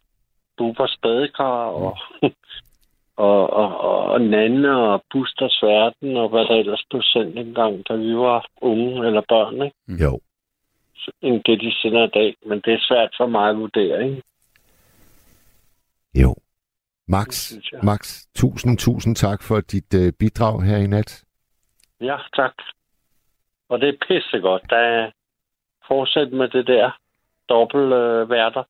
Bubers 0.57 0.97
Badekar 1.01 1.65
og, 1.83 1.97
og, 3.27 3.49
og, 3.49 3.79
og, 3.79 4.03
og 4.03 4.21
Nanne 4.21 4.77
og 4.77 5.03
Busters 5.11 5.59
Verden 5.63 6.17
og 6.17 6.29
hvad 6.29 6.45
der 6.45 6.55
ellers 6.55 6.83
blev 6.89 7.01
sendt 7.03 7.39
engang, 7.39 7.87
da 7.89 7.93
vi 7.95 8.15
var 8.15 8.45
unge 8.61 9.07
eller 9.07 9.21
børn, 9.29 9.61
ikke? 9.61 10.03
Jo. 10.03 10.19
end 11.21 11.43
det, 11.43 11.61
de 11.61 11.71
sender 11.81 12.07
i 12.07 12.11
dag. 12.13 12.35
Men 12.45 12.61
det 12.65 12.73
er 12.73 12.87
svært 12.89 13.13
for 13.17 13.27
mig 13.27 13.49
at 13.49 13.57
vurdere, 13.57 14.03
ikke? 14.09 14.21
Jo. 16.15 16.35
Max. 17.07 17.53
Max, 17.83 18.25
tusind, 18.35 18.77
tusind 18.77 19.15
tak 19.15 19.43
for 19.43 19.59
dit 19.61 19.93
øh, 19.93 20.13
bidrag 20.19 20.63
her 20.63 20.77
i 20.77 20.87
nat. 20.87 21.23
Ja, 22.01 22.17
tak. 22.35 22.53
Og 23.69 23.79
det 23.81 23.89
er 23.89 23.93
pissegodt. 24.07 24.63
Der 24.69 25.11
fortsæt 25.87 26.31
med 26.31 26.47
det 26.49 26.67
der 26.67 26.91
dobbelt 27.49 27.93
øh, 27.93 28.29
værter. 28.29 28.63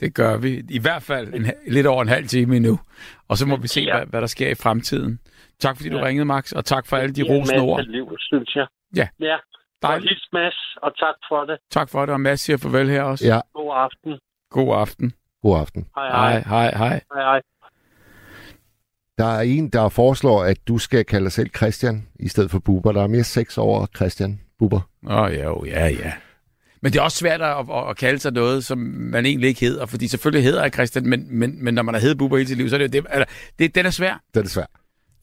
Det 0.00 0.14
gør 0.14 0.36
vi. 0.36 0.62
I 0.70 0.80
hvert 0.80 1.02
fald 1.02 1.34
en, 1.34 1.46
lidt 1.68 1.86
over 1.86 2.02
en 2.02 2.08
halv 2.08 2.26
time 2.26 2.56
endnu. 2.56 2.80
Og 3.28 3.36
så 3.36 3.46
må 3.46 3.56
vi 3.56 3.68
se, 3.68 3.80
Ja. 3.80 3.96
hvad, 3.96 4.06
hvad 4.06 4.20
der 4.20 4.26
sker 4.26 4.48
i 4.50 4.54
fremtiden. 4.54 5.20
Tak 5.58 5.76
fordi 5.76 5.88
du 5.88 5.98
Ja. 5.98 6.04
ringede, 6.04 6.24
Max, 6.24 6.52
og 6.52 6.64
tak 6.64 6.86
for 6.86 6.96
alle 6.96 7.14
de 7.14 7.20
er 7.20 7.24
rosende 7.24 7.60
ord. 7.62 7.84
liv, 7.84 8.16
synes 8.18 8.56
jeg. 8.56 8.66
Ja. 8.96 9.08
Ja. 9.20 9.34
Og 9.34 9.40
Dejligt. 9.82 10.08
hils 10.10 10.28
Mads, 10.32 10.76
og 10.82 10.96
tak 10.98 11.14
for 11.28 11.44
det. 11.44 11.58
Tak 11.70 11.88
for 11.90 12.00
det, 12.06 12.12
og 12.12 12.20
Mads 12.20 12.40
siger 12.40 12.56
farvel 12.56 12.88
her 12.90 13.02
også. 13.02 13.26
Ja, 13.26 13.40
God 13.52 13.72
aften. 13.76 14.18
God 14.50 14.76
aften. 14.80 15.12
god 15.42 15.58
aften. 15.60 15.88
Hej, 15.96 16.08
Hej, 16.08 16.30
hej. 16.32 16.40
hej, 16.40 16.70
hej. 16.76 17.00
Hej, 17.14 17.22
hej. 17.22 17.40
Der 19.20 19.26
er 19.26 19.40
en, 19.40 19.68
der 19.68 19.88
foreslår, 19.88 20.44
at 20.44 20.56
du 20.68 20.78
skal 20.78 21.04
kalde 21.04 21.24
dig 21.24 21.32
selv 21.32 21.50
Christian, 21.56 22.06
i 22.20 22.28
stedet 22.28 22.50
for 22.50 22.58
Buber. 22.58 22.92
Der 22.92 23.02
er 23.02 23.06
mere 23.06 23.24
sex 23.24 23.58
over 23.58 23.86
Christian 23.96 24.40
Buber. 24.58 24.80
Åh, 25.06 25.16
oh, 25.16 25.32
ja, 25.32 25.44
jo, 25.44 25.64
ja, 25.64 25.86
ja. 25.86 26.12
Men 26.82 26.92
det 26.92 26.98
er 26.98 27.02
også 27.02 27.18
svært 27.18 27.42
at, 27.42 27.56
at, 27.58 27.90
at 27.90 27.96
kalde 27.96 28.18
sig 28.18 28.32
noget, 28.32 28.64
som 28.64 28.78
man 28.78 29.26
egentlig 29.26 29.48
ikke 29.48 29.60
hedder, 29.60 29.86
fordi 29.86 30.08
selvfølgelig 30.08 30.44
hedder 30.44 30.62
jeg 30.62 30.72
Christian, 30.72 31.08
men, 31.08 31.26
men, 31.30 31.64
men 31.64 31.74
når 31.74 31.82
man 31.82 31.94
har 31.94 32.00
heddet 32.00 32.18
Bubber 32.18 32.36
hele 32.36 32.48
sit 32.48 32.56
liv, 32.56 32.68
så 32.68 32.76
er 32.76 32.78
det 32.78 32.94
jo 32.94 33.00
det, 33.00 33.06
altså, 33.10 33.34
det, 33.58 33.74
den 33.74 33.86
er 33.86 33.90
svær. 33.90 34.22
Det 34.34 34.40
er 34.40 34.42
det 34.42 34.50
svært. 34.50 34.70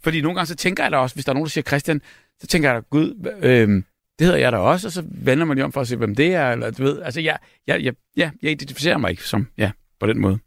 Fordi 0.04 0.22
nogle 0.22 0.36
gange 0.36 0.48
så 0.48 0.56
tænker 0.56 0.84
jeg 0.84 0.92
da 0.92 0.98
også, 0.98 1.16
hvis 1.16 1.26
der 1.26 1.32
er 1.32 1.34
nogen, 1.34 1.46
der 1.46 1.52
siger 1.52 1.64
Christian, 1.64 2.02
så 2.40 2.48
tænker 2.48 2.70
jeg 2.70 2.76
da, 2.76 2.86
gud, 2.90 3.38
øh, 3.42 3.70
det 4.20 4.28
hedder 4.28 4.38
jeg 4.38 4.52
da 4.52 4.58
også, 4.58 4.88
og 4.88 4.92
så 4.92 5.04
vender 5.06 5.46
man 5.46 5.56
lige 5.56 5.66
om 5.66 5.72
for 5.72 5.82
at 5.82 5.88
se, 5.88 5.96
hvem 5.96 6.16
det 6.16 6.34
er, 6.34 6.52
eller 6.52 6.72
du 6.72 6.84
ved, 6.84 7.02
altså 7.02 7.22
jeg, 7.22 7.38
jeg, 7.68 7.84
jeg, 7.84 7.94
ja, 8.18 8.32
jeg 8.42 8.52
identificerer 8.52 8.98
mig 8.98 9.12
ikke 9.12 9.24
som, 9.24 9.48
ja, 9.58 9.72
på 10.00 10.08
den 10.08 10.20
måde. 10.20 10.40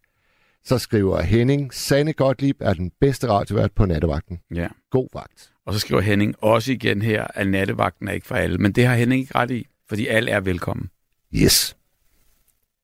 Så 0.65 0.79
skriver 0.79 1.21
Henning, 1.21 1.75
Sande 1.75 2.13
Gottlieb 2.13 2.57
er 2.61 2.75
den 2.75 2.93
bedste 3.01 3.29
radiovært 3.29 3.73
på 3.73 3.87
nattevagten. 3.87 4.41
Ja. 4.55 4.69
God 4.91 5.09
vagt. 5.15 5.53
Og 5.67 5.75
så 5.75 5.81
skriver 5.81 6.01
Henning 6.01 6.35
også 6.39 6.73
igen 6.73 7.03
her, 7.03 7.27
at 7.35 7.47
nattevagten 7.49 8.09
er 8.09 8.13
ikke 8.13 8.27
for 8.27 8.35
alle, 8.35 8.59
men 8.59 8.73
det 8.73 8.87
har 8.87 8.95
Henning 8.95 9.21
ikke 9.21 9.35
ret 9.35 9.51
i, 9.51 9.67
fordi 9.89 10.07
alle 10.07 10.31
er 10.31 10.41
velkommen 10.41 10.91
Yes. 11.35 11.77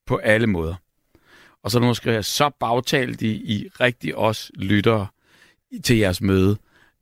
på 0.06 0.16
alle 0.16 0.46
måder. 0.46 0.74
Og 1.62 1.70
så 1.70 1.78
nu 1.80 1.94
skriver 1.94 2.16
jeg, 2.16 2.24
så 2.24 2.50
bagtalte 2.60 3.14
de 3.16 3.26
i 3.34 3.68
rigtig 3.80 4.16
os 4.16 4.50
lyttere 4.54 5.06
til 5.84 5.96
jeres 5.96 6.20
møde. 6.20 6.56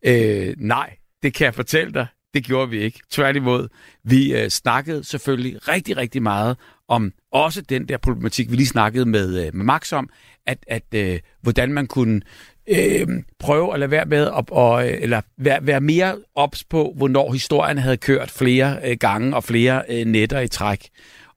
Øh, 0.06 0.54
nej, 0.58 0.96
det 1.22 1.34
kan 1.34 1.44
jeg 1.44 1.54
fortælle 1.54 1.92
dig. 1.92 2.06
Det 2.34 2.44
gjorde 2.44 2.70
vi 2.70 2.78
ikke. 2.78 3.00
Tværtimod, 3.10 3.68
vi 4.04 4.36
øh, 4.36 4.48
snakkede 4.48 5.04
selvfølgelig 5.04 5.68
rigtig, 5.68 5.96
rigtig 5.96 6.22
meget 6.22 6.56
om 6.88 7.12
også 7.32 7.62
den 7.62 7.88
der 7.88 7.96
problematik, 7.96 8.50
vi 8.50 8.56
lige 8.56 8.66
snakkede 8.66 9.06
med, 9.06 9.46
øh, 9.46 9.54
med 9.54 9.64
Max 9.64 9.92
om, 9.92 10.08
at, 10.46 10.58
at 10.66 10.94
øh, 10.94 11.20
hvordan 11.42 11.72
man 11.72 11.86
kunne 11.86 12.20
øh, 12.68 13.06
prøve 13.38 13.74
at 13.74 13.80
lade 13.80 13.90
være 13.90 14.04
med 14.04 14.30
at, 14.38 14.44
og, 14.50 14.88
øh, 14.88 14.98
eller 15.00 15.20
være, 15.38 15.66
være 15.66 15.80
mere 15.80 16.16
ops 16.34 16.64
på, 16.64 16.92
hvornår 16.96 17.32
historien 17.32 17.78
havde 17.78 17.96
kørt 17.96 18.30
flere 18.30 18.78
øh, 18.84 18.96
gange 19.00 19.36
og 19.36 19.44
flere 19.44 19.82
øh, 19.88 20.04
netter 20.04 20.40
i 20.40 20.48
træk. 20.48 20.88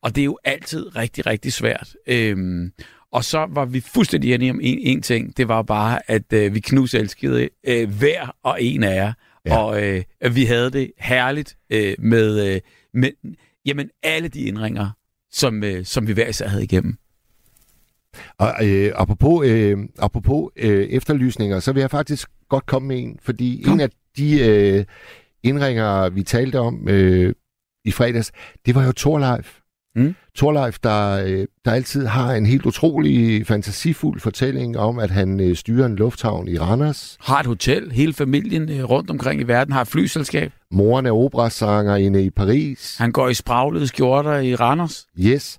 Og 0.01 0.15
det 0.15 0.21
er 0.21 0.25
jo 0.25 0.37
altid 0.43 0.95
rigtig, 0.95 1.25
rigtig 1.25 1.53
svært. 1.53 1.95
Øhm, 2.07 2.71
og 3.11 3.23
så 3.23 3.47
var 3.49 3.65
vi 3.65 3.79
fuldstændig 3.79 4.33
enige 4.33 4.51
om 4.51 4.59
en, 4.63 4.79
en 4.79 5.01
ting. 5.01 5.37
Det 5.37 5.47
var 5.47 5.61
bare, 5.61 6.11
at 6.11 6.33
øh, 6.33 6.53
vi 6.55 6.59
knuselskede 6.59 7.49
øh, 7.67 7.89
hver 7.89 8.35
og 8.43 8.63
en 8.63 8.83
af 8.83 8.95
jer. 8.95 9.13
Ja. 9.45 9.57
Og 9.57 9.83
øh, 9.83 10.03
vi 10.35 10.45
havde 10.45 10.71
det 10.71 10.91
herligt 10.97 11.57
øh, 11.69 11.95
med, 11.99 12.53
øh, 12.53 12.61
med 12.93 13.11
jamen, 13.65 13.89
alle 14.03 14.27
de 14.27 14.41
indringer, 14.41 14.89
som, 15.37 15.63
øh, 15.63 15.85
som 15.85 16.07
vi 16.07 16.13
hver 16.13 16.27
især 16.27 16.47
havde 16.47 16.63
igennem. 16.63 16.97
Og 18.37 18.53
øh, 18.63 18.91
apropos, 18.95 19.47
øh, 19.47 19.77
apropos 19.99 20.51
øh, 20.55 20.87
efterlysninger, 20.87 21.59
så 21.59 21.71
vil 21.73 21.79
jeg 21.79 21.91
faktisk 21.91 22.29
godt 22.49 22.65
komme 22.65 22.87
med 22.87 22.99
en, 22.99 23.19
fordi 23.21 23.61
Kom. 23.65 23.73
en 23.73 23.79
af 23.79 23.89
de 24.17 24.39
øh, 24.49 24.85
indringer, 25.43 26.09
vi 26.09 26.23
talte 26.23 26.59
om 26.59 26.89
øh, 26.89 27.33
i 27.85 27.91
fredags, 27.91 28.31
det 28.65 28.75
var 28.75 28.85
jo 28.85 28.91
Torleif. 28.91 29.59
Mm. 29.97 30.15
Torleif, 30.35 30.79
der, 30.79 31.23
øh, 31.25 31.47
der 31.65 31.71
altid 31.71 32.05
har 32.05 32.33
en 32.33 32.45
helt 32.45 32.65
utrolig 32.65 33.47
fantasifuld 33.47 34.19
fortælling 34.19 34.77
om, 34.77 34.99
at 34.99 35.11
han 35.11 35.39
øh, 35.39 35.55
styrer 35.55 35.85
en 35.85 35.95
lufthavn 35.95 36.47
i 36.47 36.57
Randers. 36.57 37.17
Har 37.21 37.39
et 37.39 37.45
hotel, 37.45 37.91
hele 37.91 38.13
familien 38.13 38.69
øh, 38.69 38.83
rundt 38.83 39.09
omkring 39.09 39.41
i 39.41 39.43
verden 39.43 39.73
har 39.73 39.81
et 39.81 39.87
flyselskab. 39.87 40.51
Moren 40.71 41.05
er 41.05 41.11
operasanger 41.11 41.95
inde 41.95 42.23
i 42.23 42.29
Paris. 42.29 42.97
Han 42.97 43.11
går 43.11 43.29
i 43.29 43.33
spraglede 43.33 43.87
skjorter 43.87 44.37
i 44.37 44.55
Randers. 44.55 45.07
Yes. 45.19 45.57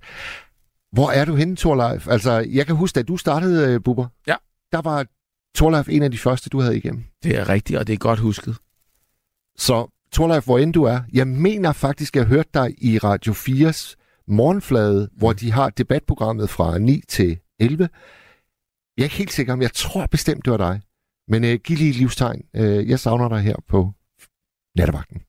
Hvor 0.93 1.11
er 1.11 1.24
du 1.24 1.34
henne, 1.34 1.57
Torleif? 1.57 2.09
Altså, 2.09 2.47
jeg 2.53 2.66
kan 2.66 2.76
huske, 2.76 3.01
at 3.01 3.09
du 3.09 3.16
startede, 3.16 3.80
Bubber. 3.80 4.07
Ja. 4.26 4.34
Der 4.72 4.82
var 4.82 5.07
Torleif 5.55 5.89
en 5.89 6.03
af 6.03 6.11
de 6.11 6.18
første, 6.18 6.51
du 6.51 6.61
havde 6.61 6.76
igennem. 6.76 7.05
Det 7.22 7.39
er 7.39 7.49
rigtigt, 7.49 7.78
og 7.78 7.86
det 7.86 7.93
er 7.93 7.97
godt 7.97 8.18
husket. 8.18 8.57
Så 9.57 9.86
Torleif, 10.12 10.45
hvor 10.45 10.59
end 10.59 10.72
du 10.72 10.82
er, 10.82 11.01
jeg 11.12 11.26
mener 11.26 11.72
faktisk, 11.72 12.16
at 12.16 12.20
jeg 12.20 12.28
hørte 12.28 12.49
dig 12.55 12.74
i 12.78 12.99
Radio 12.99 13.32
4's 13.32 13.95
morgenflade, 14.29 15.09
hvor 15.16 15.33
de 15.33 15.53
har 15.53 15.70
debatprogrammet 15.70 16.51
fra 16.51 16.79
9 16.79 17.03
til 17.09 17.39
11. 17.61 17.89
Jeg 18.97 19.03
er 19.03 19.07
ikke 19.07 19.16
helt 19.16 19.33
sikker, 19.33 19.53
om 19.53 19.62
jeg 19.62 19.72
tror 19.72 20.07
bestemt, 20.07 20.45
det 20.45 20.51
var 20.51 20.57
dig. 20.57 20.81
Men 21.29 21.45
øh, 21.45 21.59
giv 21.64 21.76
lige 21.76 21.91
et 21.91 21.97
livstegn. 21.97 22.43
Øh, 22.57 22.89
jeg 22.89 23.01
savner 23.01 23.29
dig 23.29 23.41
her 23.41 23.57
på 23.68 23.93
nattevagten. 24.76 25.20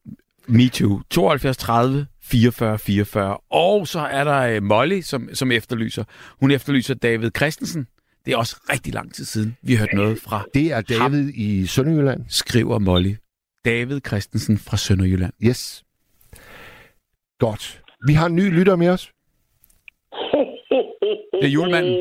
Me 0.47 0.69
too. 0.69 1.01
72 1.09 1.57
30 1.57 2.07
44 2.21 2.79
44. 2.79 3.37
Og 3.49 3.87
så 3.87 3.99
er 3.99 4.23
der 4.23 4.39
øh, 4.39 4.63
Molly, 4.63 5.01
som, 5.01 5.29
som 5.33 5.51
efterlyser. 5.51 6.03
Hun 6.39 6.51
efterlyser 6.51 6.93
David 6.93 7.31
Christensen. 7.37 7.87
Det 8.25 8.33
er 8.33 8.37
også 8.37 8.55
rigtig 8.69 8.93
lang 8.93 9.13
tid 9.13 9.25
siden, 9.25 9.57
vi 9.61 9.73
har 9.73 9.79
hørt 9.79 9.93
noget 9.93 10.19
fra. 10.21 10.45
Det 10.53 10.71
er 10.71 10.81
David 10.81 11.31
i 11.33 11.65
Sønderjylland. 11.65 12.25
Skriver 12.27 12.79
Molly. 12.79 13.15
David 13.65 14.01
Christensen 14.07 14.57
fra 14.57 14.77
Sønderjylland. 14.77 15.33
Yes. 15.43 15.83
Godt. 17.39 17.81
Vi 18.07 18.13
har 18.13 18.25
en 18.25 18.35
ny 18.35 18.45
lytter 18.57 18.75
med 18.75 18.89
os. 18.89 19.03
Det 21.41 21.45
er 21.47 21.53
julemanden. 21.57 21.95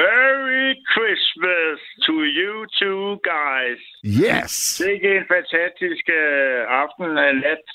Merry 0.00 0.68
Christmas 0.94 1.78
to 2.06 2.14
you 2.40 2.54
two 2.80 3.02
guys. 3.34 3.82
Yes! 4.22 4.54
Det 4.84 5.06
er 5.12 5.16
en 5.20 5.28
fantastisk 5.36 6.04
øh, 6.20 6.60
aften 6.82 7.18
af 7.18 7.32
nat. 7.36 7.66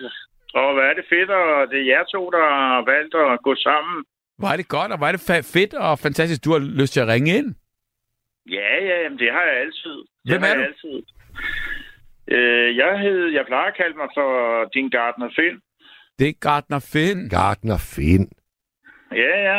Og 0.61 0.73
hvad 0.73 0.83
er 0.83 0.93
det 0.99 1.05
fedt, 1.13 1.29
og 1.29 1.67
det 1.71 1.79
er 1.81 1.85
jer 1.93 2.03
to, 2.03 2.21
der 2.35 2.43
har 2.57 2.81
valgt 2.93 3.15
at 3.15 3.39
gå 3.47 3.55
sammen. 3.55 4.05
Var 4.45 4.55
det 4.55 4.67
godt, 4.67 4.91
og 4.91 4.99
var 4.99 5.11
det 5.11 5.21
fa- 5.29 5.47
fedt 5.57 5.73
og 5.73 5.99
fantastisk, 5.99 6.45
du 6.45 6.51
har 6.51 6.59
lyst 6.81 6.93
til 6.93 6.99
at 7.05 7.07
ringe 7.07 7.37
ind? 7.37 7.55
Ja, 8.57 8.71
ja, 8.89 8.95
jamen, 9.03 9.19
det 9.19 9.31
har 9.31 9.43
jeg 9.49 9.57
altid. 9.65 9.95
Det 10.25 10.31
Hvem 10.31 10.41
har 10.41 10.47
er 10.49 10.59
jeg 10.59 10.59
du? 10.59 10.65
Altid. 10.69 10.97
Øh, 12.35 12.77
jeg 12.77 12.99
hed, 12.99 13.19
jeg 13.37 13.43
plejer 13.45 13.67
at 13.71 13.77
kalde 13.81 13.97
mig 14.01 14.09
for 14.17 14.29
din 14.75 14.89
gartner 14.89 15.29
Finn. 15.35 15.57
Det 16.21 16.29
er 16.29 16.39
Gardner 16.47 16.79
Finn. 16.93 17.29
Gardner 17.29 17.77
Finn. 17.95 18.25
Ja, 19.11 19.33
ja. 19.49 19.57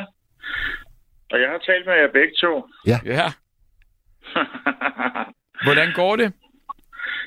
Og 1.33 1.41
jeg 1.43 1.49
har 1.51 1.59
talt 1.59 1.87
med 1.87 1.95
jer 1.95 2.11
begge 2.13 2.35
to. 2.45 2.53
Ja. 2.87 2.99
Hvordan 5.67 5.89
går 5.95 6.17
det? 6.17 6.33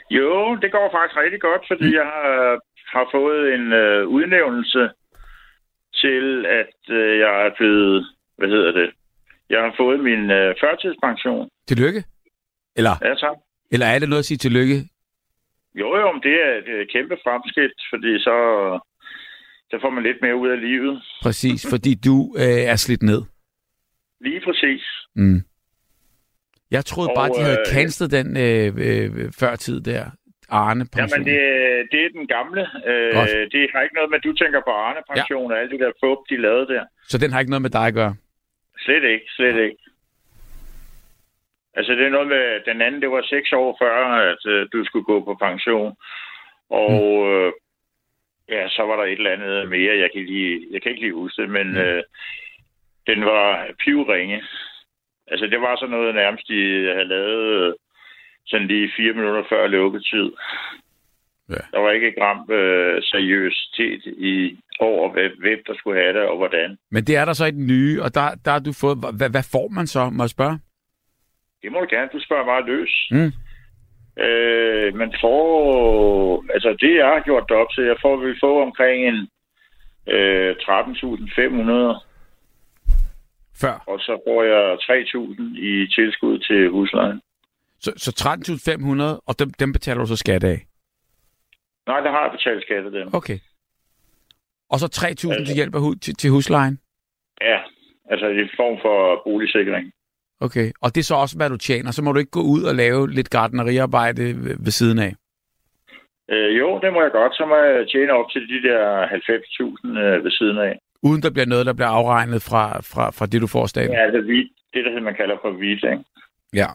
jo, 0.09 0.55
det 0.61 0.71
går 0.71 0.87
faktisk 0.95 1.17
rigtig 1.23 1.41
godt, 1.41 1.63
fordi 1.71 1.87
jeg 1.95 2.03
har, 2.15 2.59
har 2.95 3.05
fået 3.11 3.53
en 3.55 3.73
øh, 3.73 4.07
udnævnelse 4.07 4.89
til, 6.01 6.45
at 6.45 6.77
øh, 6.99 7.19
jeg 7.19 7.45
er 7.45 7.51
blevet, 7.57 8.05
hvad 8.37 8.47
hedder 8.49 8.71
det, 8.71 8.91
jeg 9.49 9.61
har 9.61 9.73
fået 9.77 9.99
min 9.99 10.31
øh, 10.31 10.55
førtidspension. 10.61 11.49
Tillykke? 11.67 12.03
Eller, 12.75 12.95
Ja, 13.01 13.13
tak. 13.15 13.37
eller 13.71 13.85
er 13.85 13.99
det 13.99 14.09
noget 14.09 14.19
at 14.23 14.25
sige 14.25 14.37
tillykke? 14.37 14.77
Jo, 15.81 15.97
jo, 16.01 16.11
men 16.11 16.21
det 16.21 16.35
er 16.47 16.51
et 16.61 16.67
øh, 16.75 16.87
kæmpe 16.93 17.17
fremskridt, 17.23 17.77
fordi 17.91 18.19
så, 18.19 18.35
så 19.69 19.77
får 19.81 19.89
man 19.89 20.03
lidt 20.03 20.17
mere 20.21 20.35
ud 20.35 20.49
af 20.49 20.61
livet. 20.61 21.03
Præcis, 21.21 21.69
fordi 21.69 21.95
du 22.05 22.35
øh, 22.37 22.61
er 22.71 22.75
slidt 22.75 23.03
ned. 23.03 23.21
Lige 24.21 24.41
præcis. 24.47 24.83
Mm. 25.15 25.41
Jeg 26.71 26.85
troede 26.85 27.09
Og, 27.09 27.15
bare, 27.15 27.29
de 27.29 27.41
havde 27.47 27.63
øh, 27.67 27.73
cancelled 27.73 28.11
den 28.17 28.27
øh, 28.45 28.67
øh, 28.87 29.31
førtid 29.39 29.81
der. 29.81 30.05
Arne 30.49 30.67
Jamen, 30.69 30.87
pension. 30.87 31.25
det, 31.25 31.39
det 31.91 31.99
er 32.05 32.09
den 32.19 32.27
gamle. 32.27 32.61
Øh, 32.89 33.13
Godt. 33.17 33.29
det 33.53 33.61
har 33.73 33.81
ikke 33.81 33.95
noget 33.95 34.09
med, 34.09 34.17
at 34.19 34.23
du 34.27 34.33
tænker 34.33 34.61
på 34.67 34.71
Arne-pension 34.85 35.47
ja. 35.51 35.55
og 35.55 35.61
alt 35.61 35.71
det 35.71 35.79
der 35.79 35.91
fup, 36.03 36.19
de 36.29 36.37
lavede 36.45 36.67
der. 36.73 36.83
Så 37.11 37.17
den 37.17 37.31
har 37.31 37.39
ikke 37.39 37.53
noget 37.53 37.61
med 37.67 37.69
dig 37.77 37.85
at 37.87 37.93
gøre? 37.93 38.15
Slet 38.85 39.03
ikke, 39.13 39.27
slet 39.37 39.57
ikke. 39.67 39.77
Altså, 41.77 41.91
det 41.97 42.05
er 42.05 42.15
noget 42.17 42.27
med, 42.27 42.43
den 42.69 42.81
anden, 42.81 43.01
det 43.01 43.09
var 43.11 43.23
seks 43.35 43.53
år 43.53 43.77
før, 43.81 43.95
at 44.31 44.41
øh, 44.53 44.67
du 44.73 44.85
skulle 44.85 45.05
gå 45.11 45.17
på 45.27 45.33
pension. 45.47 45.91
Og 46.69 46.93
øh, 47.31 47.51
ja, 48.49 48.69
så 48.69 48.81
var 48.83 48.95
der 48.95 49.03
et 49.03 49.11
eller 49.11 49.31
andet 49.31 49.69
mere, 49.69 49.97
jeg 49.97 50.09
kan, 50.13 50.25
lige, 50.25 50.67
jeg 50.71 50.81
kan 50.81 50.91
ikke 50.91 51.01
lige 51.03 51.13
huske 51.13 51.41
det, 51.41 51.49
men 51.49 51.77
øh, 51.77 52.03
den 53.07 53.25
var 53.25 53.67
pivringe. 53.83 54.43
Altså, 55.27 55.45
det 55.47 55.61
var 55.61 55.75
sådan 55.75 55.95
noget 55.97 56.15
nærmest, 56.15 56.47
de 56.47 56.61
havde 56.93 57.07
lavet 57.07 57.67
øh, 57.67 57.73
sådan 58.45 58.67
lige 58.67 58.91
fire 58.97 59.13
minutter 59.13 59.43
før 59.49 59.67
lukketid. 59.67 60.31
Ja. 61.49 61.63
Der 61.73 61.79
var 61.79 61.91
ikke 61.91 62.07
et 62.07 62.15
gram 62.15 62.51
øh, 62.51 63.03
seriøsitet 63.03 64.01
i 64.05 64.57
over, 64.79 65.11
hvem, 65.11 65.31
hvem 65.39 65.59
der 65.67 65.75
skulle 65.75 66.01
have 66.01 66.13
det 66.13 66.21
og 66.21 66.37
hvordan. 66.37 66.77
Men 66.91 67.03
det 67.03 67.15
er 67.15 67.25
der 67.25 67.33
så 67.33 67.45
i 67.45 67.51
den 67.51 67.67
nye, 67.67 68.01
og 68.01 68.15
der, 68.15 68.35
der 68.45 68.51
har 68.51 68.59
du 68.59 68.73
fået... 68.81 68.97
Hvad, 69.17 69.29
hvad 69.29 69.45
får 69.51 69.67
man 69.67 69.87
så, 69.87 70.09
må 70.09 70.23
jeg 70.23 70.29
spørge? 70.29 70.59
Det 71.61 71.71
må 71.71 71.79
du 71.79 71.87
gerne. 71.89 72.09
Du 72.13 72.19
spørger 72.19 72.45
bare 72.45 72.65
løs. 72.65 73.07
Mm. 73.11 73.31
Øh, 74.19 74.95
man 74.95 75.13
får... 75.21 76.45
Altså, 76.53 76.77
det 76.81 76.95
jeg 76.95 77.05
har 77.05 77.21
gjort 77.25 77.45
det 77.49 77.57
op 77.57 77.67
til, 77.75 77.83
jeg 77.83 77.97
får, 78.01 78.17
vil 78.17 78.37
få 78.39 78.61
omkring 78.61 79.07
en 79.07 79.29
øh, 80.07 80.55
13.500, 80.55 82.05
Før. 83.61 83.83
og 83.87 83.99
så 83.99 84.21
får 84.27 84.43
jeg 84.43 84.63
3.000 84.73 85.59
i 85.71 85.87
tilskud 85.87 86.39
til 86.39 86.69
huslejen. 86.69 87.21
Så, 87.79 87.91
så 87.97 88.11
13.500, 89.19 89.23
og 89.27 89.39
dem, 89.39 89.49
dem 89.59 89.73
betaler 89.73 89.99
du 89.99 90.07
så 90.07 90.15
skat 90.15 90.43
af? 90.43 90.59
Nej, 91.87 91.99
der 91.99 92.11
har 92.11 92.21
jeg 92.23 92.31
betalt 92.31 92.63
skat 92.63 92.85
af 92.85 92.91
dem. 92.91 93.13
Okay. 93.13 93.39
Og 94.69 94.79
så 94.79 94.87
3.000 94.95 95.45
til 95.45 95.55
hjælp 95.55 95.75
af 95.75 95.81
til, 96.01 96.15
til 96.15 96.29
huslejen? 96.29 96.79
Ja, 97.41 97.59
altså 98.11 98.27
i 98.27 98.49
form 98.55 98.77
for 98.81 99.21
boligsikring. 99.23 99.91
Okay. 100.39 100.71
Og 100.81 100.95
det 100.95 101.01
er 101.01 101.03
så 101.03 101.15
også, 101.15 101.37
hvad 101.37 101.49
du 101.49 101.57
tjener. 101.57 101.91
Så 101.91 102.01
må 102.01 102.11
du 102.11 102.19
ikke 102.19 102.31
gå 102.31 102.41
ud 102.41 102.63
og 102.63 102.75
lave 102.75 103.11
lidt 103.11 103.29
gardneriarbejde 103.29 104.23
ved, 104.65 104.71
siden 104.71 104.99
af. 104.99 105.13
Øh, 106.29 106.57
jo, 106.59 106.79
det 106.83 106.93
må 106.93 107.01
jeg 107.01 107.11
godt. 107.11 107.33
Så 107.35 107.45
må 107.45 107.55
jeg 107.55 107.87
tjene 107.87 108.13
op 108.13 108.29
til 108.31 108.41
de 108.41 108.67
der 108.67 109.07
90.000 109.07 109.99
øh, 109.99 110.23
ved 110.23 110.31
siden 110.31 110.57
af. 110.57 110.79
Uden 111.01 111.21
der 111.23 111.29
bliver 111.29 111.45
noget, 111.45 111.65
der 111.65 111.73
bliver 111.73 111.87
afregnet 111.89 112.41
fra, 112.41 112.81
fra, 112.81 113.11
fra 113.11 113.25
det, 113.25 113.41
du 113.41 113.47
får 113.47 113.65
staten. 113.65 113.91
Ja, 113.91 114.03
altså 114.05 114.21
hvid, 114.21 114.45
det, 114.73 114.85
der 114.85 115.01
man 115.01 115.15
kalder 115.15 115.37
for 115.41 115.51
hvidt, 115.51 115.83
ikke? 115.83 116.03
Ja. 116.53 116.67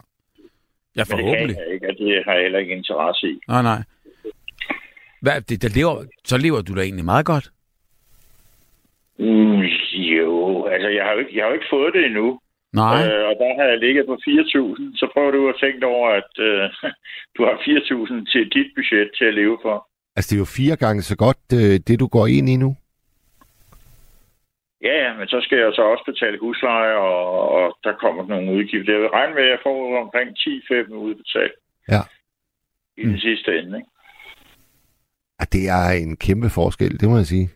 Ja, 0.95 1.03
Men 1.03 1.05
det 1.05 1.07
kan 1.07 1.17
forhåbentlig. 1.17 1.57
jeg 1.57 1.73
ikke, 1.73 1.89
og 1.89 1.95
det 1.97 2.23
har 2.25 2.33
jeg 2.33 2.43
heller 2.43 2.59
ikke 2.59 2.73
interesse 2.73 3.27
i. 3.27 3.39
Nej, 3.47 3.61
nej. 3.61 3.81
Hvad, 5.21 5.41
det, 5.41 5.61
der 5.61 5.69
lever, 5.75 6.03
så 6.25 6.37
lever 6.37 6.61
du 6.61 6.75
da 6.75 6.81
egentlig 6.81 7.05
meget 7.05 7.25
godt. 7.25 7.51
Mm, 9.19 9.61
jo, 10.17 10.65
altså 10.65 10.89
jeg 10.89 11.03
har 11.05 11.11
jo 11.13 11.19
ikke, 11.19 11.31
jeg 11.35 11.43
har 11.43 11.49
jo 11.49 11.53
ikke 11.53 11.65
fået 11.69 11.93
det 11.93 12.05
endnu. 12.05 12.39
Nej. 12.73 12.97
Øh, 13.07 13.23
og 13.29 13.35
der 13.41 13.51
har 13.57 13.65
jeg 13.71 13.77
ligget 13.79 14.05
på 14.05 14.13
4.000. 14.13 14.97
Så 14.99 15.05
prøver 15.13 15.31
du 15.31 15.49
at 15.49 15.55
tænke 15.63 15.85
over, 15.85 16.09
at 16.09 16.31
øh, 16.39 16.63
du 17.37 17.39
har 17.47 17.55
4.000 17.57 18.31
til 18.31 18.43
dit 18.55 18.69
budget 18.75 19.09
til 19.17 19.25
at 19.25 19.33
leve 19.33 19.57
for. 19.61 19.87
Altså, 20.15 20.29
det 20.29 20.35
er 20.35 20.45
jo 20.45 20.55
fire 20.59 20.75
gange 20.75 21.01
så 21.01 21.15
godt, 21.17 21.43
øh, 21.53 21.79
det 21.87 21.99
du 21.99 22.07
går 22.07 22.27
ind 22.27 22.49
i 22.49 22.55
nu. 22.55 22.75
Ja, 24.83 24.95
ja, 25.03 25.17
men 25.17 25.27
så 25.27 25.41
skal 25.41 25.57
jeg 25.57 25.71
så 25.75 25.81
også 25.81 26.03
betale 26.11 26.37
husleje, 26.39 26.93
og, 26.95 27.49
og 27.49 27.77
der 27.83 27.93
kommer 28.03 28.27
nogle 28.27 28.51
udgifter. 28.57 28.93
Jeg 28.93 29.01
vil 29.01 29.09
regne 29.09 29.33
med, 29.35 29.43
at 29.43 29.49
jeg 29.49 29.59
får 29.63 30.01
omkring 30.03 30.29
10-5 30.29 30.93
udbetalt. 30.93 31.53
Ja. 31.89 32.01
I 32.97 33.01
den 33.03 33.11
Mm. 33.11 33.17
sidste 33.17 33.59
ende, 33.59 33.77
ikke? 33.77 33.89
Ja, 35.39 35.45
det 35.51 35.63
er 35.69 35.89
en 36.03 36.17
kæmpe 36.17 36.49
forskel, 36.49 36.99
det 36.99 37.09
må 37.09 37.15
jeg 37.17 37.25
sige. 37.25 37.49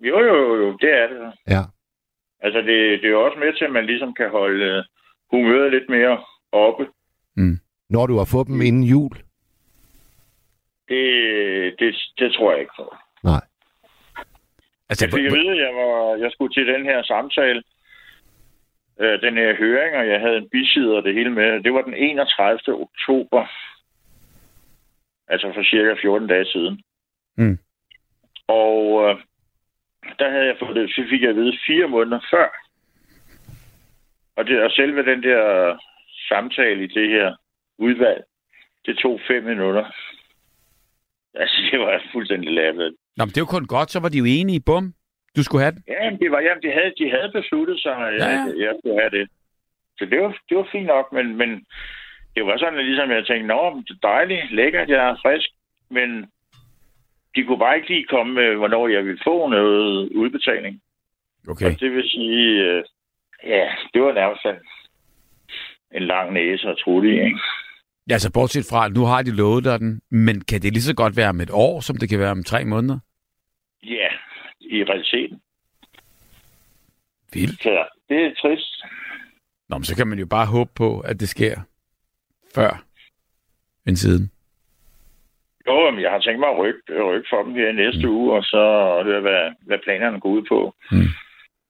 Jo, 0.00 0.18
jo, 0.28 0.34
jo, 0.44 0.54
jo, 0.62 0.76
det 0.80 0.90
er 1.02 1.06
det. 1.08 1.32
Ja. 1.48 1.62
Altså, 2.44 2.58
det, 2.58 3.00
det 3.00 3.04
er 3.04 3.16
jo 3.18 3.24
også 3.24 3.38
med 3.38 3.52
til, 3.52 3.64
at 3.64 3.72
man 3.78 3.86
ligesom 3.86 4.14
kan 4.14 4.30
holde 4.30 4.64
øh, 4.64 4.84
humøret 5.30 5.70
lidt 5.70 5.88
mere 5.88 6.24
oppe. 6.52 6.84
Når 7.90 8.06
du 8.06 8.16
har 8.16 8.28
fået 8.34 8.46
dem 8.46 8.60
inden 8.60 8.84
jul. 8.84 9.16
Det, 10.88 11.04
det, 11.78 11.94
det 12.18 12.32
tror 12.32 12.52
jeg 12.52 12.60
ikke 12.60 12.72
på. 12.76 12.94
Nej. 13.22 13.42
Altså, 14.88 15.04
Jeg 15.06 15.12
fik 15.12 15.24
at 15.26 15.32
vide, 15.32 15.50
at 15.50 15.58
jeg, 15.66 15.74
var, 15.74 16.16
jeg 16.16 16.30
skulle 16.32 16.54
til 16.54 16.66
den 16.66 16.84
her 16.84 17.02
samtale, 17.02 17.62
øh, 19.00 19.20
den 19.20 19.34
her 19.34 19.56
høring, 19.56 19.96
og 19.96 20.06
jeg 20.08 20.20
havde 20.20 20.36
en 20.36 20.48
bisider 20.48 20.96
og 20.96 21.02
det 21.02 21.14
hele 21.14 21.30
med. 21.30 21.62
Det 21.62 21.74
var 21.74 21.82
den 21.82 21.94
31. 21.94 22.58
oktober. 22.86 23.46
Altså 25.28 25.52
for 25.54 25.62
cirka 25.62 25.94
14 26.00 26.28
dage 26.28 26.44
siden. 26.44 26.82
Mm. 27.36 27.58
Og 28.48 28.78
øh, 29.04 29.16
der 30.18 30.30
havde 30.30 30.46
jeg 30.46 30.56
fået 30.60 30.76
det, 30.76 30.90
så 30.90 31.02
fik 31.10 31.22
jeg 31.22 31.30
at 31.30 31.36
vide 31.36 31.58
fire 31.66 31.88
måneder 31.88 32.20
før. 32.30 32.48
Og, 34.36 34.46
det, 34.46 34.62
og 34.62 34.70
selve 34.70 35.04
den 35.04 35.22
der 35.22 35.76
samtale 36.28 36.84
i 36.84 36.86
det 36.86 37.08
her 37.10 37.36
udvalg, 37.78 38.24
det 38.86 38.98
tog 38.98 39.20
fem 39.28 39.44
minutter. 39.44 39.84
Altså, 41.34 41.56
det 41.70 41.80
var 41.80 42.02
fuldstændig 42.12 42.50
lavet. 42.52 42.94
Nå, 43.16 43.24
men 43.24 43.28
det 43.28 43.40
jo 43.40 43.44
kun 43.46 43.66
godt, 43.66 43.90
så 43.90 44.00
var 44.00 44.08
de 44.08 44.18
jo 44.18 44.24
enige. 44.24 44.60
Bum. 44.66 44.94
Du 45.36 45.42
skulle 45.42 45.62
have 45.62 45.72
den. 45.74 45.82
Ja, 45.88 46.10
det 46.20 46.30
var, 46.30 46.40
jamen, 46.40 46.62
de, 46.62 46.70
havde, 46.72 46.92
de 46.98 47.10
havde 47.10 47.30
besluttet 47.32 47.80
sig, 47.80 47.96
at 47.96 48.14
Ja, 48.14 48.30
ja. 48.30 48.64
jeg 48.66 48.74
skulle 48.78 49.00
have 49.00 49.10
det. 49.18 49.28
Så 49.98 50.04
det 50.04 50.20
var, 50.20 50.36
det 50.48 50.56
var 50.56 50.68
fint 50.72 50.86
nok, 50.86 51.12
men, 51.12 51.36
men 51.36 51.66
det 52.34 52.46
var 52.46 52.56
sådan, 52.58 52.78
at 52.78 52.84
ligesom 52.84 53.10
jeg 53.10 53.26
tænkte, 53.26 53.46
nå, 53.46 53.82
det 53.88 53.94
er 53.96 54.08
dejligt, 54.08 54.52
lækkert, 54.52 54.88
jeg 54.88 55.10
er 55.10 55.16
frisk, 55.22 55.48
men 55.90 56.26
de 57.36 57.44
kunne 57.44 57.58
bare 57.58 57.76
ikke 57.76 57.88
lige 57.88 58.06
komme 58.06 58.34
med, 58.34 58.56
hvornår 58.56 58.88
jeg 58.88 59.04
ville 59.04 59.20
få 59.24 59.48
noget 59.48 60.08
udbetaling. 60.12 60.80
Okay. 61.48 61.66
Og 61.66 61.80
det 61.80 61.92
vil 61.92 62.08
sige, 62.08 62.62
øh, 62.62 62.84
ja, 63.44 63.68
det 63.94 64.02
var 64.02 64.12
nærmest 64.12 64.44
en, 64.44 64.58
en 65.96 66.06
lang 66.06 66.32
næse 66.32 66.68
at 66.68 66.78
tro 66.84 67.02
i, 67.02 67.10
ikke? 67.10 67.40
Ja, 68.08 68.12
altså 68.12 68.32
bortset 68.32 68.66
fra, 68.70 68.86
at 68.86 68.92
nu 68.92 69.04
har 69.04 69.22
de 69.22 69.36
lovet 69.36 69.64
dig 69.64 69.80
den, 69.80 70.00
men 70.10 70.40
kan 70.40 70.62
det 70.62 70.72
lige 70.72 70.82
så 70.82 70.94
godt 70.94 71.16
være 71.16 71.28
om 71.28 71.40
et 71.40 71.50
år, 71.52 71.80
som 71.80 71.96
det 71.96 72.08
kan 72.08 72.18
være 72.18 72.30
om 72.30 72.44
tre 72.44 72.64
måneder? 72.64 72.98
Ja, 73.82 74.08
i 74.60 74.84
realiteten. 74.84 75.40
Vildt. 77.32 77.62
Så 77.62 77.86
det 78.08 78.26
er 78.26 78.34
trist. 78.34 78.84
Nå, 79.68 79.78
men 79.78 79.84
så 79.84 79.96
kan 79.96 80.06
man 80.06 80.18
jo 80.18 80.26
bare 80.26 80.46
håbe 80.46 80.70
på, 80.76 81.00
at 81.00 81.20
det 81.20 81.28
sker 81.28 81.60
før 82.54 82.84
end 83.86 83.96
siden. 83.96 84.30
Jo, 85.68 85.90
men 85.90 86.00
jeg 86.02 86.10
har 86.10 86.18
tænkt 86.18 86.40
mig 86.40 86.50
at 86.50 86.58
rykke, 86.58 86.80
rykke 87.10 87.28
for 87.30 87.42
dem 87.42 87.54
her 87.54 87.72
næste 87.72 88.06
mm. 88.06 88.14
uge, 88.16 88.32
og 88.36 88.42
så 88.44 88.62
høre, 89.04 89.20
hvad, 89.20 89.42
hvad 89.66 89.78
planerne 89.84 90.20
går 90.20 90.28
ud 90.28 90.42
på. 90.52 90.74
Mm. 90.92 91.10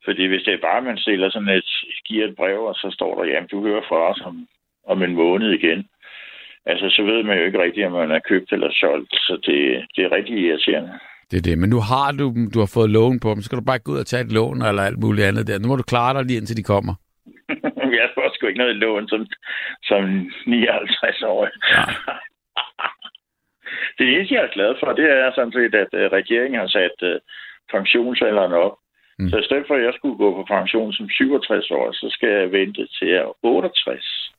Fordi 0.04 0.26
hvis 0.26 0.42
det 0.46 0.54
er 0.54 0.66
bare, 0.68 0.82
man 0.82 0.98
stiller 0.98 1.30
sådan 1.30 1.48
et, 1.48 1.70
giver 2.08 2.24
et 2.28 2.36
brev, 2.36 2.60
og 2.70 2.74
så 2.74 2.88
står 2.94 3.12
der, 3.14 3.30
jamen, 3.30 3.48
du 3.48 3.66
hører 3.66 3.84
fra 3.88 4.10
os 4.10 4.20
om, 4.24 4.36
om 4.86 5.02
en 5.02 5.14
måned 5.14 5.50
igen. 5.50 5.80
Altså, 6.66 6.86
så 6.90 7.02
ved 7.02 7.22
man 7.22 7.38
jo 7.38 7.44
ikke 7.44 7.62
rigtigt, 7.62 7.86
om 7.86 7.92
man 7.92 8.10
er 8.10 8.28
købt 8.28 8.52
eller 8.52 8.70
solgt, 8.72 9.12
så 9.12 9.32
det, 9.46 9.86
det 9.96 10.04
er 10.04 10.12
rigtig 10.12 10.36
irriterende. 10.38 10.92
Det 11.30 11.36
er 11.36 11.42
det. 11.42 11.58
Men 11.58 11.70
nu 11.70 11.80
har 11.80 12.12
du 12.12 12.26
dem, 12.34 12.50
du 12.50 12.58
har 12.58 12.70
fået 12.74 12.90
lån 12.90 13.20
på 13.20 13.28
dem, 13.30 13.40
så 13.40 13.44
skal 13.46 13.58
du 13.58 13.64
bare 13.64 13.78
gå 13.78 13.92
ud 13.92 13.98
og 13.98 14.06
tage 14.06 14.24
et 14.24 14.32
lån 14.32 14.62
eller 14.62 14.82
alt 14.82 14.98
muligt 15.04 15.26
andet 15.26 15.46
der. 15.46 15.58
Nu 15.58 15.68
må 15.68 15.76
du 15.76 15.82
klare 15.82 16.14
dig 16.14 16.24
lige 16.24 16.36
indtil 16.36 16.56
de 16.56 16.70
kommer. 16.72 16.94
jeg 18.00 18.08
får 18.14 18.30
sgu 18.34 18.46
ikke 18.46 18.58
noget 18.64 18.76
lån 18.76 19.08
som, 19.08 19.26
som 19.82 20.02
59 20.46 21.22
år. 21.22 21.48
Nej. 21.76 21.94
Det 23.98 24.06
eneste, 24.14 24.34
jeg 24.34 24.44
er 24.44 24.54
glad 24.56 24.74
for, 24.80 24.92
det 24.92 25.06
er 25.10 25.30
sådan 25.34 25.52
set, 25.52 25.74
at 25.74 25.92
øh, 26.00 26.04
regeringen 26.18 26.60
har 26.60 26.68
sat 26.68 26.96
uh, 27.10 27.16
pensionsalderen 27.74 28.52
op. 28.52 28.76
Mm. 29.18 29.28
Så 29.30 29.36
i 29.38 29.44
stedet 29.44 29.64
for, 29.66 29.74
at 29.74 29.84
jeg 29.84 29.94
skulle 29.96 30.16
gå 30.16 30.28
på 30.38 30.42
pension 30.56 30.92
som 30.92 31.08
67 31.08 31.70
år, 31.70 31.92
så 31.92 32.06
skal 32.10 32.28
jeg 32.28 32.52
vente 32.52 32.86
til 32.94 33.08
jeg 33.08 33.22
er 33.22 33.32
68. 33.42 34.30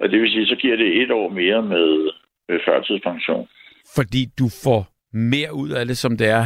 Og 0.00 0.08
det 0.10 0.20
vil 0.20 0.30
sige, 0.30 0.46
så 0.46 0.56
giver 0.56 0.76
det 0.76 1.02
et 1.02 1.10
år 1.10 1.28
mere 1.28 1.62
med 1.62 2.10
øh, 2.48 2.60
førtidspension. 2.66 3.48
Fordi 3.96 4.22
du 4.38 4.46
får 4.64 4.82
mere 5.12 5.54
ud 5.54 5.70
af 5.70 5.86
det, 5.86 5.98
som 5.98 6.16
det 6.16 6.28
er 6.28 6.44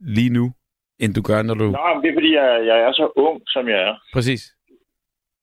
lige 0.00 0.30
nu, 0.30 0.52
end 0.98 1.14
du 1.14 1.22
gør, 1.22 1.42
når 1.42 1.54
du... 1.54 1.64
Nå, 1.64 1.86
men 1.94 2.02
det 2.02 2.10
er 2.10 2.14
fordi, 2.14 2.32
jeg, 2.34 2.66
jeg 2.66 2.78
er 2.80 2.92
så 2.92 3.12
ung, 3.16 3.42
som 3.46 3.68
jeg 3.68 3.80
er. 3.88 3.94
Præcis. 4.12 4.42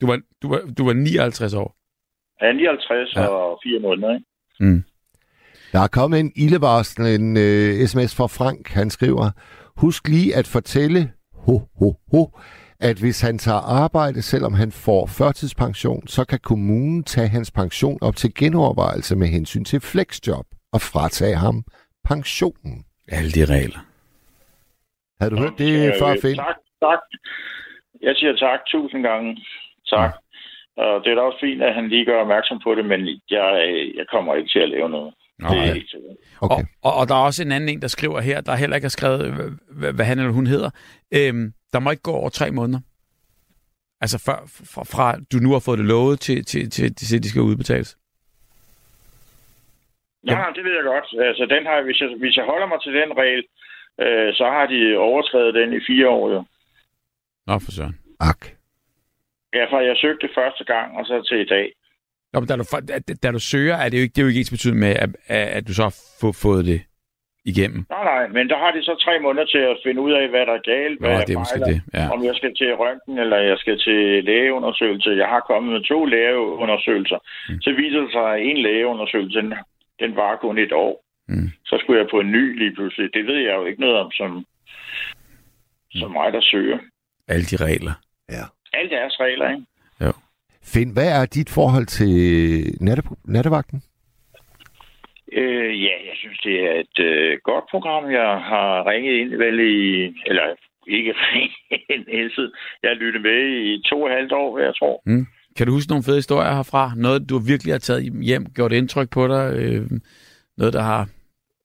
Du 0.01 0.07
var, 0.07 0.21
du, 0.41 0.49
var, 0.49 0.61
du 0.77 0.85
var 0.85 0.93
59 0.93 1.53
år. 1.53 1.75
Jeg 2.41 2.49
er 2.49 2.53
59 2.53 3.15
Ja. 3.15 3.21
ja. 3.21 3.27
og 3.27 3.59
4 3.63 3.79
måneder, 3.79 4.13
ikke? 4.13 4.25
Mm. 4.59 4.83
Der 5.73 5.79
er 5.79 5.87
kommet 5.99 6.19
en 6.19 6.31
ildevarsel, 6.35 7.05
en 7.19 7.37
øh, 7.37 7.87
sms 7.89 8.11
fra 8.17 8.27
Frank. 8.37 8.63
Han 8.79 8.89
skriver, 8.89 9.25
husk 9.83 10.07
lige 10.07 10.35
at 10.39 10.47
fortælle, 10.47 11.01
ho, 11.45 11.55
ho, 11.79 11.89
ho, 12.11 12.21
at 12.89 12.97
hvis 13.03 13.21
han 13.21 13.37
tager 13.37 13.63
arbejde, 13.83 14.21
selvom 14.21 14.53
han 14.53 14.71
får 14.71 15.05
førtidspension, 15.19 16.07
så 16.07 16.25
kan 16.25 16.39
kommunen 16.39 17.03
tage 17.03 17.27
hans 17.27 17.51
pension 17.51 17.97
op 18.01 18.15
til 18.15 18.35
genovervejelse 18.35 19.15
med 19.15 19.27
hensyn 19.27 19.63
til 19.63 19.79
flexjob 19.79 20.45
og 20.73 20.81
fratage 20.81 21.35
ham 21.35 21.63
pensionen. 22.09 22.75
Alle 23.17 23.31
de 23.37 23.45
regler. 23.55 23.81
Havde 25.19 25.31
du 25.35 25.37
hørt 25.43 25.57
det 25.57 25.71
Ja, 25.73 25.91
før, 26.01 26.11
øh, 26.11 26.21
Finn? 26.21 26.35
Tak, 26.35 26.57
tak. 26.85 26.99
Jeg 28.01 28.13
siger 28.15 28.35
tak 28.35 28.59
tusind 28.71 29.03
gange. 29.03 29.29
Tak. 29.89 30.11
Og 30.77 31.01
det 31.03 31.11
er 31.11 31.15
da 31.15 31.21
også 31.21 31.41
fint, 31.41 31.61
at 31.63 31.75
han 31.75 31.89
lige 31.89 32.05
gør 32.05 32.21
opmærksom 32.21 32.59
på 32.63 32.75
det, 32.75 32.85
men 32.85 32.99
jeg, 33.29 33.47
jeg 33.99 34.05
kommer 34.11 34.35
ikke 34.35 34.49
til 34.49 34.59
at 34.59 34.69
lave 34.69 34.89
noget. 34.89 35.13
Nå, 35.43 35.49
det 35.49 35.57
er 35.57 35.65
ja. 35.65 35.73
helt 35.73 35.89
sikkert. 35.89 36.15
Okay. 36.41 36.55
Og, 36.55 36.65
og, 36.83 36.93
og 36.99 37.07
der 37.07 37.15
er 37.15 37.25
også 37.29 37.43
en 37.43 37.51
anden 37.51 37.69
en, 37.69 37.81
der 37.81 37.87
skriver 37.87 38.19
her, 38.21 38.41
der 38.41 38.55
heller 38.55 38.75
ikke 38.75 38.85
har 38.85 38.97
skrevet, 38.99 39.19
hvad, 39.79 39.93
hvad 39.93 40.05
han 40.05 40.19
eller 40.19 40.31
hun 40.31 40.47
hedder. 40.47 40.69
Øhm, 41.17 41.53
der 41.73 41.79
må 41.79 41.91
ikke 41.91 42.03
gå 42.03 42.11
over 42.11 42.29
tre 42.29 42.51
måneder. 42.51 42.79
Altså 44.03 44.17
fra, 44.25 44.35
fra, 44.73 44.83
fra 44.93 45.07
du 45.31 45.37
nu 45.37 45.51
har 45.51 45.59
fået 45.65 45.79
det 45.79 45.85
lovet 45.85 46.19
til, 46.19 46.45
til, 46.45 46.69
til, 46.69 46.95
til, 46.95 47.07
til 47.07 47.23
de 47.23 47.29
skal 47.29 47.41
udbetales. 47.41 47.97
Ja, 50.27 50.39
ja, 50.39 50.45
det 50.55 50.63
ved 50.63 50.73
jeg 50.79 50.83
godt. 50.83 51.07
Altså, 51.27 51.43
den 51.55 51.65
har, 51.65 51.81
hvis, 51.81 52.01
jeg, 52.01 52.09
hvis 52.21 52.35
jeg 52.37 52.45
holder 52.45 52.67
mig 52.67 52.79
til 52.81 52.93
den 52.93 53.09
regel, 53.21 53.43
øh, 54.03 54.33
så 54.33 54.45
har 54.55 54.65
de 54.73 54.97
overskrevet 54.97 55.53
den 55.53 55.73
i 55.73 55.81
fire 55.87 56.09
år 56.09 56.25
jo. 56.33 56.43
Nå, 57.47 57.53
for 57.59 57.71
søren. 57.71 57.95
Ak. 58.19 58.41
Ja, 59.53 59.63
fra 59.71 59.79
jeg 59.89 59.97
søgte 59.97 60.29
første 60.35 60.63
gang, 60.63 60.97
og 60.97 61.05
så 61.05 61.21
til 61.29 61.39
i 61.39 61.45
dag. 61.55 61.73
Nå, 62.33 62.39
men 62.39 62.47
da 62.47 62.55
du, 62.55 62.65
da, 62.87 63.13
da 63.23 63.31
du 63.31 63.39
søger, 63.39 63.75
er 63.75 63.89
det 63.89 63.97
jo 63.97 64.03
ikke, 64.03 64.13
det 64.13 64.21
er 64.21 64.25
jo 64.25 64.31
ikke 64.31 64.39
ens 64.39 64.55
betydende 64.55 64.79
med, 64.79 64.93
at, 65.03 65.09
at, 65.57 65.67
du 65.67 65.73
så 65.73 65.83
har 65.83 65.95
få, 66.21 66.31
fået 66.31 66.65
det 66.65 66.81
igennem. 67.45 67.85
Nej, 67.89 68.03
nej, 68.03 68.23
men 68.35 68.43
der 68.51 68.57
har 68.63 68.71
de 68.75 68.81
så 68.83 68.95
tre 69.05 69.19
måneder 69.25 69.45
til 69.45 69.63
at 69.71 69.77
finde 69.85 70.01
ud 70.01 70.13
af, 70.19 70.29
hvad 70.29 70.45
der 70.49 70.55
er 70.59 70.65
galt, 70.73 70.99
Nå, 71.01 71.07
hvad 71.07 71.25
det 71.27 71.33
er 71.33 71.39
måske 71.39 71.59
fejler, 71.59 71.67
det. 71.71 71.81
Ja. 71.93 72.05
om 72.13 72.19
jeg 72.29 72.35
skal 72.39 72.51
til 72.55 72.69
røntgen, 72.81 73.15
eller 73.23 73.37
jeg 73.51 73.57
skal 73.63 73.77
til 73.79 74.23
lægeundersøgelse. 74.23 75.09
Jeg 75.23 75.29
har 75.33 75.41
kommet 75.49 75.69
med 75.75 75.83
to 75.91 76.05
lægeundersøgelser. 76.05 77.19
Mm. 77.49 77.61
Så 77.61 77.69
viser 77.81 77.99
det 78.03 78.11
sig, 78.11 78.27
at 78.35 78.41
en 78.49 78.57
lægeundersøgelse, 78.67 79.39
den, 79.41 79.53
den 80.03 80.11
var 80.15 80.31
kun 80.45 80.57
et 80.57 80.73
år. 80.85 80.93
Mm. 81.27 81.49
Så 81.69 81.75
skulle 81.81 81.99
jeg 82.01 82.07
på 82.11 82.19
en 82.19 82.31
ny 82.31 82.43
lige 82.61 82.73
pludselig. 82.75 83.13
Det 83.13 83.23
ved 83.29 83.39
jeg 83.47 83.55
jo 83.59 83.65
ikke 83.65 83.81
noget 83.81 83.97
om, 84.03 84.11
som, 84.11 84.45
som 85.99 86.11
mig, 86.11 86.33
der 86.33 86.41
søger. 86.41 86.79
Alle 87.27 87.45
de 87.51 87.57
regler. 87.67 87.93
Ja. 88.29 88.43
Alle 88.77 88.89
deres 88.89 89.19
regler, 89.19 89.49
ikke? 89.49 89.65
Finn, 90.71 90.93
hvad 90.93 91.09
er 91.19 91.25
dit 91.25 91.49
forhold 91.49 91.85
til 91.85 92.13
natte, 92.81 93.03
nattevagten? 93.25 93.83
Øh, 95.33 95.83
ja, 95.83 95.95
jeg 96.09 96.15
synes, 96.15 96.39
det 96.39 96.55
er 96.69 96.73
et 96.85 96.99
øh, 96.99 97.37
godt 97.43 97.65
program. 97.71 98.11
Jeg 98.11 98.31
har 98.51 98.89
ringet 98.91 99.13
ind 99.13 99.35
vel 99.35 99.59
i... 99.59 100.05
Eller 100.25 100.43
ikke 100.87 101.13
ringet 101.33 101.81
ind, 101.89 102.05
Else. 102.07 102.49
Jeg 102.83 102.89
har 102.89 102.95
lyttet 102.95 103.21
med 103.21 103.39
i 103.63 103.81
to 103.89 104.01
og 104.01 104.09
et 104.09 104.15
halvt 104.15 104.31
år, 104.31 104.59
jeg 104.59 104.75
tror. 104.75 105.01
Kan 105.57 105.67
du 105.67 105.73
huske 105.73 105.91
nogle 105.91 106.03
fede 106.03 106.17
historier 106.23 106.55
herfra? 106.55 106.91
Noget, 106.97 107.29
du 107.29 107.35
virkelig 107.51 107.73
har 107.73 107.79
taget 107.79 108.03
hjem, 108.29 108.45
gjort 108.55 108.71
indtryk 108.71 109.09
på 109.09 109.27
dig? 109.27 109.45
Øh, 109.59 109.85
noget, 110.57 110.73
der 110.73 110.81
har... 110.81 111.01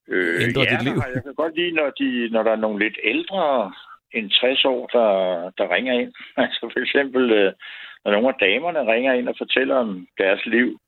Øh, 0.07 0.43
Ændrer 0.43 0.63
ja, 0.63 0.71
dit 0.71 0.83
liv? 0.83 0.95
jeg 1.15 1.23
kan 1.23 1.33
godt 1.43 1.55
lide, 1.55 1.71
når, 1.71 1.89
de, 1.99 2.29
når 2.31 2.43
der 2.43 2.51
er 2.51 2.63
nogle 2.65 2.79
lidt 2.85 2.97
ældre 3.03 3.71
end 4.13 4.29
60 4.29 4.65
år, 4.65 4.87
der, 4.87 5.09
der 5.57 5.75
ringer 5.75 5.93
ind. 6.01 6.13
Altså 6.43 6.69
for 6.73 6.79
eksempel, 6.85 7.31
øh, 7.31 7.53
når 8.05 8.11
nogle 8.11 8.27
af 8.27 8.39
damerne 8.39 8.91
ringer 8.93 9.13
ind 9.13 9.29
og 9.29 9.35
fortæller 9.37 9.75
om 9.75 10.07
deres 10.17 10.45
liv. 10.45 10.79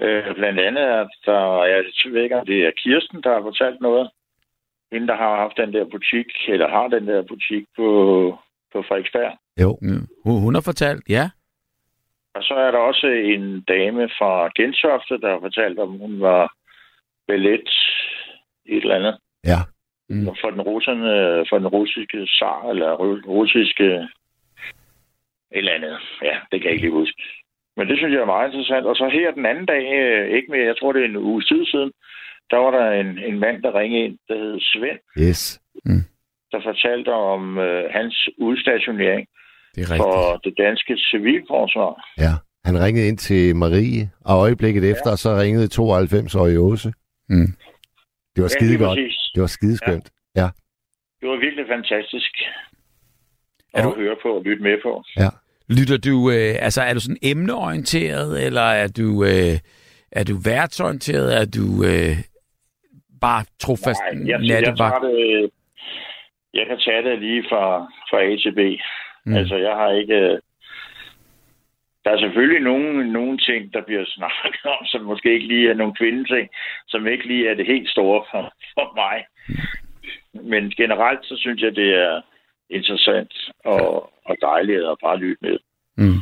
Øh, 0.00 0.34
blandt 0.34 0.60
andet, 0.60 0.82
at 0.82 1.10
der, 1.26 1.64
jeg 1.64 1.84
ved 2.12 2.22
ikke, 2.22 2.36
om 2.36 2.46
det 2.46 2.66
er 2.66 2.70
Kirsten, 2.82 3.22
der 3.22 3.34
har 3.34 3.42
fortalt 3.42 3.80
noget. 3.80 4.10
Hende, 4.92 5.06
der 5.06 5.16
har 5.16 5.36
haft 5.36 5.56
den 5.56 5.72
der 5.72 5.84
butik, 5.84 6.26
eller 6.48 6.68
har 6.68 6.88
den 6.88 7.06
der 7.06 7.22
butik 7.22 7.64
på, 7.76 7.88
på 8.72 8.82
Frederiksberg. 8.82 9.32
Jo. 9.62 9.78
Mm. 9.82 10.06
Hun, 10.24 10.40
hun 10.40 10.54
har 10.54 10.62
fortalt, 10.70 11.02
ja. 11.08 11.30
Og 12.34 12.42
så 12.42 12.54
er 12.54 12.70
der 12.70 12.78
også 12.78 13.06
en 13.06 13.60
dame 13.60 14.08
fra 14.18 14.50
Gentofte, 14.56 15.20
der 15.20 15.30
har 15.30 15.40
fortalt, 15.40 15.78
om 15.78 15.90
hun 15.98 16.20
var 16.20 16.52
ballet 17.28 17.68
et 18.66 18.82
eller 18.82 18.94
andet. 18.94 19.18
Ja. 19.44 19.60
Mm. 20.08 20.26
For 20.40 20.50
den, 20.50 20.60
russerne, 20.60 21.44
for 21.48 21.58
den 21.58 21.66
russiske 21.66 22.26
zar, 22.26 22.68
eller 22.70 22.96
ru- 22.96 23.28
russiske 23.28 24.08
et 25.52 25.58
eller 25.58 25.72
andet. 25.78 25.96
Ja, 26.22 26.36
det 26.50 26.56
kan 26.60 26.64
jeg 26.66 26.72
ikke 26.72 26.86
lige 26.86 27.00
huske. 27.00 27.16
Men 27.76 27.88
det 27.88 27.96
synes 27.98 28.12
jeg 28.14 28.20
er 28.20 28.34
meget 28.34 28.48
interessant. 28.48 28.86
Og 28.86 28.96
så 28.96 29.08
her 29.18 29.30
den 29.38 29.46
anden 29.46 29.66
dag, 29.66 29.84
øh, 30.02 30.36
ikke 30.36 30.50
mere, 30.52 30.66
jeg 30.70 30.76
tror 30.78 30.92
det 30.92 31.02
er 31.02 31.08
en 31.08 31.16
uge 31.16 31.42
tid 31.42 31.66
siden, 31.66 31.92
der 32.50 32.56
var 32.56 32.70
der 32.78 32.86
en, 33.00 33.18
en 33.18 33.38
mand, 33.38 33.62
der 33.62 33.78
ringede 33.80 34.04
ind, 34.04 34.18
der 34.28 34.34
hed 34.42 34.60
Svend, 34.60 34.98
Yes. 35.26 35.60
der 36.52 36.60
fortalte 36.62 37.12
om 37.12 37.58
øh, 37.58 37.84
hans 37.90 38.28
udstationering 38.38 39.26
Det 39.74 39.80
er 39.82 39.90
rigtigt. 39.92 40.02
for 40.02 40.36
det 40.44 40.54
danske 40.58 40.92
civilforsvar. 41.10 41.92
Ja. 42.18 42.32
Han 42.64 42.80
ringede 42.84 43.08
ind 43.08 43.18
til 43.18 43.56
Marie, 43.56 44.10
og 44.24 44.34
øjeblikket 44.44 44.82
ja. 44.84 44.90
efter, 44.92 45.10
så 45.16 45.28
ringede 45.42 45.66
92-årige 45.78 46.60
Åse. 46.60 46.92
Mm. 47.28 47.50
Det 48.34 48.42
var 48.42 48.48
skide 48.48 48.70
lige 48.70 48.84
godt. 48.86 48.98
Det 49.34 49.40
var 49.40 49.46
skideskønt. 49.58 50.06
Ja. 50.36 50.48
Det 51.20 51.28
var 51.28 51.36
virkelig 51.46 51.66
fantastisk 51.68 52.32
Er 53.74 53.82
du- 53.82 53.94
høre 53.94 54.16
på 54.22 54.28
og 54.28 54.42
lytte 54.44 54.62
med 54.62 54.78
på. 54.82 55.02
Lytter 55.68 55.98
du, 56.10 56.30
øh, 56.30 56.54
altså 56.66 56.82
er 56.82 56.94
du 56.94 57.00
sådan 57.00 57.18
emneorienteret, 57.22 58.46
eller 58.46 58.60
er 58.82 58.88
du, 58.88 59.24
øh, 59.24 59.54
er 60.12 60.24
du 60.24 60.34
værtsorienteret, 60.44 61.36
er 61.40 61.44
du 61.58 61.66
øh, 61.90 62.16
bare 63.20 63.44
trofast 63.60 64.00
Nej, 64.12 64.28
jeg, 64.30 64.40
jeg, 64.40 64.48
nattevagt? 64.62 65.02
tager 65.02 65.14
det, 65.14 65.50
jeg 66.54 66.66
kan 66.66 66.78
tage 66.86 67.02
det 67.10 67.18
lige 67.18 67.42
fra, 67.50 67.64
fra 68.10 68.18
A 68.22 68.36
til 68.36 68.52
B. 68.52 68.58
Mm. 68.58 69.32
Mm. 69.32 69.36
Altså, 69.38 69.56
jeg 69.56 69.74
har 69.76 69.90
ikke... 69.90 70.14
øh, 70.14 70.38
Der 72.04 72.10
er 72.10 72.18
selvfølgelig 72.18 72.60
nogle, 72.62 73.12
nogle 73.12 73.38
ting, 73.38 73.72
der 73.74 73.82
bliver 73.86 74.04
snakket 74.16 74.64
om, 74.64 74.86
som 74.86 75.00
måske 75.04 75.32
ikke 75.34 75.48
lige 75.48 75.70
er 75.70 75.74
nogle 75.74 75.94
kvindeting, 75.94 76.48
som 76.86 77.06
ikke 77.06 77.26
lige 77.26 77.48
er 77.50 77.54
det 77.54 77.66
helt 77.66 77.90
store 77.90 78.24
for, 78.30 78.52
for 78.74 78.88
mig. 79.02 79.16
Men 80.50 80.70
generelt, 80.70 81.20
så 81.24 81.34
synes 81.38 81.62
jeg, 81.62 81.76
det 81.76 81.88
er 81.94 82.20
interessant 82.70 83.32
og, 83.64 83.84
og 84.24 84.36
dejligt 84.42 84.84
at 84.90 84.96
bare 85.04 85.16
lytte 85.18 85.42
med. 85.42 85.58
Mm. 85.96 86.20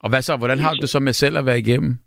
Og 0.00 0.08
hvad 0.10 0.22
så, 0.22 0.36
hvordan 0.36 0.58
har 0.58 0.72
du 0.74 0.80
det 0.80 0.88
så 0.88 1.00
med 1.00 1.12
selv 1.12 1.38
at 1.38 1.46
være 1.46 1.58
igennem? 1.58 1.98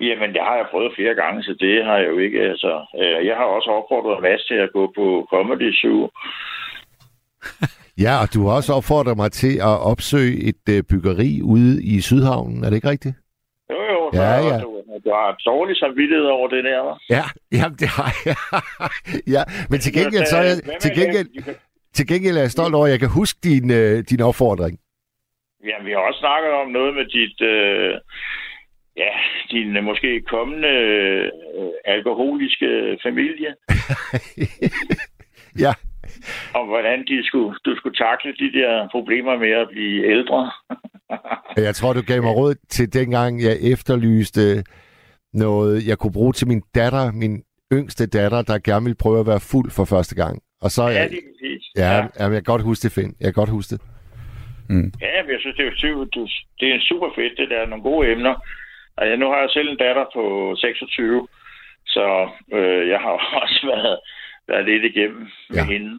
Jamen, 0.00 0.30
det 0.34 0.42
har 0.42 0.56
jeg 0.56 0.66
prøvet 0.70 0.92
flere 0.96 1.14
gange, 1.14 1.42
så 1.42 1.56
det 1.60 1.84
har 1.84 1.96
jeg 1.98 2.08
jo 2.08 2.18
ikke. 2.18 2.40
Altså, 2.40 2.86
øh, 3.00 3.26
jeg 3.26 3.36
har 3.36 3.44
også 3.44 3.70
opfordret 3.70 4.22
Mads 4.22 4.44
til 4.44 4.54
at 4.54 4.70
gå 4.72 4.92
på 4.96 5.26
Comedy 5.30 5.72
Zoo. 5.80 6.10
Ja, 8.04 8.12
og 8.22 8.34
du 8.34 8.46
har 8.46 8.54
også 8.56 8.72
opfordret 8.72 9.16
mig 9.16 9.32
til 9.32 9.54
at 9.70 9.76
opsøge 9.92 10.34
et 10.48 10.64
øh, 10.74 10.82
byggeri 10.90 11.40
ude 11.42 11.84
i 11.84 12.00
Sydhavnen. 12.00 12.64
Er 12.64 12.68
det 12.68 12.76
ikke 12.76 12.90
rigtigt? 12.90 13.14
Jo, 13.70 13.76
jo, 13.92 14.10
Ja, 14.12 14.32
ja. 14.48 14.58
Du, 14.60 14.70
du 15.04 15.10
har 15.10 15.36
dårlig 15.46 15.76
samvittighed 15.76 16.26
over 16.26 16.48
det 16.48 16.64
der, 16.64 16.78
hva'? 16.84 17.06
Ja, 17.10 17.24
jamen, 17.58 17.76
det 17.78 17.88
har 17.88 18.10
jeg. 18.26 18.36
ja, 19.34 19.42
men 19.70 19.80
til 19.80 19.92
gengæld, 19.92 20.26
så 20.26 20.36
er 20.36 20.42
jeg, 20.42 20.56
til 20.80 20.90
gengæld? 21.00 21.28
Til 21.96 22.06
gengæld 22.10 22.36
er 22.36 22.44
jeg 22.46 22.50
stolt 22.56 22.74
over, 22.74 22.86
at 22.86 22.92
jeg 22.94 23.00
kan 23.00 23.16
huske 23.20 23.38
din, 23.48 23.66
øh, 23.80 23.96
din 24.10 24.20
opfordring. 24.28 24.74
Ja, 25.68 25.76
vi 25.84 25.90
har 25.90 26.02
også 26.08 26.20
snakket 26.24 26.52
om 26.62 26.68
noget 26.78 26.92
med 26.98 27.06
dit, 27.16 27.38
øh, 27.52 27.92
ja, 29.02 29.12
din 29.52 29.76
øh, 29.76 29.84
måske 29.84 30.22
kommende 30.34 30.68
øh, 30.68 31.30
alkoholiske 31.84 32.98
familie, 33.06 33.50
ja, 35.64 35.72
og 36.54 36.66
hvordan 36.66 36.98
de 37.10 37.26
skulle, 37.26 37.56
du 37.64 37.76
skulle 37.76 37.96
takle 37.96 38.32
de 38.32 38.58
der 38.58 38.88
problemer 38.90 39.36
med 39.38 39.50
at 39.50 39.68
blive 39.72 40.06
ældre. 40.10 40.50
jeg 41.66 41.74
tror, 41.74 41.92
du 41.92 42.02
gav 42.02 42.22
mig 42.22 42.36
råd 42.36 42.54
til 42.68 42.92
dengang, 42.92 43.42
jeg 43.42 43.56
efterlyste 43.72 44.64
noget, 45.32 45.88
jeg 45.88 45.98
kunne 45.98 46.12
bruge 46.12 46.32
til 46.32 46.48
min 46.48 46.62
datter, 46.74 47.12
min 47.12 47.42
yngste 47.72 48.06
datter, 48.06 48.42
der 48.42 48.58
gerne 48.58 48.84
ville 48.84 49.02
prøve 49.04 49.20
at 49.20 49.26
være 49.26 49.40
fuld 49.40 49.70
for 49.70 49.84
første 49.84 50.14
gang. 50.14 50.42
Og 50.60 50.70
så 50.70 50.82
er 50.82 50.90
Ja, 50.90 50.98
jeg. 51.00 51.10
Ja, 51.76 51.90
ja. 51.96 52.06
ja. 52.18 52.24
jeg 52.24 52.30
kan 52.32 52.42
godt 52.52 52.62
huske 52.62 52.82
det, 52.84 52.92
Finn. 52.92 53.16
Jeg 53.20 53.26
kan 53.26 53.40
godt 53.42 53.50
huske 53.58 53.70
det. 53.74 53.80
Ja, 55.00 55.22
men 55.22 55.30
jeg 55.34 55.40
synes, 55.40 55.56
det 55.56 55.66
er, 55.66 56.04
du- 56.14 56.28
det 56.60 56.68
er 56.74 56.80
super 56.80 57.08
fedt. 57.16 57.38
Det 57.38 57.50
der 57.50 57.58
er 57.60 57.66
nogle 57.66 57.82
gode 57.82 58.12
emner. 58.12 58.34
Og 58.96 59.08
jeg, 59.08 59.16
nu 59.16 59.26
har 59.30 59.38
jeg 59.38 59.50
selv 59.50 59.68
en 59.68 59.76
datter 59.76 60.04
på 60.14 60.54
26, 60.58 61.28
så 61.86 62.28
øh, 62.52 62.88
jeg 62.88 62.98
har 63.00 63.12
også 63.42 63.60
været, 63.72 63.98
været 64.48 64.64
lidt 64.64 64.84
igennem 64.84 65.26
med 65.50 65.56
Ja. 65.58 65.64
hende. 65.64 65.98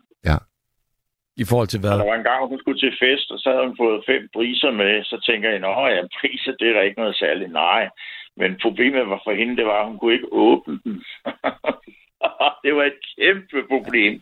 I 1.39 1.45
forhold 1.49 1.67
til 1.67 1.77
Og 1.79 1.81
hvad? 1.81 1.99
der 1.99 2.05
var 2.11 2.15
en 2.17 2.29
gang, 2.31 2.47
hun 2.47 2.59
skulle 2.59 2.79
til 2.79 2.93
fest, 3.03 3.31
og 3.31 3.39
så 3.39 3.49
havde 3.51 3.67
hun 3.67 3.77
fået 3.77 4.03
fem 4.11 4.29
briser 4.33 4.71
med. 4.71 5.03
Så 5.03 5.15
tænker 5.27 5.49
jeg, 5.49 5.57
at 5.63 5.95
ja, 5.95 6.01
briser, 6.19 6.53
det 6.59 6.67
er 6.69 6.73
da 6.73 6.81
ikke 6.81 6.99
noget 7.01 7.15
særligt. 7.15 7.51
Nej. 7.51 7.89
Men 8.37 8.57
problemet 8.61 9.09
var 9.09 9.21
for 9.25 9.33
hende, 9.39 9.57
det 9.57 9.65
var, 9.65 9.79
at 9.81 9.87
hun 9.87 9.97
kunne 9.99 10.13
ikke 10.13 10.33
åbne 10.33 10.79
dem. 10.85 10.95
det 12.63 12.71
var 12.77 12.83
et 12.91 12.99
kæmpe 13.17 13.59
problem. 13.73 14.21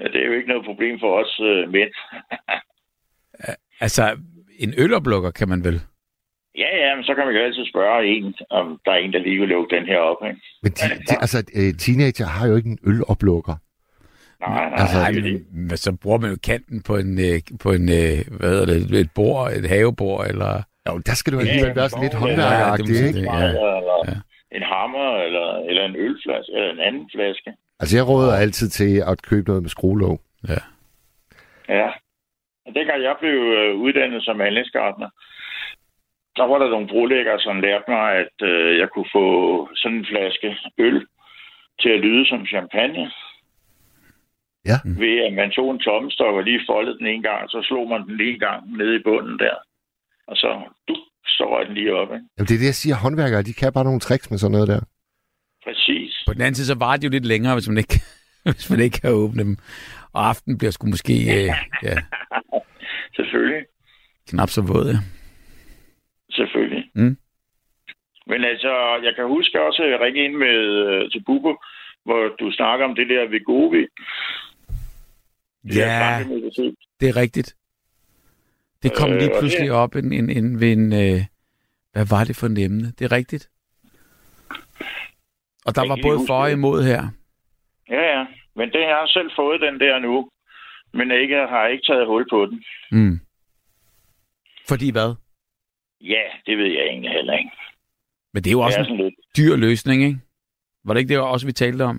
Ja, 0.00 0.04
det 0.04 0.22
er 0.22 0.26
jo 0.26 0.32
ikke 0.32 0.48
noget 0.48 0.64
problem 0.64 1.00
for 1.00 1.10
os 1.20 1.40
øh, 1.40 1.72
mænd. 1.72 1.92
Altså, 3.80 4.18
en 4.58 4.74
øloplukker 4.78 5.30
kan 5.30 5.48
man 5.48 5.64
vel? 5.64 5.80
Ja, 6.58 6.76
ja, 6.76 6.94
men 6.94 7.04
så 7.04 7.14
kan 7.14 7.26
man 7.26 7.34
jo 7.34 7.40
altid 7.42 7.66
spørge 7.66 8.06
en, 8.06 8.34
om 8.50 8.80
der 8.84 8.92
er 8.92 8.96
en, 8.96 9.12
der 9.12 9.18
lige 9.18 9.40
vil 9.40 9.48
lukke 9.48 9.76
den 9.76 9.86
her 9.86 9.98
op. 9.98 10.26
Ikke? 10.28 10.40
Men 10.62 10.72
de, 10.72 10.84
de, 11.08 11.14
altså, 11.20 11.38
øh, 11.58 11.74
teenager 11.74 12.26
har 12.26 12.48
jo 12.48 12.56
ikke 12.56 12.68
en 12.68 12.78
øloplukker. 12.86 13.56
Nej, 14.40 14.70
nej, 14.70 14.80
Altså, 14.80 14.98
nej. 14.98 15.10
Det 15.10 15.46
men, 15.52 15.76
så 15.76 15.96
bruger 16.02 16.18
man 16.18 16.30
jo 16.30 16.36
kanten 16.50 16.82
på 16.82 16.96
en, 16.96 17.12
øh, 17.28 17.38
på 17.64 17.68
en 17.78 17.84
øh, 17.98 18.18
hvad 18.38 18.48
hedder 18.50 18.66
det, 18.66 19.00
et 19.00 19.10
bord, 19.14 19.52
et 19.52 19.68
havebord, 19.68 20.26
eller... 20.30 20.62
Jo, 20.88 20.92
der 21.08 21.14
skal 21.14 21.32
du 21.32 21.38
Ja, 21.38 21.44
alligevel 21.44 21.72
ja, 21.74 21.78
være 21.80 21.88
sådan 21.88 22.04
lidt 22.06 22.14
ja, 22.14 22.18
håndværkeragtig, 22.18 22.86
det 22.86 23.02
må 23.02 23.08
ikke? 23.08 23.20
Ja, 23.32 23.38
Ja, 23.38 23.48
eller 23.80 23.98
ja. 24.10 24.16
en 24.56 24.64
hammer, 24.72 25.08
eller, 25.26 25.48
eller 25.68 25.84
en 25.90 25.96
ølflaske, 26.04 26.52
eller 26.58 26.72
en 26.72 26.80
anden 26.88 27.06
flaske. 27.14 27.50
Altså, 27.80 27.96
jeg 27.96 28.08
råder 28.08 28.36
altid 28.36 28.68
til 28.68 29.02
at 29.10 29.22
købe 29.22 29.48
noget 29.48 29.62
med 29.62 29.70
skruelåg. 29.70 30.20
Ja. 30.48 30.62
Og 32.66 32.74
dengang 32.74 33.02
jeg 33.02 33.16
blev 33.20 33.38
øh, 33.58 33.74
uddannet 33.84 34.24
som 34.24 34.40
anlægsgartner, 34.40 35.08
der 36.36 36.44
var 36.50 36.58
der 36.58 36.68
nogle 36.70 36.88
brolæggere, 36.92 37.40
som 37.40 37.60
lærte 37.60 37.84
mig, 37.88 38.06
at 38.22 38.36
øh, 38.50 38.78
jeg 38.78 38.88
kunne 38.90 39.10
få 39.18 39.26
sådan 39.74 39.98
en 39.98 40.06
flaske 40.10 40.48
øl 40.78 41.06
til 41.80 41.90
at 41.96 42.00
lyde 42.00 42.26
som 42.26 42.46
champagne. 42.46 43.04
Ja. 44.70 44.78
Ved 45.02 45.16
at 45.26 45.32
man 45.40 45.50
tog 45.50 45.70
en 45.70 45.84
tommestok 45.88 46.34
og 46.34 46.42
lige 46.42 46.66
foldede 46.70 46.98
den 46.98 47.06
en 47.06 47.22
gang, 47.22 47.42
og 47.44 47.50
så 47.50 47.60
slog 47.68 47.88
man 47.88 48.02
den 48.06 48.16
lige 48.16 48.32
en 48.34 48.40
gang 48.48 48.60
nede 48.78 48.96
i 48.96 49.02
bunden 49.08 49.38
der. 49.38 49.56
Og 50.26 50.36
så, 50.36 50.48
du, 50.88 50.94
så 51.26 51.44
røg 51.52 51.66
den 51.66 51.74
lige 51.74 51.94
op, 51.94 52.10
ikke? 52.14 52.26
Jamen, 52.36 52.48
det 52.48 52.54
er 52.54 52.62
det, 52.62 52.72
jeg 52.72 52.80
siger. 52.82 52.96
Håndværkere, 53.04 53.42
de 53.42 53.54
kan 53.60 53.72
bare 53.72 53.84
nogle 53.84 54.00
tricks 54.00 54.30
med 54.30 54.38
sådan 54.38 54.52
noget 54.56 54.68
der. 54.68 54.80
Præcis. 55.64 56.05
På 56.26 56.32
den 56.34 56.40
anden 56.40 56.54
side, 56.54 56.66
så 56.66 56.74
varer 56.74 56.96
de 56.96 57.04
jo 57.06 57.10
lidt 57.10 57.24
længere, 57.26 57.54
hvis 57.54 57.68
man 57.68 57.78
ikke, 57.78 58.00
hvis 58.44 58.70
man 58.70 58.80
ikke 58.80 59.00
kan 59.00 59.10
åbne 59.10 59.42
dem. 59.44 59.56
Og 60.12 60.28
aften 60.28 60.58
bliver 60.58 60.70
sgu 60.70 60.86
måske 60.86 61.12
øh, 61.12 61.50
ja, 61.82 61.96
Selvfølgelig. 63.16 63.62
knap 64.28 64.48
så 64.50 64.62
våd. 64.62 64.86
Ja. 64.90 64.98
Selvfølgelig. 66.30 66.90
Mm. 66.94 67.16
Men 68.26 68.44
altså, 68.44 68.72
jeg 69.04 69.12
kan 69.16 69.26
huske 69.26 69.60
også 69.62 69.82
at 69.82 70.00
ringe 70.00 70.24
ind 70.24 70.34
med 70.36 70.56
øh, 70.86 71.10
til 71.10 71.22
Bubber, 71.26 71.54
hvor 72.04 72.36
du 72.40 72.50
snakker 72.52 72.84
om 72.86 72.94
det 72.94 73.08
der 73.08 73.28
Vegovi. 73.30 73.80
Det 75.62 75.74
der 75.74 75.86
Ja, 75.86 76.24
det 77.00 77.08
er 77.08 77.16
rigtigt. 77.16 77.56
Det 78.82 78.92
kom 78.96 79.10
Øh, 79.12 79.18
lige 79.18 79.30
pludselig 79.38 79.66
det- 79.66 79.70
op 79.76 79.94
en, 79.96 80.12
en, 80.12 80.30
en, 80.30 80.60
ved 80.60 80.72
en... 80.72 80.92
Øh, 80.92 81.20
hvad 81.92 82.06
var 82.10 82.24
det 82.24 82.36
for 82.36 82.46
en 82.46 82.56
emne? 82.56 82.92
Det 82.98 83.04
er 83.04 83.12
rigtigt. 83.12 83.48
Og 85.66 85.74
der 85.74 85.88
var 85.88 85.98
både 86.02 86.20
for 86.26 86.34
og 86.34 86.52
imod 86.52 86.82
her. 86.82 87.02
Ja, 87.90 88.02
ja. 88.18 88.26
Men 88.56 88.70
det 88.72 88.82
har 88.84 88.98
jeg 89.02 89.08
selv 89.08 89.30
fået 89.36 89.60
den 89.60 89.80
der 89.80 89.98
nu. 89.98 90.28
Men 90.92 91.10
ikke, 91.10 91.36
har 91.36 91.66
ikke 91.66 91.84
taget 91.86 92.06
hul 92.06 92.26
på 92.30 92.46
den. 92.46 92.64
Mm. 92.92 93.20
Fordi 94.68 94.92
hvad? 94.92 95.14
Ja, 96.00 96.22
det 96.46 96.58
ved 96.58 96.66
jeg 96.66 96.84
egentlig 96.86 97.10
heller 97.10 97.32
ikke. 97.38 97.50
Men 98.34 98.42
det 98.42 98.50
er 98.50 98.52
jo 98.52 98.58
Det 98.58 98.66
også 98.66 98.80
er 98.80 98.84
en 98.84 98.96
lidt... 98.96 99.14
dyr 99.36 99.56
løsning, 99.56 100.02
ikke? 100.04 100.18
Var 100.84 100.94
det 100.94 101.00
ikke 101.00 101.14
det 101.14 101.20
også, 101.22 101.46
vi 101.46 101.52
talte 101.52 101.82
om? 101.82 101.98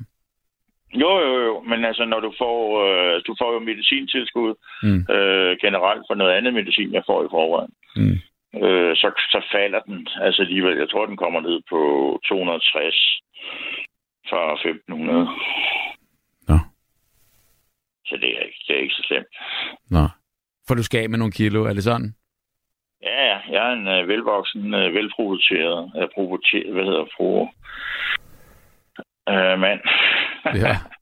Jo, 0.93 1.11
jo, 1.20 1.34
jo. 1.47 1.61
Men 1.70 1.86
altså, 1.86 2.05
når 2.05 2.20
du 2.20 2.34
får, 2.38 2.57
øh, 2.86 3.22
du 3.28 3.36
får 3.41 3.53
jo 3.53 3.59
medicintilskud 3.59 4.53
Mm. 4.84 5.01
øh, 5.15 5.57
generelt 5.61 6.03
for 6.09 6.15
noget 6.15 6.34
andet 6.34 6.53
medicin, 6.53 6.93
jeg 6.93 7.03
får 7.05 7.24
i 7.24 7.28
forvejen. 7.32 7.74
Mm. 7.95 8.18
øh, 8.65 8.95
så, 8.95 9.07
så 9.34 9.39
falder 9.51 9.80
den. 9.80 10.07
Altså 10.22 10.41
alligevel, 10.41 10.78
jeg 10.78 10.89
tror, 10.89 11.05
den 11.05 11.18
kommer 11.18 11.39
ned 11.41 11.61
på 11.70 11.80
260 12.28 13.22
fra 14.29 14.53
1500. 14.53 15.27
Nå. 16.47 16.57
Så 18.05 18.17
det 18.21 18.29
er, 18.37 18.41
ikke, 18.47 18.63
det 18.67 18.75
er 18.75 18.81
ikke 18.81 18.93
så 18.93 19.03
slemt. 19.07 19.33
Nå. 19.89 20.05
For 20.67 20.75
du 20.75 20.83
skal 20.83 21.01
af 21.01 21.09
med 21.09 21.17
nogle 21.17 21.31
kilo, 21.31 21.63
er 21.63 21.73
det 21.73 21.83
sådan? 21.83 22.15
Ja, 23.01 23.25
ja. 23.25 23.39
jeg 23.49 23.69
er 23.69 23.73
en 23.73 23.87
øh, 23.87 24.07
velvoksen, 24.07 24.73
øh, 24.73 24.93
velprovokeret, 24.93 25.91
øh, 25.97 26.07
provokeret, 26.15 26.73
hvad 26.73 26.83
hedder 26.83 27.05
fru, 27.17 27.47
øh, 29.29 29.59
mand. 29.59 29.81
Ja. 30.45 30.75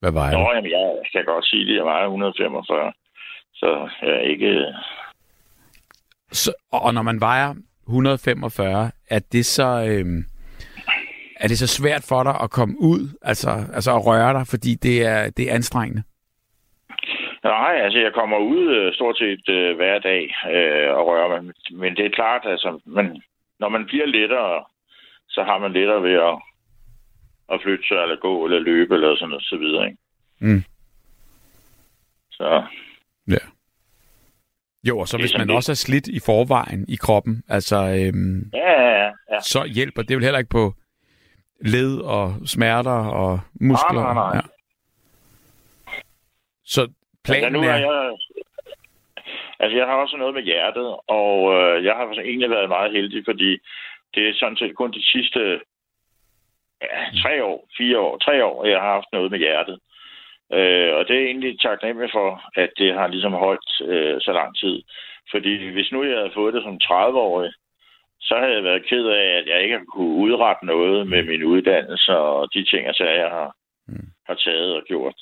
Hvad 0.00 0.12
var 0.12 0.30
Nå, 0.32 0.38
det? 0.38 0.54
jamen, 0.54 0.70
jeg 0.70 1.02
kan 1.12 1.24
godt 1.24 1.46
sige 1.46 1.66
det. 1.66 1.76
Jeg 1.76 1.84
vejer 1.84 2.04
145. 2.04 2.92
Så 3.54 3.90
jeg 4.02 4.10
er 4.10 4.20
ikke... 4.20 4.74
Så, 6.32 6.52
og 6.72 6.94
når 6.94 7.02
man 7.02 7.20
vejer 7.20 7.54
145, 7.86 8.90
er 9.10 9.18
det 9.32 9.46
så... 9.46 9.84
Øhm, 9.88 10.24
er 11.40 11.48
det 11.48 11.58
så 11.58 11.66
svært 11.66 12.04
for 12.08 12.22
dig 12.22 12.36
at 12.42 12.50
komme 12.50 12.74
ud, 12.80 13.18
altså, 13.22 13.50
altså 13.74 13.90
at 13.96 14.06
røre 14.06 14.32
dig, 14.32 14.46
fordi 14.46 14.74
det 14.74 15.06
er, 15.06 15.30
det 15.30 15.50
er 15.50 15.54
anstrengende? 15.54 16.02
Nej, 17.44 17.74
altså 17.84 17.98
jeg 17.98 18.12
kommer 18.14 18.38
ud 18.38 18.76
øh, 18.76 18.94
stort 18.94 19.18
set 19.18 19.48
øh, 19.48 19.76
hver 19.76 19.98
dag 19.98 20.22
øh, 20.54 20.96
og 20.96 21.06
rører 21.06 21.28
mig. 21.42 21.54
Men 21.72 21.96
det 21.96 22.06
er 22.06 22.10
klart, 22.10 22.42
altså, 22.46 22.80
man, 22.86 23.22
når 23.60 23.68
man 23.68 23.84
bliver 23.86 24.06
lettere, 24.06 24.64
så 25.28 25.42
har 25.42 25.58
man 25.58 25.72
lettere 25.72 26.02
ved 26.02 26.12
at, 26.30 26.36
at 27.52 27.60
flytte 27.62 27.84
sig, 27.88 27.96
eller 28.02 28.16
gå, 28.16 28.44
eller 28.44 28.58
løbe, 28.58 28.94
eller 28.94 29.16
sådan 29.16 29.28
noget, 29.28 29.44
så 29.44 29.56
videre, 29.56 29.84
ikke? 29.86 29.98
Mm. 30.40 30.62
Så 32.30 32.62
Ja. 33.28 33.36
Jo, 34.88 34.98
og 34.98 35.08
så 35.08 35.16
Det 35.16 35.22
hvis 35.22 35.34
man 35.38 35.46
lidt- 35.46 35.56
også 35.56 35.72
er 35.72 35.76
slidt 35.86 36.08
i 36.08 36.20
forvejen 36.26 36.84
i 36.88 36.96
kroppen, 36.96 37.42
altså, 37.48 37.76
øhm, 37.76 38.50
ja, 38.54 38.82
ja. 38.82 39.04
ja. 39.06 39.40
så 39.42 39.64
hjælper 39.64 40.02
det 40.02 40.16
vel 40.16 40.24
heller 40.24 40.38
ikke 40.38 40.50
på 40.50 40.74
led 41.60 42.00
og 42.00 42.34
smerter 42.46 43.00
og 43.08 43.40
muskler. 43.60 44.02
Nej, 44.02 44.14
nej, 44.14 44.32
nej. 44.32 44.34
Ja. 44.34 44.40
Så 46.64 46.80
Altså, 46.80 47.40
planen 47.40 47.52
nu 47.52 47.60
er... 47.60 47.72
er 47.72 47.78
jeg... 47.78 48.16
Altså, 49.60 49.76
jeg 49.78 49.86
har 49.86 49.94
også 49.94 50.16
noget 50.16 50.34
med 50.34 50.42
hjertet, 50.42 50.96
og 51.06 51.54
øh, 51.54 51.84
jeg 51.84 51.94
har 51.94 52.04
egentlig 52.12 52.50
været 52.50 52.68
meget 52.68 52.92
heldig, 52.92 53.22
fordi 53.24 53.58
det 54.14 54.28
er 54.28 54.34
sådan 54.34 54.56
set 54.56 54.74
kun 54.76 54.92
de 54.92 55.04
sidste 55.12 55.60
ja, 56.82 57.00
tre 57.22 57.44
år, 57.44 57.68
fire 57.78 57.98
år, 57.98 58.18
tre 58.18 58.44
år, 58.44 58.66
jeg 58.66 58.80
har 58.80 58.92
haft 58.92 59.12
noget 59.12 59.30
med 59.30 59.38
hjertet. 59.38 59.78
Øh, 60.52 60.94
og 60.96 61.08
det 61.08 61.16
er 61.16 61.26
egentlig 61.26 61.60
taknemmelig 61.60 62.10
for, 62.12 62.42
at 62.54 62.70
det 62.78 62.94
har 62.94 63.06
ligesom 63.06 63.32
holdt 63.32 63.70
øh, 63.92 64.20
så 64.20 64.32
lang 64.32 64.56
tid. 64.56 64.82
Fordi 65.30 65.70
hvis 65.70 65.92
nu 65.92 66.04
jeg 66.04 66.16
havde 66.16 66.34
fået 66.34 66.54
det 66.54 66.62
som 66.62 66.80
30-årig, 66.82 67.52
så 68.20 68.34
havde 68.40 68.54
jeg 68.54 68.64
været 68.64 68.86
ked 68.90 69.04
af, 69.06 69.26
at 69.38 69.46
jeg 69.52 69.62
ikke 69.64 69.78
kunne 69.94 70.14
udrette 70.24 70.66
noget 70.66 71.06
med 71.08 71.22
min 71.30 71.42
uddannelse 71.44 72.16
og 72.16 72.48
de 72.54 72.64
ting, 72.64 72.86
altså, 72.86 73.04
jeg 73.04 73.30
har, 73.30 73.54
Mm. 73.90 74.08
har 74.28 74.34
taget 74.34 74.74
og 74.76 74.82
gjort. 74.88 75.14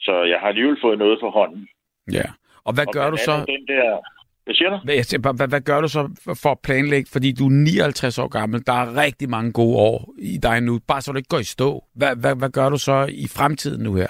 Så 0.00 0.22
jeg 0.22 0.38
har 0.40 0.48
alligevel 0.48 0.76
fået 0.82 0.98
noget 0.98 1.18
for 1.22 1.30
hånden. 1.30 1.68
Ja. 2.12 2.22
Og 2.64 2.74
hvad 2.74 2.86
Og 2.86 2.92
gør 2.92 3.10
du 3.10 3.16
så? 3.16 3.44
Den 3.46 3.66
der... 3.68 4.00
Hvad 4.44 4.54
siger 4.54 4.70
du? 4.70 4.78
Hvad, 4.84 5.22
bare, 5.22 5.32
hvad, 5.32 5.48
hvad 5.48 5.60
gør 5.60 5.80
du 5.80 5.88
så 5.88 6.08
for 6.42 6.50
at 6.50 6.58
planlægge? 6.64 7.08
Fordi 7.12 7.32
du 7.32 7.46
er 7.46 7.50
59 7.50 8.18
år 8.18 8.28
gammel. 8.28 8.66
Der 8.66 8.72
er 8.72 8.96
rigtig 9.02 9.28
mange 9.30 9.52
gode 9.52 9.76
år 9.76 10.14
i 10.18 10.38
dig 10.42 10.60
nu. 10.60 10.78
Bare 10.88 11.00
så 11.00 11.12
du 11.12 11.16
ikke 11.16 11.28
går 11.28 11.38
i 11.38 11.44
stå. 11.44 11.84
Hvad, 11.94 12.16
hvad, 12.16 12.36
hvad 12.36 12.50
gør 12.50 12.68
du 12.68 12.78
så 12.78 13.08
i 13.12 13.26
fremtiden 13.36 13.82
nu 13.82 13.94
her? 13.94 14.08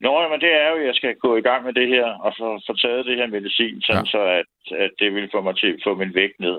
Nå, 0.00 0.28
men 0.28 0.40
det 0.40 0.52
er 0.62 0.68
jo, 0.70 0.76
at 0.76 0.86
jeg 0.86 0.94
skal 0.94 1.14
gå 1.16 1.36
i 1.36 1.40
gang 1.40 1.64
med 1.64 1.72
det 1.72 1.88
her 1.88 2.04
og 2.06 2.34
få, 2.38 2.60
få 2.66 2.72
taget 2.76 3.06
det 3.06 3.16
her 3.16 3.26
medicin, 3.26 3.82
sådan 3.82 4.04
Ja. 4.04 4.10
så 4.10 4.18
at, 4.40 4.78
at 4.78 4.90
det 4.98 5.14
vil 5.14 5.28
få 5.34 5.40
mig 5.40 5.56
til 5.56 5.66
at 5.72 5.80
få 5.84 5.94
min 5.94 6.14
vægt 6.14 6.40
ned 6.40 6.56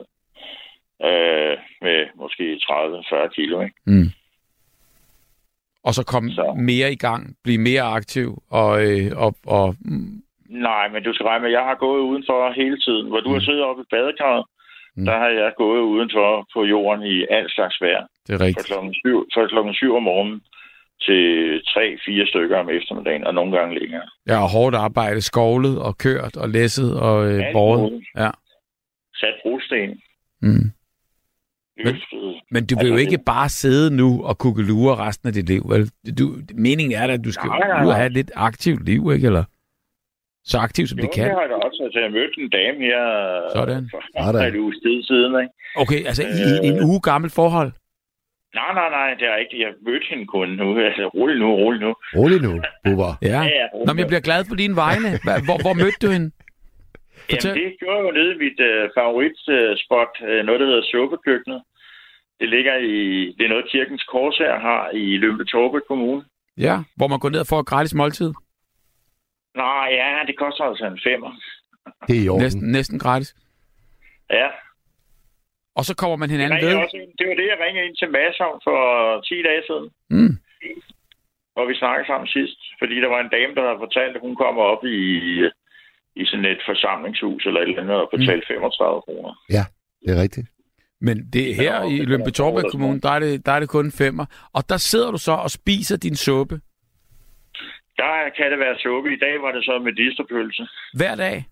øh, 1.09 1.55
med 1.81 1.99
måske 2.15 2.59
30-40 2.63 3.27
kilo. 3.35 3.61
Ikke? 3.61 3.75
Mm. 3.85 4.09
Og 5.83 5.93
så 5.93 6.03
komme 6.05 6.31
Så. 6.31 6.53
mere 6.59 6.91
i 6.91 6.95
gang, 6.95 7.35
blive 7.43 7.57
mere 7.61 7.81
aktiv 7.81 8.29
og, 8.49 8.71
øh, 8.85 9.11
og, 9.15 9.35
og 9.45 9.75
mm, 9.81 10.21
Nej, 10.49 10.87
men 10.89 11.03
du 11.03 11.13
skal 11.13 11.25
regne 11.25 11.41
med, 11.41 11.49
at 11.49 11.53
jeg 11.59 11.65
har 11.65 11.75
gået 11.75 11.99
udenfor 12.01 12.51
hele 12.51 12.77
tiden. 12.79 13.07
Hvor 13.07 13.19
du 13.19 13.33
har 13.33 13.39
siddet 13.39 13.63
oppe 13.63 13.81
i 13.81 13.85
badekarret, 13.95 14.45
Mm. 14.95 15.01
mm. 15.01 15.05
der 15.05 15.17
har 15.17 15.27
jeg 15.29 15.51
gået 15.57 15.81
udenfor 15.81 16.47
på 16.53 16.63
jorden 16.65 17.03
i 17.15 17.25
alt 17.29 17.51
slags 17.51 17.81
vejr. 17.81 18.03
det 18.27 18.33
er 18.33 18.37
Fra 18.37 18.45
rigtigt. 18.45 18.67
klokken 18.67 18.93
7, 18.93 19.27
fra 19.33 19.47
klokken 19.47 19.73
7 19.73 19.95
om 19.95 20.03
morgenen 20.03 20.41
til 21.01 21.57
3-4 21.67 22.29
stykker 22.29 22.57
om 22.57 22.69
eftermiddagen, 22.69 23.23
og 23.27 23.33
nogle 23.33 23.57
gange 23.57 23.79
længere. 23.79 24.01
Jeg 24.25 24.37
har 24.37 24.47
hårdt 24.47 24.75
arbejde, 24.75 25.21
skovlet 25.21 25.79
og 25.81 25.97
kørt 25.97 26.37
og 26.37 26.49
læsset 26.49 26.99
og 26.99 27.31
øh, 27.31 27.43
båret. 27.53 28.03
Ja. 28.17 28.29
Sat 29.15 29.33
brosten. 29.43 30.01
Mm. 30.41 30.71
Men-. 31.85 31.95
Men 32.51 32.65
du 32.65 32.75
vil 32.79 32.87
jo 32.87 32.93
Altså, 32.93 33.05
ikke 33.11 33.23
bare 33.25 33.49
sidde 33.49 33.95
nu 33.95 34.23
og 34.23 34.37
kukkelure 34.37 34.95
resten 34.95 35.27
af 35.27 35.33
dit 35.33 35.47
liv, 35.49 35.61
vel? 35.69 35.91
Du, 36.19 36.25
meningen 36.55 36.99
er 37.01 37.07
da, 37.07 37.13
at 37.13 37.23
du 37.25 37.31
skal 37.31 37.47
Nej, 37.47 37.59
nej, 37.67 37.79
og 37.79 37.85
nej. 37.85 37.95
have 37.95 38.05
et 38.05 38.13
lidt 38.13 38.31
aktivt 38.35 38.85
liv, 38.85 39.11
ikke? 39.13 39.27
Eller 39.27 39.43
så 40.43 40.57
aktivt, 40.57 40.89
som 40.89 40.99
Jo, 40.99 41.01
det 41.03 41.11
kan. 41.15 41.23
det 41.23 41.31
har 41.33 41.41
jeg 41.41 41.49
da 41.49 41.55
også. 41.55 41.83
Altså, 41.85 41.99
jeg 41.99 42.11
mødte 42.11 42.41
en 42.41 42.49
dame 42.49 42.79
her 42.89 43.03
Sådan. 43.55 43.89
for 43.91 44.39
en 44.53 44.59
uges 44.59 44.77
tid 44.85 45.03
siden. 45.03 45.31
Ikke? 45.41 45.53
Okay, 45.75 45.99
altså 46.09 46.23
i 46.23 46.43
Øh. 46.61 46.67
en 46.69 46.83
uge 46.89 47.01
gammelt 47.01 47.33
forhold? 47.33 47.71
Nej, 48.55 48.73
nej, 48.73 48.89
nej, 48.89 49.13
det 49.13 49.27
er 49.27 49.35
ikke. 49.35 49.59
Jeg 49.59 49.73
mødte 49.81 50.05
hende 50.09 50.25
kun 50.25 50.49
nu. 50.49 50.77
Altså, 50.87 51.07
rolig 51.07 51.37
nu, 51.39 51.55
rolig 51.55 51.81
nu. 51.81 51.95
Rolig 52.15 52.41
nu, 52.41 52.61
Bubber. 52.83 53.11
Ja. 53.21 53.41
ja, 53.41 53.65
Nå, 53.85 53.93
men 53.93 53.99
jeg 53.99 54.07
bliver 54.07 54.21
glad 54.29 54.45
på 54.49 54.55
dine 54.55 54.75
vegne. 54.75 55.09
Hvor, 55.47 55.57
hvor 55.61 55.73
mødte 55.73 55.99
du 56.01 56.09
hende? 56.11 56.31
fortæl. 57.29 57.49
Jamen, 57.49 57.63
det 57.63 57.79
gjorde 57.79 57.97
jeg 57.97 58.05
jo 58.07 58.11
nede 58.19 58.31
i 58.35 58.37
mit 58.45 58.59
øh, 58.69 58.89
favoritspot, 58.97 60.13
øh, 60.29 60.45
noget, 60.45 60.59
der 60.61 60.67
hedder 60.71 60.85
Suppekøkkenet. 60.91 61.61
Det 62.39 62.49
ligger 62.49 62.75
i, 62.75 62.95
det 63.37 63.43
er 63.45 63.49
noget, 63.49 63.69
Kirkens 63.71 64.03
Kors 64.03 64.37
her 64.37 64.59
har 64.59 64.89
i 64.89 65.17
Lømpe 65.17 65.43
Kommune. 65.87 66.23
Ja, 66.57 66.75
hvor 66.95 67.07
man 67.07 67.19
går 67.19 67.29
ned 67.29 67.39
og 67.39 67.47
får 67.47 67.59
et 67.59 67.65
gratis 67.65 67.93
måltid. 67.93 68.33
Nej, 69.55 69.87
ja, 69.91 70.23
det 70.27 70.37
koster 70.37 70.63
altså 70.63 70.85
en 70.85 70.99
femmer. 71.07 71.31
Det 72.07 72.17
er 72.17 72.23
i 72.23 72.29
orden. 72.29 72.43
Næsten, 72.43 72.71
næsten 72.71 72.99
gratis. 72.99 73.35
Ja, 74.29 74.47
Og 75.77 75.83
så 75.89 75.93
kommer 76.01 76.17
man 76.21 76.29
hinanden 76.35 76.59
ved. 76.65 76.75
også 76.83 76.97
det 77.19 77.25
var 77.29 77.35
det, 77.41 77.47
jeg 77.53 77.59
ringede 77.65 77.85
ind 77.87 77.95
til 78.01 78.09
Mads 78.15 78.37
om 78.47 78.55
for 78.67 78.79
10 79.21 79.41
dage 79.49 79.63
siden, 79.69 79.87
Mm. 80.15 80.33
hvor 81.53 81.65
vi 81.69 81.75
snakkede 81.81 82.07
sammen 82.11 82.27
sidst. 82.37 82.59
Fordi 82.81 82.95
der 83.03 83.09
var 83.15 83.19
en 83.21 83.31
dame, 83.37 83.51
der 83.55 83.63
havde 83.67 83.83
fortalt, 83.85 84.13
at 84.17 84.21
hun 84.27 84.35
kommer 84.43 84.61
op 84.73 84.83
i, 84.97 84.99
i 86.21 86.23
sådan 86.29 86.45
et 86.53 86.61
forsamlingshus 86.69 87.41
eller 87.47 87.59
et 87.61 87.69
eller 87.69 87.81
andet 87.83 87.97
og 88.03 88.09
betalte 88.15 88.45
35 88.47 89.01
kroner. 89.07 89.31
Det 90.05 90.09
er 90.17 90.21
rigtigt. 90.25 90.47
Men 91.01 91.15
det 91.33 91.43
er 91.51 91.55
her 91.63 91.75
i 91.83 91.97
Lømpe 92.11 92.31
Torbe 92.31 92.61
Kommune, 92.71 93.01
der 93.01 93.11
er, 93.11 93.19
det, 93.19 93.45
der 93.45 93.51
er 93.51 93.59
det 93.59 93.69
kun 93.69 93.91
femmer. 93.91 94.25
Og 94.53 94.61
der 94.69 94.77
sidder 94.77 95.11
du 95.11 95.17
så 95.17 95.31
og 95.31 95.51
spiser 95.51 95.97
din 95.97 96.15
suppe 96.15 96.55
Der 97.97 98.29
kan 98.37 98.51
det 98.51 98.59
være 98.59 98.75
suppe. 98.79 99.13
I 99.13 99.19
dag 99.25 99.41
var 99.41 99.51
det 99.51 99.63
så 99.65 99.71
med 99.71 99.85
medisterpølse. 99.91 100.67
hver 100.93 101.15
dag. 101.15 101.45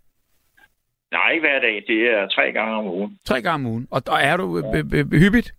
Nej, 1.17 1.29
ikke 1.31 1.47
hver 1.47 1.59
dag. 1.67 1.75
Det 1.87 1.99
er 2.15 2.27
tre 2.27 2.45
gange 2.57 2.73
om 2.75 2.85
ugen. 2.85 3.19
Tre 3.25 3.41
gange 3.41 3.59
om 3.61 3.71
ugen. 3.73 3.87
Og, 3.95 4.01
og 4.13 4.19
er 4.29 4.37
du 4.37 4.45
øh, 4.57 4.63
øh, 4.77 4.85
øh, 4.97 5.05
hyppigt? 5.23 5.49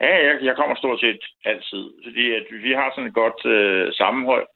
Ja, 0.00 0.14
jeg, 0.26 0.34
jeg 0.42 0.54
kommer 0.56 0.76
stort 0.76 1.00
set 1.00 1.22
altid. 1.44 1.84
Fordi 2.06 2.24
at 2.38 2.46
vi 2.66 2.72
har 2.80 2.88
sådan 2.90 3.08
et 3.08 3.14
godt 3.22 3.40
øh, 3.54 3.92
sammenhold. 4.00 4.46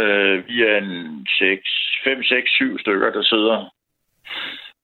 Øh, 0.00 0.36
vi 0.48 0.56
er 0.70 0.76
en 0.78 1.26
6, 1.26 1.62
5, 2.04 2.22
6, 2.22 2.50
7 2.50 2.78
stykker, 2.78 3.10
der 3.12 3.22
sidder 3.22 3.58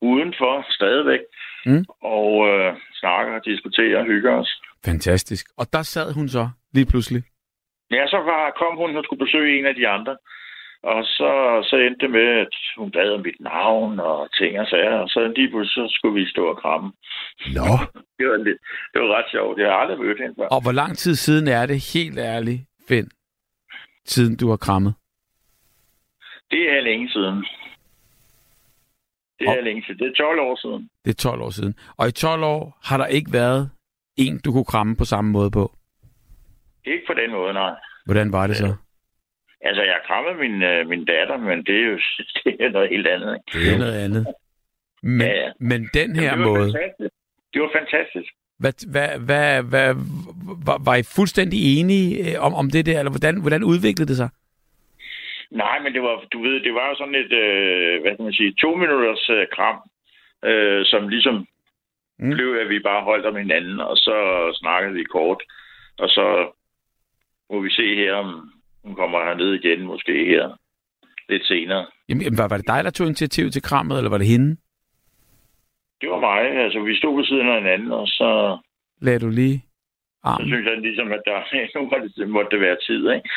udenfor 0.00 0.66
stadigvæk. 0.70 1.20
Mm. 1.66 1.84
Og 2.02 2.30
øh, 2.48 2.74
snakker, 3.00 3.38
diskuterer 3.38 3.98
og 3.98 4.06
hygger 4.06 4.32
os. 4.32 4.50
Fantastisk. 4.84 5.46
Og 5.56 5.66
der 5.72 5.82
sad 5.82 6.12
hun 6.12 6.28
så 6.28 6.48
lige 6.74 6.86
pludselig. 6.86 7.22
Ja, 7.90 8.06
så 8.06 8.16
var, 8.16 8.42
kom 8.60 8.76
hun 8.76 8.96
og 8.96 9.04
skulle 9.04 9.24
besøge 9.24 9.58
en 9.58 9.66
af 9.66 9.74
de 9.74 9.88
andre. 9.88 10.16
Og 10.92 11.04
så, 11.04 11.30
så 11.70 11.76
endte 11.76 12.00
det 12.06 12.10
med, 12.10 12.28
at 12.44 12.54
hun 12.78 12.90
bad 12.90 13.10
om 13.14 13.20
mit 13.20 13.40
navn 13.40 14.00
og 14.00 14.18
ting 14.38 14.60
og 14.60 14.66
sager. 14.66 14.96
Og 15.04 15.08
så 15.08 15.32
lige 15.36 15.50
pludselig 15.50 15.72
så 15.90 15.94
skulle 15.96 16.20
vi 16.20 16.30
stå 16.34 16.44
og 16.52 16.56
kramme. 16.62 16.88
Nå, 17.58 17.68
Det 18.18 18.26
var, 18.30 18.36
lidt, 18.36 18.58
det 18.92 18.98
var 19.02 19.08
ret 19.18 19.30
sjovt. 19.30 19.58
Jeg 19.58 19.66
har 19.68 19.74
aldrig 19.82 19.98
mødt 19.98 20.20
hende 20.22 20.34
før. 20.38 20.46
Og 20.46 20.62
hvor 20.62 20.72
lang 20.72 20.98
tid 20.98 21.14
siden 21.14 21.48
er 21.48 21.66
det, 21.66 21.78
helt 21.94 22.18
ærligt, 22.18 22.60
Finn, 22.88 23.10
siden 24.04 24.36
du 24.36 24.48
har 24.48 24.56
krammet? 24.56 24.94
Det 26.50 26.62
er 26.76 26.80
længe 26.80 27.10
siden. 27.10 27.36
Det 29.38 29.46
er 29.48 29.56
Og- 29.58 29.64
længe 29.64 29.82
siden. 29.86 29.98
Det 29.98 30.06
er 30.10 30.14
12 30.24 30.40
år 30.40 30.56
siden. 30.62 30.90
Det 31.04 31.10
er 31.10 31.14
12 31.30 31.40
år 31.40 31.50
siden. 31.50 31.74
Og 31.96 32.08
i 32.08 32.12
12 32.12 32.42
år 32.42 32.78
har 32.84 32.96
der 32.98 33.06
ikke 33.06 33.32
været 33.32 33.70
en, 34.16 34.40
du 34.44 34.52
kunne 34.52 34.64
kramme 34.64 34.96
på 34.96 35.04
samme 35.04 35.30
måde 35.30 35.50
på. 35.50 35.72
Ikke 36.84 37.04
på 37.06 37.14
den 37.14 37.30
måde, 37.30 37.52
nej. 37.52 37.74
Hvordan 38.06 38.32
var 38.32 38.46
det 38.46 38.56
så? 38.56 38.74
Altså, 39.60 39.82
jeg 39.82 39.98
krammede 40.06 40.36
min, 40.44 40.62
øh, 40.62 40.88
min 40.88 41.04
datter, 41.04 41.36
men 41.36 41.64
det 41.64 41.76
er 41.82 41.86
jo 41.86 41.98
det 42.44 42.56
er 42.60 42.70
noget 42.70 42.88
helt 42.88 43.06
andet. 43.06 43.36
Ikke? 43.36 43.66
Det 43.66 43.74
er 43.74 43.78
noget 43.78 43.98
andet. 44.04 44.26
Men, 45.02 45.20
Ja, 45.26 45.34
ja. 45.44 45.50
men 45.60 45.88
den 45.94 46.16
her 46.16 46.24
Jamen, 46.24 46.44
det 46.44 46.52
var 46.52 46.58
måde, 46.58 46.72
Fantastisk. 46.72 47.14
Det 47.54 47.62
var 47.62 47.70
fantastisk. 47.78 48.32
hvad, 48.58 48.74
hvad, 48.92 49.18
hvad, 49.28 49.62
hvad, 49.70 49.94
var, 50.66 50.78
var 50.84 50.96
I 50.96 51.02
fuldstændig 51.16 51.80
enige 51.80 52.08
øh, 52.24 52.44
om, 52.46 52.54
om 52.54 52.70
det 52.70 52.86
der, 52.86 52.98
eller 52.98 53.10
hvordan, 53.10 53.40
hvordan 53.40 53.64
udviklede 53.64 54.08
det 54.08 54.16
sig? 54.16 54.30
Nej, 55.50 55.78
men 55.82 55.94
det 55.94 56.02
var, 56.02 56.24
du 56.32 56.42
ved, 56.42 56.60
det 56.60 56.74
var 56.74 56.88
jo 56.88 56.94
sådan 56.96 57.14
et, 57.14 57.32
øh, 57.32 58.00
hvad 58.02 58.16
kan 58.16 58.24
man 58.24 58.32
sige, 58.32 58.54
to 58.62 58.74
minutters 58.74 59.30
øh, 59.30 59.46
kram, 59.54 59.78
øh, 60.44 60.84
som 60.86 61.08
ligesom 61.08 61.46
mm. 62.18 62.30
blev, 62.30 62.48
at 62.62 62.68
vi 62.68 62.78
bare 62.78 63.02
holdt 63.04 63.26
om 63.26 63.36
hinanden, 63.36 63.80
og 63.80 63.96
så 63.96 64.16
snakkede 64.60 64.94
vi 64.94 65.04
kort. 65.04 65.42
Og 65.98 66.08
så 66.08 66.26
må 67.50 67.60
vi 67.60 67.70
se 67.70 67.94
her, 67.96 68.14
om 68.14 68.52
hun 68.86 68.94
kommer 68.94 69.18
herned 69.24 69.52
igen, 69.60 69.80
måske 69.86 70.12
her 70.32 70.44
lidt 71.28 71.46
senere. 71.46 71.86
Jamen, 72.08 72.38
var, 72.38 72.48
var 72.48 72.56
det 72.56 72.66
dig, 72.68 72.84
der 72.84 72.90
tog 72.90 73.06
initiativ 73.06 73.50
til 73.50 73.62
krammet, 73.62 73.96
eller 73.96 74.10
var 74.10 74.18
det 74.18 74.26
hende? 74.26 74.50
Det 76.00 76.08
var 76.10 76.20
mig. 76.20 76.42
Altså, 76.64 76.80
vi 76.80 76.96
stod 76.96 77.16
ved 77.16 77.24
siden 77.24 77.48
af 77.48 77.58
hinanden, 77.62 77.92
og 77.92 78.06
så, 78.06 78.58
Lagde 79.00 79.18
du 79.18 79.28
lige 79.28 79.58
så 79.58 79.64
armen? 80.22 80.46
synes 80.48 80.66
jeg 80.66 80.76
ligesom, 80.80 81.12
at 81.12 81.22
der, 81.26 81.38
nu 81.80 81.88
var 81.90 81.98
det, 81.98 82.28
måtte 82.28 82.50
det 82.50 82.60
være 82.60 82.76
tid, 82.86 83.00
ikke? 83.16 83.28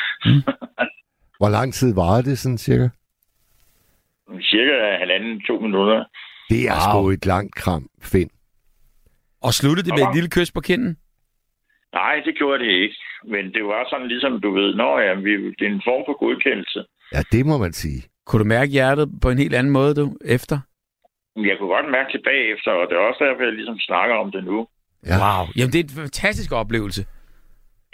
Hvor 1.40 1.48
lang 1.48 1.74
tid 1.74 1.94
varede 1.94 2.30
det 2.30 2.38
sådan 2.38 2.58
cirka? 2.58 2.88
Cirka 4.40 4.96
halvanden, 4.98 5.42
to 5.46 5.58
minutter. 5.60 6.04
Det 6.50 6.68
er 6.68 6.72
Wow. 6.94 7.02
sgu 7.02 7.10
et 7.10 7.26
langt 7.26 7.54
kram, 7.54 7.88
Finn. 8.02 8.30
Og 9.42 9.54
sluttede 9.54 9.86
det 9.90 9.94
med 9.98 10.08
et 10.08 10.14
lille 10.14 10.30
kys 10.30 10.52
på 10.52 10.60
kinden? 10.60 10.96
Nej, 11.92 12.14
det 12.24 12.34
gjorde 12.38 12.64
det 12.64 12.70
ikke. 12.70 12.96
Men 13.24 13.44
det 13.54 13.64
var 13.64 13.86
sådan 13.90 14.08
ligesom, 14.08 14.40
du 14.40 14.50
ved, 14.58 14.74
når 14.74 14.98
ja, 15.00 15.14
vi, 15.14 15.32
det 15.58 15.64
er 15.66 15.72
en 15.78 15.86
form 15.90 16.02
for 16.06 16.18
godkendelse. 16.24 16.84
Ja, 17.14 17.20
det 17.32 17.46
må 17.46 17.58
man 17.58 17.72
sige. 17.72 18.00
Kunne 18.26 18.40
du 18.44 18.48
mærke 18.48 18.70
hjertet 18.72 19.08
på 19.22 19.30
en 19.30 19.38
helt 19.38 19.54
anden 19.54 19.72
måde, 19.72 19.94
du, 19.94 20.16
efter? 20.24 20.56
Men 21.36 21.46
Jeg 21.48 21.56
kunne 21.58 21.72
godt 21.76 21.90
mærke 21.90 22.12
det 22.12 22.22
bagefter, 22.24 22.70
og 22.72 22.84
det 22.88 22.94
er 22.96 23.00
også 23.08 23.24
derfor, 23.24 23.42
jeg 23.42 23.52
ligesom 23.52 23.78
snakker 23.78 24.14
om 24.16 24.30
det 24.30 24.44
nu. 24.44 24.66
Ja. 25.06 25.16
Wow. 25.22 25.42
Jamen, 25.56 25.72
det 25.72 25.78
er 25.80 25.84
en 25.84 26.02
fantastisk 26.06 26.52
oplevelse. 26.52 27.02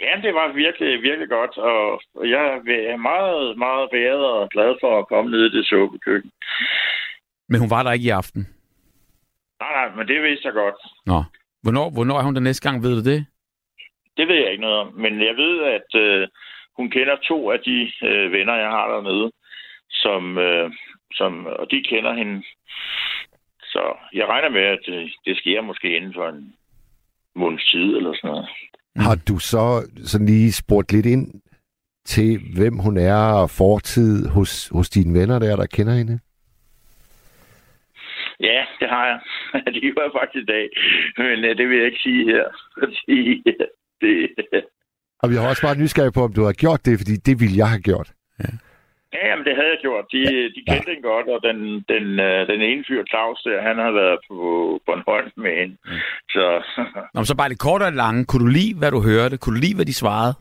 Ja, 0.05 0.13
det 0.25 0.33
var 0.39 0.53
virkelig, 0.63 1.01
virkelig 1.09 1.29
godt, 1.29 1.57
og 1.57 1.81
jeg 2.35 2.43
er 2.93 2.97
meget, 2.97 3.57
meget 3.57 3.89
beæret 3.93 4.25
og 4.39 4.49
glad 4.49 4.71
for 4.81 4.99
at 4.99 5.07
komme 5.07 5.31
ned 5.31 5.41
i 5.45 5.57
det 5.57 5.65
suppekøkken. 5.67 6.31
Men 7.49 7.59
hun 7.59 7.69
var 7.69 7.83
der 7.83 7.91
ikke 7.91 8.05
i 8.05 8.09
aften. 8.21 8.41
Nej, 9.61 9.71
nej, 9.79 9.95
men 9.95 10.07
det 10.07 10.21
vidste 10.23 10.45
jeg 10.47 10.53
godt. 10.53 10.75
Nå. 11.05 11.23
Hvornår, 11.63 11.89
hvornår 11.89 12.17
er 12.19 12.23
hun 12.23 12.35
der 12.35 12.41
næste 12.41 12.69
gang, 12.69 12.83
ved 12.83 12.93
du 13.03 13.09
det? 13.11 13.25
Det 14.17 14.27
ved 14.27 14.35
jeg 14.35 14.51
ikke 14.51 14.61
noget 14.61 14.77
om, 14.77 14.93
men 14.93 15.21
jeg 15.21 15.35
ved, 15.35 15.61
at 15.77 16.01
øh, 16.01 16.27
hun 16.77 16.89
kender 16.89 17.15
to 17.15 17.51
af 17.51 17.59
de 17.59 17.91
øh, 18.03 18.31
venner, 18.31 18.55
jeg 18.55 18.69
har 18.69 18.87
dernede, 18.87 19.31
som, 19.89 20.37
øh, 20.37 20.71
som, 21.13 21.45
og 21.45 21.71
de 21.71 21.83
kender 21.83 22.13
hende. 22.13 22.43
Så 23.63 23.97
jeg 24.13 24.27
regner 24.27 24.49
med, 24.49 24.61
at 24.61 24.79
det, 24.85 25.11
det 25.25 25.37
sker 25.37 25.61
måske 25.61 25.95
inden 25.95 26.13
for 26.13 26.27
en 26.29 26.55
måneds 27.35 27.69
tid 27.71 27.97
eller 27.97 28.13
sådan 28.13 28.29
noget. 28.29 28.47
Har 28.95 29.17
du 29.27 29.39
så 29.39 29.89
sådan 30.05 30.27
lige 30.27 30.51
spurgt 30.51 30.91
lidt 30.91 31.05
ind 31.05 31.41
til, 32.05 32.39
hvem 32.55 32.77
hun 32.77 32.97
er 32.97 33.41
og 33.41 33.49
fortid 33.49 34.29
hos, 34.29 34.69
hos 34.73 34.89
dine 34.89 35.19
venner 35.19 35.39
der, 35.39 35.55
der 35.55 35.65
kender 35.65 35.93
hende? 35.93 36.19
Ja, 38.39 38.65
det 38.79 38.89
har 38.89 39.05
jeg. 39.07 39.19
De 39.81 39.93
var 39.95 40.19
faktisk 40.19 40.43
i 40.43 40.45
dag, 40.45 40.69
men 41.17 41.45
øh, 41.45 41.57
det 41.57 41.69
vil 41.69 41.77
jeg 41.77 41.85
ikke 41.85 42.05
sige 42.07 42.25
her, 42.25 42.45
fordi 42.79 43.43
øh, 43.45 43.67
det, 44.01 44.63
Og 45.21 45.33
jeg 45.33 45.41
har 45.41 45.49
også 45.49 45.65
bare 45.67 45.81
nysgerrig 45.81 46.13
på, 46.13 46.21
om 46.27 46.33
du 46.33 46.43
har 46.43 46.53
gjort 46.63 46.85
det, 46.85 46.99
fordi 47.01 47.15
det 47.27 47.35
ville 47.41 47.57
jeg 47.57 47.69
have 47.73 47.81
gjort. 47.89 48.09
Ja, 49.13 49.27
jamen, 49.29 49.45
det 49.45 49.55
havde 49.55 49.71
jeg 49.75 49.81
gjort. 49.81 50.05
De, 50.11 50.21
de 50.55 50.61
kendte 50.69 50.89
ja. 50.89 50.93
den 50.93 51.01
godt, 51.01 51.27
og 51.35 51.39
den, 51.47 51.57
den, 51.93 52.05
øh, 52.27 52.47
den 52.51 52.61
ene 52.69 52.83
fyr, 52.87 53.03
Claus, 53.11 53.39
der, 53.43 53.61
han 53.61 53.77
har 53.85 53.91
været 53.91 54.19
på 54.29 54.35
Bornholm 54.85 55.31
med 55.37 55.53
hende. 55.59 55.75
Mm. 55.85 55.99
Så 56.29 56.43
Nå, 57.13 57.19
men 57.19 57.25
så 57.25 57.35
bare 57.37 57.49
det 57.49 57.59
korte 57.59 57.83
og 57.83 57.91
det 57.91 57.97
lange. 58.05 58.25
Kunne 58.25 58.45
du 58.45 58.51
lide, 58.59 58.73
hvad 58.79 58.91
du 58.91 59.01
hørte? 59.01 59.37
Kunne 59.37 59.55
du 59.55 59.61
lide, 59.61 59.75
hvad 59.75 59.85
de 59.85 59.93
svarede? 59.93 60.33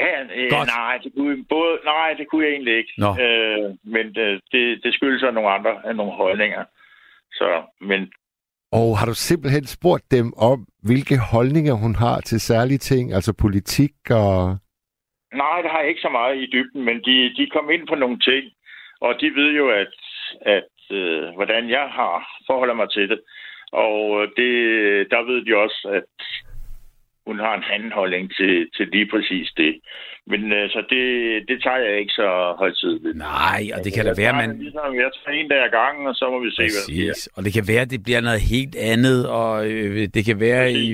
ja, 0.00 0.10
øh, 0.38 0.50
Godt. 0.54 0.68
nej, 0.78 0.94
det 1.04 1.10
kunne, 1.16 1.44
både, 1.54 1.74
nej, 1.84 2.08
det 2.18 2.24
kunne 2.28 2.44
jeg 2.44 2.52
egentlig 2.52 2.76
ikke. 2.80 2.92
Nå. 3.04 3.10
Øh, 3.24 3.66
men 3.94 4.04
det, 4.16 4.26
det, 4.52 4.64
det 4.84 4.94
skyldes 4.94 5.20
så 5.20 5.30
nogle 5.30 5.50
andre 5.56 5.74
af 5.88 5.96
nogle 5.96 6.12
holdninger. 6.12 6.64
Så, 7.38 7.48
men 7.80 8.00
og 8.80 8.98
har 8.98 9.06
du 9.06 9.14
simpelthen 9.14 9.66
spurgt 9.76 10.04
dem 10.16 10.28
om, 10.50 10.58
hvilke 10.88 11.16
holdninger 11.32 11.74
hun 11.84 11.94
har 11.94 12.20
til 12.20 12.40
særlige 12.40 12.78
ting, 12.78 13.12
altså 13.12 13.32
politik 13.44 13.94
og... 14.10 14.34
nej, 15.42 15.56
det 15.62 15.70
har 15.70 15.80
jeg 15.80 15.88
ikke 15.88 16.06
så 16.06 16.12
meget 16.18 16.36
i 16.36 16.46
dybden, 16.54 16.84
men 16.88 16.96
de, 17.06 17.16
de 17.38 17.44
kom 17.54 17.70
ind 17.70 17.84
på 17.88 17.94
nogle 17.94 18.18
ting, 18.18 18.44
og 19.00 19.14
de 19.20 19.26
ved 19.38 19.50
jo, 19.60 19.66
at, 19.82 19.94
at 20.56 20.74
øh, 20.90 21.34
hvordan 21.34 21.70
jeg 21.70 21.86
har 21.98 22.14
forholder 22.46 22.74
mig 22.74 22.88
til 22.90 23.08
det. 23.08 23.20
Og 23.72 23.98
øh, 24.22 24.28
det, 24.38 24.52
der 25.12 25.22
ved 25.28 25.38
de 25.46 25.56
også, 25.64 25.80
at 25.98 26.04
hun 27.26 27.38
har 27.38 27.54
en 27.56 27.64
anden 27.74 27.92
holdning 27.92 28.34
til, 28.38 28.68
til 28.76 28.88
lige 28.88 29.08
præcis 29.12 29.48
det. 29.56 29.72
Men 30.26 30.52
øh, 30.52 30.70
så 30.70 30.80
det, 30.90 31.04
det 31.48 31.62
tager 31.62 31.76
jeg 31.76 31.98
ikke 31.98 32.12
så 32.12 32.54
højtidligt. 32.58 33.16
Nej, 33.16 33.62
og 33.74 33.84
det 33.84 33.92
kan 33.94 34.04
da 34.04 34.10
Jeg 34.10 34.16
være, 34.16 34.32
man... 34.32 34.50
det 34.50 34.58
Ligesom, 34.58 34.94
jeg 34.94 35.10
tager 35.24 35.38
en 35.38 35.48
dag 35.48 35.64
ad 35.64 35.70
gangen, 35.70 36.06
og 36.06 36.14
så 36.14 36.30
må 36.30 36.38
vi 36.44 36.50
se, 36.50 36.56
hvad 36.56 36.66
der 36.66 36.92
sker. 36.92 37.08
Præcis. 37.12 37.28
Og 37.36 37.44
det 37.44 37.52
kan 37.52 37.64
være, 37.68 37.84
det 37.84 38.02
bliver 38.02 38.20
noget 38.20 38.40
helt 38.40 38.76
andet, 38.76 39.28
og 39.28 39.70
øh, 39.70 40.08
det 40.14 40.24
kan 40.24 40.40
være, 40.40 40.64
at 40.64 40.72
I 40.72 40.88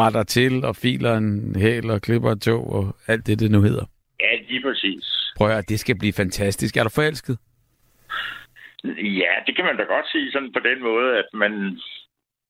retter 0.00 0.22
til 0.22 0.64
og 0.64 0.76
filer 0.76 1.14
en 1.16 1.56
hæl 1.60 1.90
og 1.90 2.02
klipper 2.02 2.30
et 2.30 2.40
tog 2.42 2.72
og 2.72 2.84
alt 3.06 3.26
det, 3.26 3.40
det 3.40 3.50
nu 3.50 3.60
hedder. 3.60 3.84
Ja, 4.20 4.32
lige 4.48 4.62
præcis. 4.62 5.04
Prøv 5.36 5.50
at 5.50 5.68
det 5.68 5.80
skal 5.80 5.98
blive 5.98 6.12
fantastisk. 6.12 6.76
Er 6.76 6.82
du 6.82 6.88
forelsket? 6.88 7.38
Ja, 9.20 9.32
det 9.46 9.56
kan 9.56 9.64
man 9.64 9.76
da 9.76 9.82
godt 9.82 10.08
sige 10.12 10.32
sådan 10.32 10.52
på 10.52 10.60
den 10.68 10.82
måde, 10.82 11.18
at 11.18 11.28
man, 11.34 11.52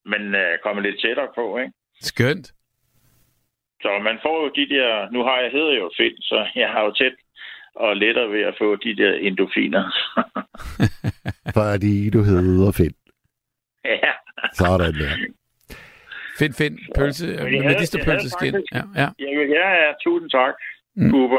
man 0.07 0.35
øh, 0.35 0.59
kommer 0.63 0.83
lidt 0.83 1.01
tættere 1.01 1.29
på, 1.35 1.59
ikke? 1.59 1.73
Skønt. 2.01 2.53
Så 3.83 3.99
man 4.03 4.19
får 4.23 4.37
jo 4.45 4.49
de 4.59 4.75
der... 4.75 5.11
Nu 5.11 5.23
har 5.23 5.39
jeg 5.41 5.51
hedder 5.53 5.75
jo 5.75 5.91
Finn, 5.97 6.17
så 6.23 6.47
jeg 6.55 6.69
har 6.71 6.83
jo 6.85 6.93
tæt 6.93 7.13
og 7.75 7.97
lettere 7.97 8.31
ved 8.33 8.43
at 8.43 8.55
få 8.59 8.77
de 8.77 8.97
der 8.97 9.13
endofiner. 9.15 9.85
Fordi 11.59 12.11
du 12.11 12.23
hedder 12.23 12.73
Finn. 12.73 12.95
ja. 13.85 14.13
Sådan 14.53 14.95
der. 14.95 15.11
Find, 16.39 16.55
find, 16.55 16.79
pølse, 16.99 17.27
ja, 17.27 17.33
jeg 17.33 17.43
med 17.45 17.51
havde- 17.51 17.65
jeg 17.65 17.73
havde 17.93 18.05
pølseskin. 18.05 18.53
faktisk- 18.53 18.75
Ja, 18.75 18.83
ja. 19.03 19.09
Ja, 19.19 19.43
ja, 19.59 19.69
ja, 19.83 19.93
tusind 20.05 20.31
tak, 20.31 20.55
Mm. 20.97 21.05
mm. 21.05 21.11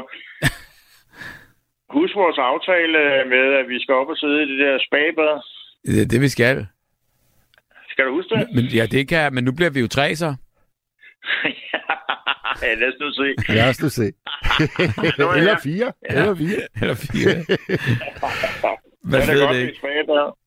Husk 1.96 2.16
vores 2.16 2.38
aftale 2.38 3.00
med, 3.34 3.54
at 3.60 3.70
vi 3.70 3.80
skal 3.82 3.96
op 3.96 4.08
og 4.10 4.18
sidde 4.18 4.44
i 4.44 4.52
det 4.52 4.60
der 4.60 4.80
spabad. 4.88 5.42
Det 5.86 6.02
er 6.02 6.06
det, 6.08 6.22
vi 6.22 6.28
skal. 6.30 6.68
Skal 7.90 8.06
du 8.06 8.12
huske 8.12 8.36
det? 8.36 8.48
Men, 8.56 8.66
ja, 8.66 8.86
det 8.86 9.08
kan 9.08 9.18
jeg, 9.18 9.34
men 9.34 9.44
nu 9.44 9.52
bliver 9.56 9.70
vi 9.70 9.80
jo 9.80 9.88
tre 9.88 10.16
så. 10.16 10.26
ja, 12.64 12.74
lad 12.74 12.88
os 12.88 13.00
nu 13.00 13.12
se. 13.12 13.54
Lad 13.54 13.70
os 13.70 13.82
nu 13.84 13.90
se. 13.90 14.08
Ja. 15.20 15.38
Eller 15.38 15.58
fire. 15.64 15.92
Eller 16.10 16.36
fire. 16.36 16.62
Eller 16.82 16.96
fire. 16.96 17.34
Hvad 19.10 19.22
det 19.22 19.44
er 19.44 19.52
det 19.52 19.62
ikke? 19.68 19.80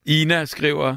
Ina 0.07 0.45
skriver, 0.45 0.97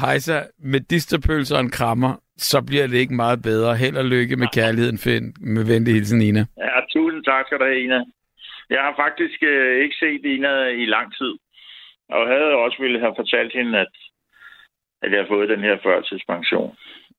Hejsa, 0.00 0.40
med 0.58 0.80
disterpølser 0.80 1.56
og 1.56 1.60
en 1.60 1.70
krammer, 1.70 2.12
så 2.36 2.62
bliver 2.68 2.86
det 2.86 2.96
ikke 2.96 3.14
meget 3.14 3.42
bedre. 3.42 3.76
Held 3.76 3.96
og 3.96 4.04
lykke 4.04 4.36
med 4.36 4.48
kærligheden, 4.54 4.98
Finn. 4.98 5.34
Med 5.40 5.64
venlig 5.64 5.94
hilsen, 5.94 6.22
Ina. 6.22 6.44
Ja, 6.58 6.80
tusind 6.92 7.24
tak 7.24 7.46
skal 7.46 7.58
du 7.58 7.64
have, 7.64 7.84
Ina. 7.84 8.00
Jeg 8.70 8.80
har 8.86 8.94
faktisk 9.04 9.38
øh, 9.42 9.82
ikke 9.84 9.96
set 10.02 10.24
Ina 10.24 10.52
i 10.66 10.86
lang 10.86 11.08
tid. 11.18 11.32
Og 12.08 12.28
havde 12.28 12.60
også 12.64 12.78
ville 12.80 13.00
have 13.00 13.14
fortalt 13.16 13.52
hende, 13.58 13.78
at, 13.78 13.94
at 15.02 15.12
jeg 15.12 15.20
har 15.20 15.28
fået 15.34 15.48
den 15.48 15.60
her 15.60 15.76
førtidspension. 15.82 16.76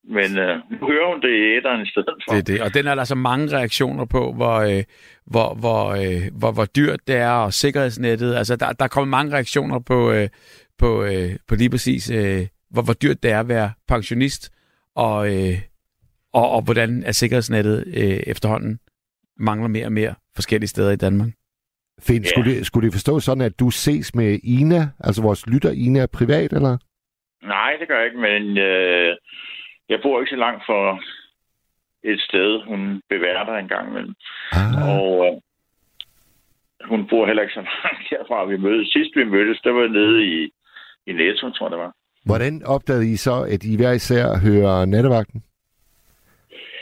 Men 0.09 0.37
øh, 0.37 0.57
nu 0.71 0.87
hører 0.87 1.07
hun 1.13 1.21
det 1.21 1.29
i 1.29 1.55
æderen 1.57 1.81
i 1.81 1.89
stedet 1.89 2.15
for. 2.27 2.33
Det 2.33 2.39
er 2.39 2.43
det. 2.53 2.61
Og 2.61 2.73
den 2.73 2.87
er 2.87 2.95
der 2.95 3.03
så 3.03 3.15
mange 3.15 3.57
reaktioner 3.57 4.05
på, 4.05 4.33
hvor, 4.33 4.55
øh, 4.77 4.83
hvor, 5.25 5.53
hvor, 5.53 5.89
øh, 5.91 6.21
hvor, 6.39 6.51
hvor 6.51 6.65
dyrt 6.65 6.99
det 7.07 7.15
er, 7.15 7.29
og 7.31 7.53
sikkerhedsnettet. 7.53 8.35
Altså, 8.35 8.55
der, 8.55 8.71
der 8.71 8.85
er 8.85 8.89
kommet 8.89 9.09
mange 9.09 9.33
reaktioner 9.33 9.79
på, 9.79 10.11
øh, 10.11 10.29
på, 10.77 11.03
øh, 11.03 11.29
på 11.47 11.55
lige 11.55 11.69
præcis, 11.69 12.09
øh, 12.11 12.47
hvor, 12.71 12.81
hvor 12.81 12.93
dyrt 12.93 13.23
det 13.23 13.31
er 13.31 13.39
at 13.39 13.47
være 13.47 13.71
pensionist, 13.87 14.51
og, 14.95 15.35
øh, 15.35 15.57
og, 16.33 16.49
og 16.49 16.61
hvordan 16.61 17.03
er 17.05 17.11
sikkerhedsnettet 17.11 17.83
øh, 17.87 18.19
efterhånden 18.27 18.79
mangler 19.39 19.67
mere 19.67 19.85
og 19.85 19.91
mere 19.91 20.13
forskellige 20.35 20.67
steder 20.69 20.91
i 20.91 20.95
Danmark. 20.95 21.29
Finn, 22.01 22.23
Ja. 22.23 22.29
skulle, 22.29 22.51
det, 22.55 22.65
skulle 22.65 22.85
det 22.85 22.93
forstå 22.93 23.19
sådan, 23.19 23.41
at 23.43 23.59
du 23.59 23.69
ses 23.69 24.15
med 24.15 24.39
Ina, 24.43 24.89
altså 24.99 25.21
vores 25.21 25.47
lytter 25.47 25.71
Ina 25.71 26.05
privat, 26.05 26.53
eller? 26.53 26.77
Nej, 27.43 27.71
det 27.79 27.87
gør 27.87 27.97
jeg 27.97 28.05
ikke, 28.05 28.19
men 28.19 28.57
øh, 28.57 29.15
jeg 29.89 29.99
bor 30.03 30.19
ikke 30.19 30.29
så 30.35 30.35
langt 30.35 30.63
for 30.65 30.99
et 32.03 32.19
sted, 32.21 32.61
hun 32.67 33.01
beværter 33.09 33.55
en 33.57 33.67
gang 33.67 33.89
imellem. 33.89 34.15
Ah, 34.51 34.89
Og 34.89 35.25
øh, 35.25 35.33
hun 36.89 37.07
bor 37.09 37.25
heller 37.25 37.43
ikke 37.43 37.53
så 37.53 37.65
langt 37.83 38.03
herfra, 38.11 38.45
vi 38.45 38.57
mødtes. 38.57 38.87
Sidst 38.93 39.11
vi 39.15 39.23
mødtes, 39.23 39.61
der 39.63 39.71
var 39.71 39.81
jeg 39.81 39.89
nede 39.89 40.25
i, 40.25 40.49
i 41.07 41.11
Netto, 41.13 41.49
tror 41.51 41.65
jeg 41.67 41.71
det 41.71 41.79
var. 41.79 41.93
hvordan 42.25 42.63
opdagede 42.65 43.11
I 43.11 43.15
så, 43.15 43.35
at 43.53 43.63
I 43.63 43.75
hver 43.77 43.91
især 43.91 44.25
hører 44.47 44.85
nattevagten? 44.85 45.43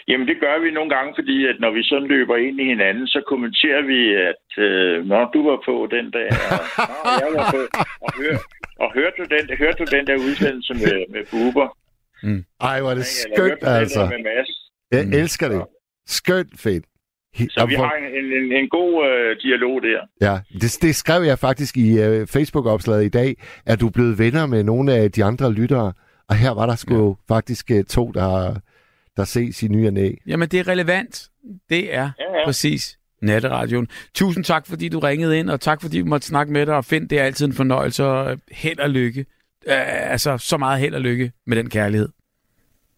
Jamen, 0.07 0.27
det 0.27 0.37
gør 0.39 0.59
vi 0.63 0.71
nogle 0.71 0.89
gange, 0.95 1.13
fordi 1.17 1.37
at 1.47 1.55
når 1.59 1.71
vi 1.71 1.83
sådan 1.83 2.07
løber 2.07 2.35
ind 2.37 2.59
i 2.61 2.65
hinanden, 2.65 3.07
så 3.07 3.21
kommenterer 3.27 3.81
vi, 3.81 3.99
at 4.29 4.63
øh, 4.65 5.05
når 5.05 5.31
du 5.33 5.49
var 5.49 5.59
på 5.65 5.87
den 5.91 6.11
dag, 6.11 6.29
og, 7.05 7.13
jeg 7.21 7.29
var 7.37 7.45
på, 7.55 7.59
og, 8.05 8.11
hør, 8.19 8.37
og 8.83 8.93
hørte, 8.93 9.15
du 9.19 9.25
den, 9.35 9.57
hørte 9.57 9.77
du 9.83 9.85
den 9.97 10.07
der 10.07 10.15
udsendelse 10.27 10.73
med, 10.73 10.97
med 11.13 11.23
Buber? 11.31 11.67
Ej, 12.61 12.81
hvor 12.81 12.89
er 12.91 12.95
det 12.95 13.05
hørte 13.37 13.55
skønt, 13.59 13.63
altså. 13.63 13.99
Jeg 14.91 15.05
Mm. 15.05 15.13
elsker 15.13 15.49
det. 15.49 15.61
Skønt. 16.07 16.65
He- 17.35 17.47
Så 17.49 17.59
og 17.61 17.69
vi 17.69 17.75
hvor- 17.75 17.85
har 17.85 17.93
en, 17.95 18.25
en, 18.25 18.51
en 18.51 18.69
god 18.69 19.05
øh, 19.09 19.37
dialog 19.41 19.81
der. 19.81 19.99
Ja, 20.31 20.39
det, 20.61 20.77
det 20.81 20.95
skrev 20.95 21.23
jeg 21.23 21.39
faktisk 21.39 21.77
i 21.77 21.91
uh, 22.07 22.27
Facebook-opslaget 22.27 23.05
i 23.05 23.09
dag, 23.09 23.35
at 23.65 23.79
du 23.79 23.87
er 23.87 23.91
blevet 23.91 24.19
venner 24.19 24.45
med 24.45 24.63
nogle 24.63 24.93
af 24.93 25.11
de 25.11 25.23
andre 25.23 25.53
lyttere. 25.53 25.93
Og 26.29 26.35
her 26.35 26.51
var 26.51 26.65
der 26.65 26.75
sgu 26.75 27.17
ja. 27.29 27.33
faktisk 27.35 27.71
uh, 27.73 27.81
to, 27.83 28.11
der, 28.11 28.55
der 29.17 29.23
ses 29.23 29.63
i 29.63 29.67
ny 29.67 29.87
og 29.87 29.93
næ. 29.93 30.11
Jamen, 30.27 30.49
det 30.49 30.59
er 30.59 30.67
relevant. 30.67 31.29
Det 31.69 31.93
er 31.95 32.11
Ja, 32.19 32.37
ja. 32.39 32.45
præcis 32.45 32.97
Natteradioen. 33.21 33.87
Tusind 34.15 34.43
tak, 34.43 34.67
fordi 34.67 34.89
du 34.89 34.99
ringede 34.99 35.39
ind, 35.39 35.49
og 35.49 35.61
tak, 35.61 35.81
fordi 35.81 35.97
vi 35.97 36.03
måtte 36.03 36.27
snakke 36.27 36.53
med 36.53 36.65
dig, 36.65 36.75
og 36.75 36.85
find 36.85 37.09
det 37.09 37.19
er 37.19 37.23
altid 37.23 37.45
en 37.45 37.53
fornøjelse, 37.53 38.03
og 38.05 38.37
held 38.51 38.79
og 38.79 38.89
lykke. 38.89 39.25
Uh, 39.67 40.11
altså, 40.11 40.37
så 40.37 40.57
meget 40.57 40.79
held 40.79 40.95
og 40.95 41.01
lykke 41.01 41.31
med 41.45 41.57
den 41.57 41.69
kærlighed. 41.69 42.09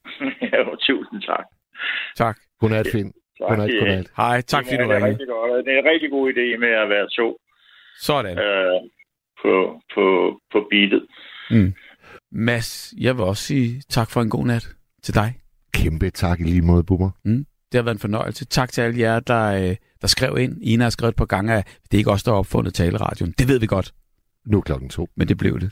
jo, 0.54 0.76
tusind 0.88 1.22
tak. 1.22 1.46
Tak. 2.18 2.38
Godnat, 2.60 2.88
Finn. 2.92 3.12
tak 3.12 3.48
Godnat, 3.50 3.70
ja. 3.74 3.80
godnat. 3.80 4.08
Hej, 4.18 4.42
tak 4.42 4.66
fordi 4.66 4.78
Det 4.78 4.86
du 4.86 4.90
er 4.90 4.96
ringede. 4.96 5.10
rigtig 5.12 5.28
godt. 5.28 5.66
Det 5.66 5.74
er 5.74 5.80
en 5.80 5.86
rigtig 5.86 6.10
god 6.10 6.32
idé 6.34 6.60
med 6.60 6.70
at 6.84 6.90
være 6.90 7.08
to 7.18 7.38
Sådan. 8.00 8.38
øh, 8.38 8.82
på, 9.42 9.82
på, 9.96 10.04
på 10.52 10.68
beatet. 10.72 11.06
Mm. 11.52 11.74
Mads, 12.32 12.94
jeg 13.00 13.16
vil 13.18 13.24
også 13.24 13.44
sige 13.44 13.82
tak 13.90 14.10
for 14.12 14.22
en 14.22 14.30
god 14.30 14.46
nat 14.46 14.70
til 15.04 15.14
dig. 15.16 15.34
Kæmpe 15.74 16.10
tak 16.10 16.40
i 16.40 16.44
lige 16.44 16.62
måde, 16.62 16.84
Bubber. 16.84 17.10
Det 17.72 17.76
har 17.80 17.82
været 17.84 17.96
en 17.96 18.00
fornøjelse. 18.00 18.46
Tak 18.46 18.70
til 18.72 18.82
alle 18.82 19.00
jer, 19.00 19.20
der, 19.20 19.70
øh, 19.70 19.76
der 20.02 20.08
skrev 20.08 20.38
ind. 20.40 20.58
Ina 20.64 20.84
har 20.84 20.90
skrevet 20.90 21.12
et 21.12 21.18
par 21.18 21.26
gange, 21.26 21.54
at 21.54 21.78
det 21.84 21.94
er 21.94 21.98
ikke 21.98 22.12
os, 22.12 22.24
der 22.24 22.32
har 22.32 22.40
opfundet 22.40 22.74
taleradion. 22.74 23.32
Det 23.32 23.48
ved 23.48 23.60
vi 23.60 23.66
godt, 23.68 23.94
Nu 24.46 24.58
er 24.58 24.62
klokken 24.62 24.90
to. 24.90 25.08
men 25.16 25.28
det 25.28 25.38
blev 25.38 25.60
det. 25.60 25.72